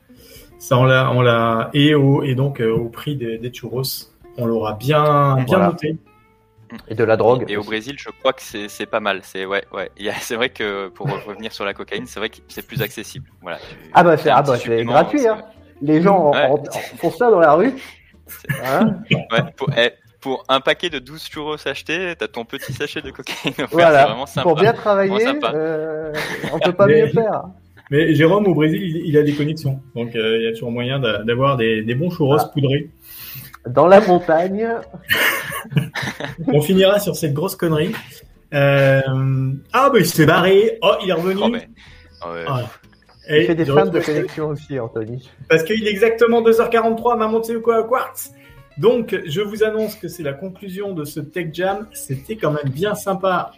[0.59, 3.81] Ça, on l'a, on l'a, et au, et donc au prix des, des churros,
[4.37, 5.67] on l'aura bien, bien Voilà.
[5.67, 5.97] noté.
[6.87, 7.45] Et de la drogue.
[7.47, 7.63] Et au.
[7.63, 9.19] Brésil, je crois que c'est c'est pas mal.
[9.23, 9.89] C'est ouais, ouais.
[10.19, 13.27] C'est vrai que pour revenir sur la cocaïne, c'est vrai que c'est plus accessible.
[13.41, 13.59] Voilà.
[13.93, 15.41] Ah bah c'est ah bah gratuit hein.
[15.81, 16.45] Les gens Ouais.
[16.45, 17.73] en- en- font ça dans la rue.
[18.63, 23.01] Hein Ouais, pour, eh, pour un paquet de 12 churros achetés, t'as ton petit sachet
[23.01, 23.67] de cocaïne offert.
[23.71, 24.05] Voilà.
[24.05, 24.43] vraiment sympa.
[24.49, 26.11] Pour bien travailler, euh,
[26.53, 27.43] on peut pas Mais- mieux faire.
[27.91, 29.79] Mais Jérôme, au Brésil, il, il a des connexions.
[29.95, 32.49] Donc euh, il y a toujours moyen d'a- d'avoir des, des bons churros Ah.
[32.51, 32.89] poudrés.
[33.67, 34.67] Dans la montagne.
[36.47, 37.91] On finira sur cette grosse connerie.
[38.53, 39.01] Euh,
[39.73, 40.77] Ah, bah il s'est barré.
[40.81, 41.41] Oh, il est revenu.
[41.43, 41.67] Oh, mais-
[42.25, 42.45] oh, ouais.
[42.47, 42.61] Ah.
[43.27, 45.31] Il Et fait des je fans de connexion aussi, Anthony.
[45.49, 48.31] Parce qu'il est exactement 2h43, maman de quoi Quartz.
[48.77, 51.87] Donc, je vous annonce que c'est la conclusion de ce Tech Jam.
[51.93, 53.51] C'était quand même bien sympa,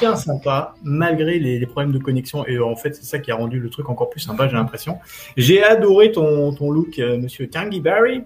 [0.00, 2.44] bien sympa, malgré les, les problèmes de connexion.
[2.46, 4.98] Et en fait, c'est ça qui a rendu le truc encore plus sympa, j'ai l'impression.
[5.36, 8.24] J'ai adoré ton, ton look, euh, monsieur Tanguy Barry.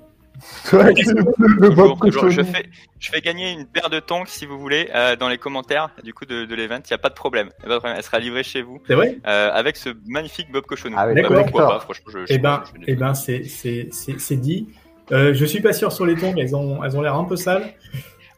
[0.72, 2.30] Le.
[2.30, 2.64] Je fais,
[2.98, 6.14] je fais gagner une paire de tongs si vous voulez euh, dans les commentaires du
[6.14, 6.78] coup de, de l'event.
[6.84, 7.48] Il y a pas de problème.
[7.62, 7.96] Y a pas de problème.
[7.98, 10.96] Elle sera livrée chez vous C'est vrai euh, avec ce magnifique Bob Cochonou.
[10.98, 11.42] Ah oui, Bah, d'accord.
[11.44, 14.36] pourquoi pas Franchement, je, je- Eh ben, je- je- eh ben, c'est, c'est, c'est, c'est
[14.36, 14.68] dit.
[15.10, 17.36] Euh, je suis pas sûr sur les tongs, elles ont, elles ont l'air un peu
[17.36, 17.74] sales.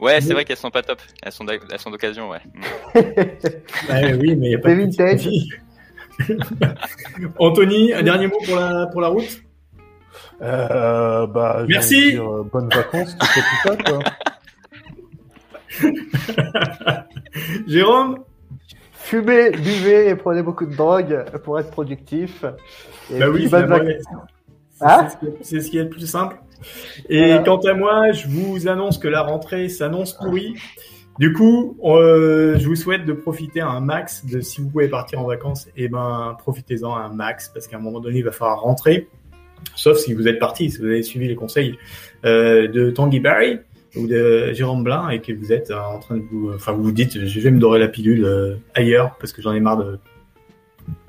[0.01, 1.01] Ouais, c'est vrai qu'elles sont pas top.
[1.23, 2.41] Elles sont, d'ac- elles sont d'occasion, ouais.
[2.95, 5.29] Ouais, oui, mais il y a pas C'est de vintage.
[7.39, 9.43] Anthony, un dernier mot pour la, pour la route?
[10.43, 12.13] Euh, bah, Merci.
[12.13, 13.99] dire, euh, bonnes vacances, tout ça, tout ça, quoi.
[17.67, 18.19] Jérôme
[18.93, 22.45] Fumez, buvez et prenez beaucoup de drogue pour être productif.
[23.13, 23.89] Et Bah oui, bonnes vacances.
[24.73, 26.37] c'est- Hein c'est ce qui est- c'est ce qui est le plus simple.
[27.11, 27.43] Et Voilà.
[27.43, 30.55] quant à moi, je vous annonce que la rentrée s'annonce pourrie.
[31.19, 35.21] Du coup, euh, je vous souhaite de profiter un max de si vous pouvez partir
[35.21, 38.63] en vacances, et ben profitez-en un max parce qu'à un moment donné, il va falloir
[38.63, 39.09] rentrer.
[39.77, 41.79] Sauf si vous êtes parti, si vous avez suivi les conseils
[42.25, 43.59] euh, de Tanguy Barry
[43.97, 46.83] ou de Jérôme Blin et que vous êtes euh, en train de vous, enfin vous
[46.85, 49.79] vous dites, je vais me dorer la pilule euh, ailleurs parce que j'en ai marre
[49.79, 49.99] de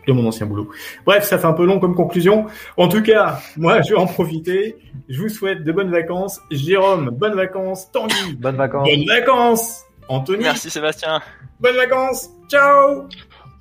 [0.07, 0.69] de mon ancien boulot.
[1.03, 2.45] Bref, ça fait un peu long comme conclusion.
[2.77, 4.75] En tout cas, moi, je vais en profiter.
[5.09, 6.39] Je vous souhaite de bonnes vacances.
[6.51, 7.91] Jérôme, bonnes vacances.
[7.91, 8.87] Tanguy, Bonnes vacances.
[8.87, 9.83] bonnes vacances.
[10.07, 11.21] Anthony, Merci Sébastien.
[11.59, 12.29] bonnes vacances.
[12.47, 13.07] Ciao.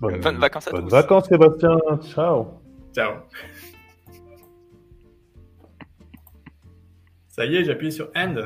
[0.03, 0.91] Bonnes, Bonnes vacances à bonnes tous.
[0.91, 1.79] vacances, Sébastien.
[2.15, 2.47] Ciao.
[2.95, 3.13] Ciao.
[7.35, 8.37] Ça y est, j'ai appuyé sur End.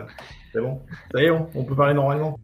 [0.50, 0.80] C'est bon.
[1.12, 2.40] Ça y est, on on peut parler normalement.